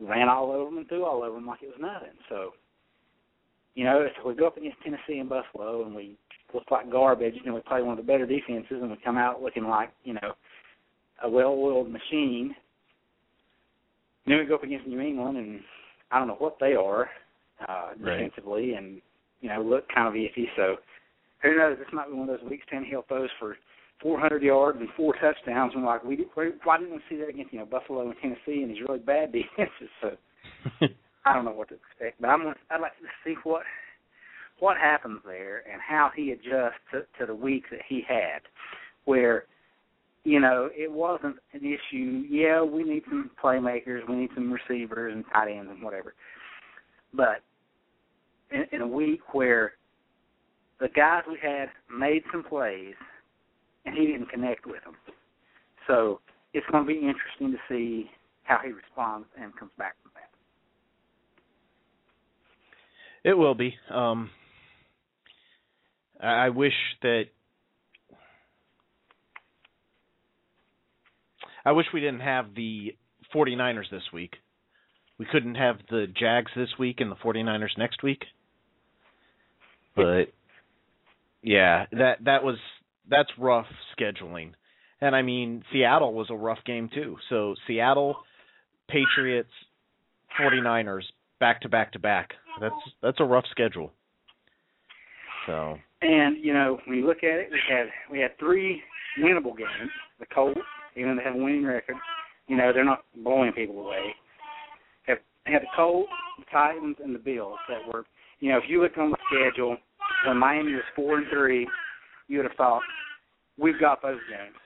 ran 0.00 0.28
all 0.28 0.50
over 0.50 0.66
them 0.66 0.78
and 0.78 0.88
threw 0.88 1.04
all 1.04 1.22
over 1.22 1.36
them 1.36 1.46
like 1.46 1.62
it 1.62 1.68
was 1.68 1.78
nothing. 1.80 2.16
So, 2.28 2.50
you 3.74 3.84
know, 3.84 4.02
if 4.02 4.12
we 4.24 4.34
go 4.34 4.46
up 4.46 4.56
against 4.56 4.78
Tennessee 4.82 5.18
and 5.18 5.28
Buffalo 5.28 5.84
and 5.84 5.94
we 5.94 6.16
look 6.54 6.70
like 6.70 6.90
garbage 6.90 7.34
and 7.44 7.54
we 7.54 7.60
play 7.60 7.82
one 7.82 7.98
of 7.98 8.04
the 8.04 8.10
better 8.10 8.26
defenses 8.26 8.78
and 8.80 8.90
we 8.90 8.96
come 9.04 9.18
out 9.18 9.42
looking 9.42 9.64
like, 9.64 9.90
you 10.04 10.14
know, 10.14 10.32
a 11.22 11.28
well-oiled 11.28 11.90
machine. 11.90 12.54
Then 14.26 14.38
we 14.38 14.46
go 14.46 14.54
up 14.54 14.62
against 14.64 14.86
New 14.86 15.00
England, 15.00 15.36
and 15.36 15.60
I 16.10 16.18
don't 16.18 16.28
know 16.28 16.36
what 16.38 16.56
they 16.58 16.74
are 16.74 17.10
uh, 17.68 17.90
defensively, 17.92 18.72
right. 18.72 18.82
and 18.82 19.00
you 19.40 19.50
know 19.50 19.62
look 19.62 19.84
kind 19.94 20.08
of 20.08 20.14
iffy. 20.14 20.46
So 20.56 20.76
who 21.42 21.56
knows? 21.56 21.76
This 21.78 21.88
might 21.92 22.08
be 22.08 22.14
one 22.14 22.28
of 22.28 22.40
those 22.40 22.50
weeks 22.50 22.64
Tannehill 22.72 23.06
throws 23.06 23.28
for 23.38 23.56
400 24.00 24.42
yards 24.42 24.78
and 24.80 24.88
four 24.96 25.14
touchdowns. 25.14 25.72
And 25.74 25.84
like, 25.84 26.04
we 26.04 26.26
why 26.64 26.78
didn't 26.78 26.94
we 26.94 27.00
see 27.08 27.16
that 27.16 27.28
against 27.28 27.52
you 27.52 27.58
know 27.58 27.66
Buffalo 27.66 28.02
and 28.02 28.14
Tennessee 28.20 28.62
and 28.62 28.70
these 28.70 28.82
really 28.86 29.00
bad 29.00 29.32
defenses? 29.32 29.90
So 30.00 30.10
I 31.26 31.34
don't 31.34 31.44
know 31.44 31.52
what 31.52 31.68
to 31.68 31.74
expect, 31.74 32.20
but 32.20 32.28
I'm 32.28 32.46
I'd 32.70 32.80
like 32.80 32.92
to 32.92 33.06
see 33.24 33.34
what 33.44 33.62
what 34.60 34.76
happens 34.76 35.20
there 35.24 35.62
and 35.70 35.80
how 35.80 36.10
he 36.14 36.30
adjusts 36.30 36.80
to, 36.92 37.02
to 37.18 37.26
the 37.26 37.34
week 37.34 37.64
that 37.70 37.80
he 37.88 38.02
had, 38.08 38.40
where 39.04 39.44
you 40.24 40.40
know, 40.40 40.70
it 40.74 40.90
wasn't 40.90 41.36
an 41.52 41.60
issue. 41.60 42.24
Yeah, 42.28 42.62
we 42.62 42.82
need 42.82 43.02
some 43.08 43.30
playmakers, 43.42 44.08
we 44.08 44.16
need 44.16 44.30
some 44.34 44.50
receivers 44.50 45.12
and 45.14 45.24
tight 45.32 45.50
ends 45.50 45.70
and 45.70 45.82
whatever. 45.82 46.14
But 47.12 47.42
in, 48.50 48.64
in 48.72 48.80
a 48.80 48.86
week 48.86 49.20
where 49.32 49.74
the 50.80 50.88
guys 50.88 51.22
we 51.28 51.38
had 51.42 51.68
made 51.94 52.22
some 52.32 52.42
plays 52.42 52.94
and 53.84 53.94
he 53.96 54.06
didn't 54.06 54.30
connect 54.30 54.66
with 54.66 54.82
them, 54.84 54.96
so 55.86 56.20
it's 56.54 56.66
going 56.72 56.84
to 56.84 56.88
be 56.88 56.94
interesting 56.94 57.52
to 57.52 57.58
see 57.68 58.10
how 58.44 58.58
he 58.64 58.72
responds 58.72 59.26
and 59.40 59.54
comes 59.56 59.72
back 59.76 59.94
from 60.02 60.12
that. 60.14 60.30
It 63.28 63.34
will 63.34 63.54
be. 63.54 63.74
Um, 63.90 64.30
I 66.24 66.48
wish 66.48 66.72
that 67.02 67.24
I 71.64 71.72
wish 71.72 71.86
we 71.92 72.00
didn't 72.00 72.20
have 72.20 72.54
the 72.54 72.96
49ers 73.34 73.90
this 73.90 74.02
week. 74.12 74.34
We 75.18 75.26
couldn't 75.30 75.54
have 75.54 75.76
the 75.90 76.06
Jags 76.18 76.50
this 76.56 76.70
week 76.78 77.00
and 77.00 77.10
the 77.10 77.16
49ers 77.16 77.78
next 77.78 78.02
week. 78.02 78.24
But 79.96 80.32
yeah, 81.42 81.86
that 81.92 82.24
that 82.24 82.42
was 82.42 82.56
that's 83.08 83.30
rough 83.38 83.66
scheduling. 83.98 84.52
And 85.00 85.14
I 85.14 85.22
mean, 85.22 85.62
Seattle 85.72 86.14
was 86.14 86.28
a 86.30 86.36
rough 86.36 86.58
game 86.66 86.90
too. 86.92 87.16
So 87.28 87.54
Seattle, 87.66 88.16
Patriots, 88.88 89.50
49ers 90.40 91.02
back 91.38 91.60
to 91.60 91.68
back 91.68 91.92
to 91.92 91.98
back. 91.98 92.30
That's 92.60 92.74
that's 93.02 93.20
a 93.20 93.24
rough 93.24 93.44
schedule. 93.50 93.92
So. 95.46 95.78
And 96.04 96.36
you 96.44 96.52
know, 96.52 96.78
when 96.84 96.98
you 96.98 97.06
look 97.06 97.18
at 97.18 97.38
it, 97.40 97.48
we 97.50 97.60
had 97.68 97.86
we 98.10 98.20
had 98.20 98.38
three 98.38 98.82
winnable 99.18 99.56
games. 99.56 99.90
The 100.20 100.26
Colts, 100.26 100.60
even 100.96 101.10
though 101.10 101.16
they 101.16 101.24
have 101.24 101.34
a 101.34 101.42
winning 101.42 101.64
record, 101.64 101.96
you 102.46 102.56
know, 102.56 102.72
they're 102.72 102.84
not 102.84 103.04
blowing 103.16 103.52
people 103.52 103.80
away. 103.80 104.14
Have 105.06 105.18
had 105.46 105.62
the 105.62 105.66
Colts, 105.74 106.10
the 106.38 106.44
Titans, 106.52 106.96
and 107.02 107.14
the 107.14 107.18
Bills 107.18 107.58
that 107.70 107.78
were, 107.90 108.04
you 108.40 108.52
know, 108.52 108.58
if 108.58 108.64
you 108.68 108.82
look 108.82 108.98
on 108.98 109.12
the 109.12 109.16
schedule, 109.32 109.78
when 110.26 110.36
Miami 110.36 110.74
was 110.74 110.82
four 110.94 111.16
and 111.16 111.26
three, 111.32 111.66
you 112.28 112.36
would 112.36 112.46
have 112.46 112.56
thought 112.56 112.82
we've 113.58 113.80
got 113.80 114.02
those 114.02 114.20
games. 114.28 114.56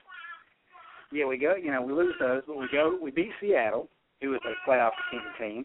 Yeah, 1.12 1.26
we 1.26 1.38
go, 1.38 1.54
you 1.54 1.70
know, 1.70 1.80
we 1.82 1.92
lose 1.92 2.14
those, 2.18 2.42
but 2.46 2.58
we 2.58 2.66
go, 2.70 2.98
we 3.00 3.12
beat 3.12 3.30
Seattle, 3.40 3.88
who 4.20 4.30
was 4.30 4.40
a 4.44 4.68
playoff 4.68 4.90
team. 5.38 5.64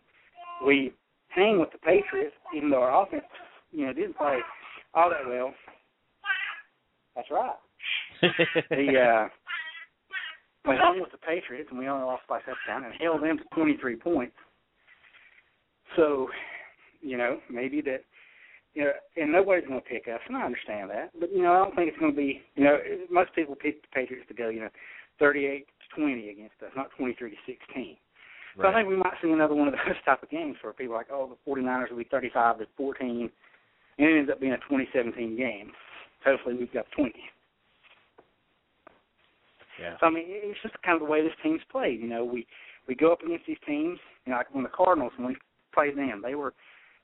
We 0.65 0.93
hang 1.29 1.59
with 1.59 1.71
the 1.71 1.79
Patriots, 1.79 2.35
even 2.55 2.69
though 2.69 2.83
our 2.83 3.05
offense, 3.05 3.23
you 3.71 3.87
know, 3.87 3.93
didn't 3.93 4.17
play 4.17 4.39
all 4.93 5.09
that 5.09 5.27
well. 5.27 5.53
That's 7.15 7.29
right. 7.31 7.55
the 8.69 8.99
uh 8.99 9.27
we 10.65 10.75
hung 10.79 11.01
with 11.01 11.11
the 11.11 11.17
Patriots 11.17 11.67
and 11.69 11.79
we 11.79 11.87
only 11.87 12.05
lost 12.05 12.23
by 12.27 12.39
touchdown 12.39 12.85
and 12.85 12.93
held 12.99 13.21
them 13.21 13.37
to 13.37 13.43
23 13.53 13.97
points. 13.97 14.35
So, 15.97 16.29
you 17.01 17.17
know, 17.17 17.39
maybe 17.51 17.81
that, 17.81 18.03
you 18.73 18.85
know, 18.85 18.91
and 19.17 19.31
nobody's 19.31 19.67
going 19.67 19.81
to 19.81 19.85
pick 19.85 20.07
us, 20.07 20.21
and 20.27 20.37
I 20.37 20.45
understand 20.45 20.89
that. 20.89 21.11
But 21.19 21.31
you 21.31 21.43
know, 21.43 21.53
I 21.53 21.57
don't 21.57 21.75
think 21.75 21.89
it's 21.89 21.99
going 21.99 22.13
to 22.13 22.17
be, 22.17 22.41
you 22.55 22.63
know, 22.63 22.77
most 23.11 23.35
people 23.35 23.55
pick 23.55 23.81
the 23.81 23.87
Patriots 23.93 24.27
to 24.29 24.33
go, 24.33 24.49
you 24.49 24.61
know, 24.61 24.69
38 25.19 25.67
to 25.67 26.01
20 26.01 26.29
against 26.29 26.55
us, 26.63 26.71
not 26.75 26.89
23 26.97 27.31
to 27.31 27.35
16. 27.45 27.57
Right. 27.75 27.97
So 28.57 28.67
I 28.67 28.73
think 28.73 28.89
we 28.89 28.95
might 28.95 29.13
see 29.21 29.29
another 29.29 29.53
one 29.53 29.67
of 29.67 29.73
those 29.73 29.95
type 30.05 30.23
of 30.23 30.29
games 30.29 30.55
where 30.61 30.73
people 30.73 30.95
are 30.95 30.99
like, 30.99 31.11
oh, 31.11 31.29
the 31.29 31.51
49ers 31.51 31.91
will 31.91 31.97
be 31.97 32.07
35 32.09 32.59
to 32.59 32.65
14, 32.77 33.29
and 33.97 34.07
it 34.07 34.17
ends 34.17 34.31
up 34.31 34.39
being 34.39 34.53
a 34.53 34.57
2017 34.57 35.37
game. 35.37 35.71
Hopefully, 36.25 36.55
we've 36.55 36.73
got 36.73 36.85
20. 36.95 37.13
Yeah. 39.79 39.95
So 39.99 40.05
I 40.07 40.09
mean, 40.09 40.25
it's 40.27 40.59
just 40.61 40.75
kind 40.83 40.95
of 40.95 41.05
the 41.05 41.11
way 41.11 41.21
this 41.21 41.33
team's 41.41 41.61
played. 41.71 41.99
You 41.99 42.07
know, 42.07 42.23
we 42.23 42.45
we 42.87 42.95
go 42.95 43.11
up 43.11 43.21
against 43.21 43.45
these 43.47 43.57
teams. 43.65 43.99
You 44.25 44.31
know, 44.31 44.37
like 44.37 44.53
when 44.53 44.63
the 44.63 44.69
Cardinals 44.69 45.11
when 45.17 45.27
we 45.27 45.37
played 45.73 45.97
them, 45.97 46.21
they 46.23 46.35
were 46.35 46.53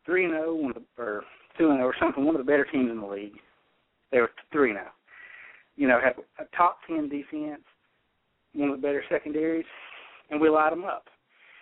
three 0.05 0.25
and 0.25 0.33
zero, 0.33 0.55
one 0.55 0.71
of 0.71 0.75
the 0.75 1.01
or 1.01 1.23
two 1.57 1.69
and 1.69 1.79
zero 1.79 1.87
or 1.87 1.95
something, 1.99 2.25
one 2.25 2.35
of 2.35 2.45
the 2.45 2.49
better 2.49 2.65
teams 2.71 2.91
in 2.91 3.01
the 3.01 3.07
league. 3.07 3.37
They 4.11 4.19
were 4.19 4.31
three 4.51 4.69
and 4.69 4.77
zero. 4.77 4.89
You 5.75 5.87
know, 5.87 5.99
have 6.03 6.15
a 6.39 6.55
top 6.55 6.79
ten 6.87 7.09
defense, 7.09 7.61
one 8.53 8.69
of 8.69 8.77
the 8.77 8.81
better 8.81 9.03
secondaries, 9.09 9.65
and 10.29 10.39
we 10.39 10.49
light 10.49 10.71
them 10.71 10.83
up. 10.83 11.05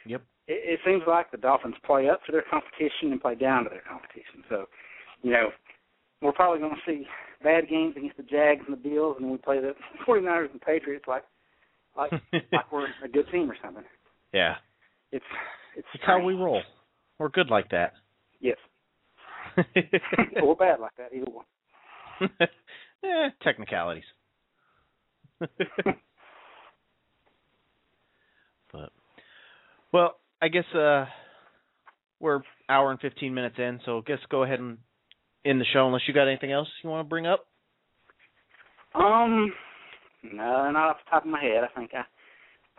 Yep. 0.06 0.22
it, 0.48 0.80
it 0.80 0.80
seems 0.86 1.04
like 1.08 1.32
the 1.32 1.38
Dolphins 1.38 1.76
play 1.86 2.10
up 2.10 2.24
to 2.26 2.32
their 2.32 2.44
competition 2.50 3.12
and 3.12 3.22
play 3.22 3.36
down 3.36 3.64
to 3.66 3.70
their 3.70 3.84
competition. 3.88 4.44
So, 4.50 4.66
you 5.22 5.32
know, 5.32 5.50
we're 6.22 6.32
probably 6.32 6.60
going 6.60 6.76
to 6.76 6.92
see 6.92 7.06
bad 7.44 7.70
games 7.70 7.96
against 7.98 8.18
the 8.18 8.24
Jags 8.24 8.64
and 8.68 8.74
the 8.78 8.90
Bills, 8.90 9.18
and 9.20 9.30
we 9.30 9.38
play 9.38 9.60
the 9.60 9.74
49ers 10.08 10.52
and 10.52 10.62
Patriots 10.62 11.06
like 11.08 11.24
like 11.96 12.12
like 12.52 12.72
we're 12.72 12.88
a 13.04 13.08
good 13.12 13.26
team 13.32 13.50
or 13.50 13.56
something. 13.64 13.84
Yeah. 14.34 14.56
It's 15.12 15.26
it's, 15.76 15.88
it's 15.94 16.04
how 16.06 16.24
we 16.24 16.34
roll. 16.34 16.62
We're 17.20 17.30
good 17.30 17.50
like 17.50 17.70
that. 17.70 17.94
Yes. 18.40 18.58
or 20.44 20.56
bad 20.56 20.80
like 20.80 20.96
that, 20.98 21.14
either 21.16 21.26
one. 21.32 21.46
eh, 23.04 23.30
technicalities. 23.44 24.04
but 25.40 25.50
well, 29.94 30.16
I 30.42 30.48
guess 30.50 30.66
uh 30.76 31.06
we're 32.20 32.42
hour 32.70 32.92
and 32.92 33.00
fifteen 33.00 33.34
minutes 33.34 33.56
in, 33.58 33.80
so 33.86 34.00
I 34.00 34.02
guess 34.06 34.20
go 34.30 34.44
ahead 34.44 34.60
and 34.60 34.78
end 35.46 35.62
the 35.62 35.66
show 35.72 35.88
unless 35.88 36.02
you 36.08 36.14
got 36.14 36.28
anything 36.28 36.52
else 36.52 36.68
you 36.84 36.90
want 36.90 37.06
to 37.06 37.10
bring 37.10 37.26
up. 37.26 37.46
Um, 38.96 39.54
no, 40.24 40.72
not 40.72 40.90
off 40.90 40.98
the 41.06 41.10
top 41.10 41.26
of 41.26 41.30
my 41.30 41.42
head. 41.42 41.64
I 41.64 41.80
think 41.80 41.92
I 41.94 42.04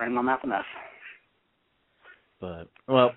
ran 0.03 0.13
my 0.13 0.23
mouth 0.23 0.41
enough. 0.45 0.65
But 2.41 2.69
well, 2.87 3.13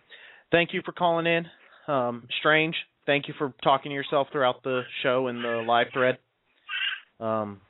thank 0.52 0.74
you 0.74 0.82
for 0.84 0.92
calling 0.92 1.26
in. 1.28 1.46
Um, 1.92 2.28
Strange, 2.40 2.76
thank 3.06 3.28
you 3.28 3.34
for 3.38 3.54
talking 3.64 3.90
to 3.90 3.96
yourself 3.96 4.28
throughout 4.32 4.64
the 4.64 4.82
show 5.04 5.28
and 5.28 5.44
the 5.44 5.64
live 5.68 5.88
thread. 5.94 6.18
Um, 7.20 7.62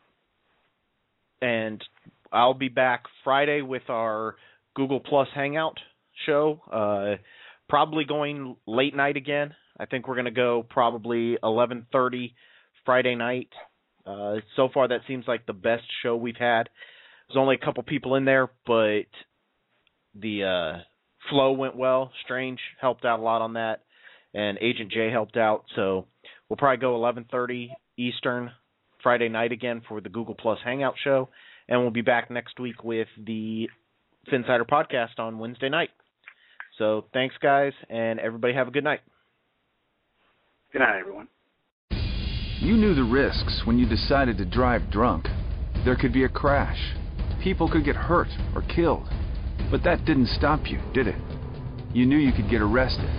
and 1.42 1.84
I'll 2.32 2.54
be 2.54 2.70
back 2.70 3.04
Friday 3.24 3.62
with 3.62 3.90
our 3.90 4.36
Google 4.76 5.00
Plus 5.00 5.28
Hangout 5.34 5.78
show. 6.26 6.62
Uh, 6.72 7.22
probably 7.68 8.06
going 8.06 8.56
late 8.66 8.96
night 8.96 9.18
again. 9.18 9.54
I 9.80 9.86
think 9.86 10.08
we're 10.08 10.16
going 10.16 10.26
to 10.26 10.32
go 10.32 10.66
probably 10.68 11.38
11:30 11.44 12.34
Friday 12.86 13.16
night. 13.16 13.50
Uh, 14.06 14.38
so 14.56 14.70
far, 14.74 14.88
that 14.88 15.02
seems 15.08 15.26
like 15.28 15.46
the 15.46 15.54
best 15.54 15.84
show 16.04 16.16
we've 16.16 16.36
had. 16.36 16.70
There's 17.28 17.38
only 17.38 17.56
a 17.56 17.66
couple 17.66 17.84
people 17.84 18.16
in 18.16 18.26
there, 18.26 18.50
but 18.66 19.06
the 20.16 20.44
uh, 20.44 20.82
flow 21.30 21.52
went 21.52 21.76
well. 21.76 22.12
Strange 22.24 22.60
helped 22.80 23.06
out 23.06 23.20
a 23.20 23.24
lot 23.24 23.42
on 23.42 23.54
that, 23.54 23.84
and 24.34 24.58
Agent 24.60 24.92
J 24.92 25.10
helped 25.12 25.38
out. 25.38 25.66
So 25.76 26.08
we'll 26.50 26.58
probably 26.58 26.82
go 26.82 26.96
11:30 26.96 27.70
Eastern 27.98 28.52
Friday 29.04 29.30
night 29.30 29.52
again 29.52 29.82
for 29.88 30.02
the 30.02 30.10
Google 30.10 30.36
Plus 30.36 30.60
Hangout 30.64 30.96
show, 31.04 31.30
and 31.68 31.82
we'll 31.82 31.92
be 31.92 32.02
back 32.02 32.30
next 32.30 32.60
week 32.60 32.84
with 32.84 33.08
the 33.18 33.70
Phinsider 34.32 34.68
podcast 34.68 35.20
on 35.20 35.40
Wednesday 35.40 35.70
night. 35.70 35.90
So 36.78 37.06
thanks, 37.14 37.36
guys, 37.42 37.74
and 37.90 38.20
everybody 38.20 38.54
have 38.54 38.68
a 38.68 38.72
good 38.72 38.84
night. 38.84 39.02
Good 40.72 40.80
night, 40.80 41.00
everyone. 41.00 41.28
You 42.62 42.78
knew 42.78 42.96
the 42.96 43.04
risks 43.04 43.64
when 43.66 43.78
you 43.78 43.86
decided 43.86 44.38
to 44.38 44.46
drive 44.46 44.90
drunk. 44.90 45.26
There 45.84 45.98
could 45.98 46.14
be 46.14 46.24
a 46.24 46.30
crash. 46.30 46.80
People 47.44 47.70
could 47.70 47.84
get 47.84 47.98
hurt 47.98 48.30
or 48.56 48.62
killed. 48.62 49.10
But 49.70 49.84
that 49.84 50.06
didn't 50.06 50.28
stop 50.28 50.72
you, 50.72 50.80
did 50.94 51.08
it? 51.08 51.16
You 51.94 52.06
knew 52.06 52.16
you 52.16 52.32
could 52.32 52.50
get 52.50 52.62
arrested. 52.62 53.10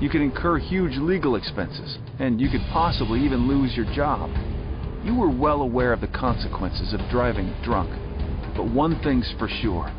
You 0.00 0.08
could 0.08 0.22
incur 0.22 0.58
huge 0.58 0.96
legal 0.96 1.36
expenses, 1.36 1.98
and 2.20 2.40
you 2.40 2.48
could 2.48 2.62
possibly 2.72 3.22
even 3.22 3.48
lose 3.48 3.76
your 3.76 3.92
job. 3.94 4.30
You 5.04 5.14
were 5.14 5.28
well 5.28 5.60
aware 5.60 5.92
of 5.92 6.00
the 6.00 6.08
consequences 6.08 6.94
of 6.94 7.10
driving 7.10 7.54
drunk. 7.62 7.90
But 8.56 8.72
one 8.72 8.98
thing's 9.02 9.30
for 9.38 9.48
sure 9.60 9.92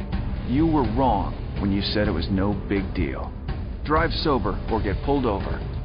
you 0.47 0.65
were 0.65 0.89
wrong 0.97 1.35
when 1.59 1.71
you 1.71 1.83
said 1.83 2.07
it 2.07 2.11
was 2.11 2.29
no 2.31 2.53
big 2.67 2.95
deal. 2.95 3.31
Drive 3.83 4.11
sober 4.23 4.59
or 4.71 4.81
get 4.81 4.95
pulled 5.03 5.27
over. 5.27 5.59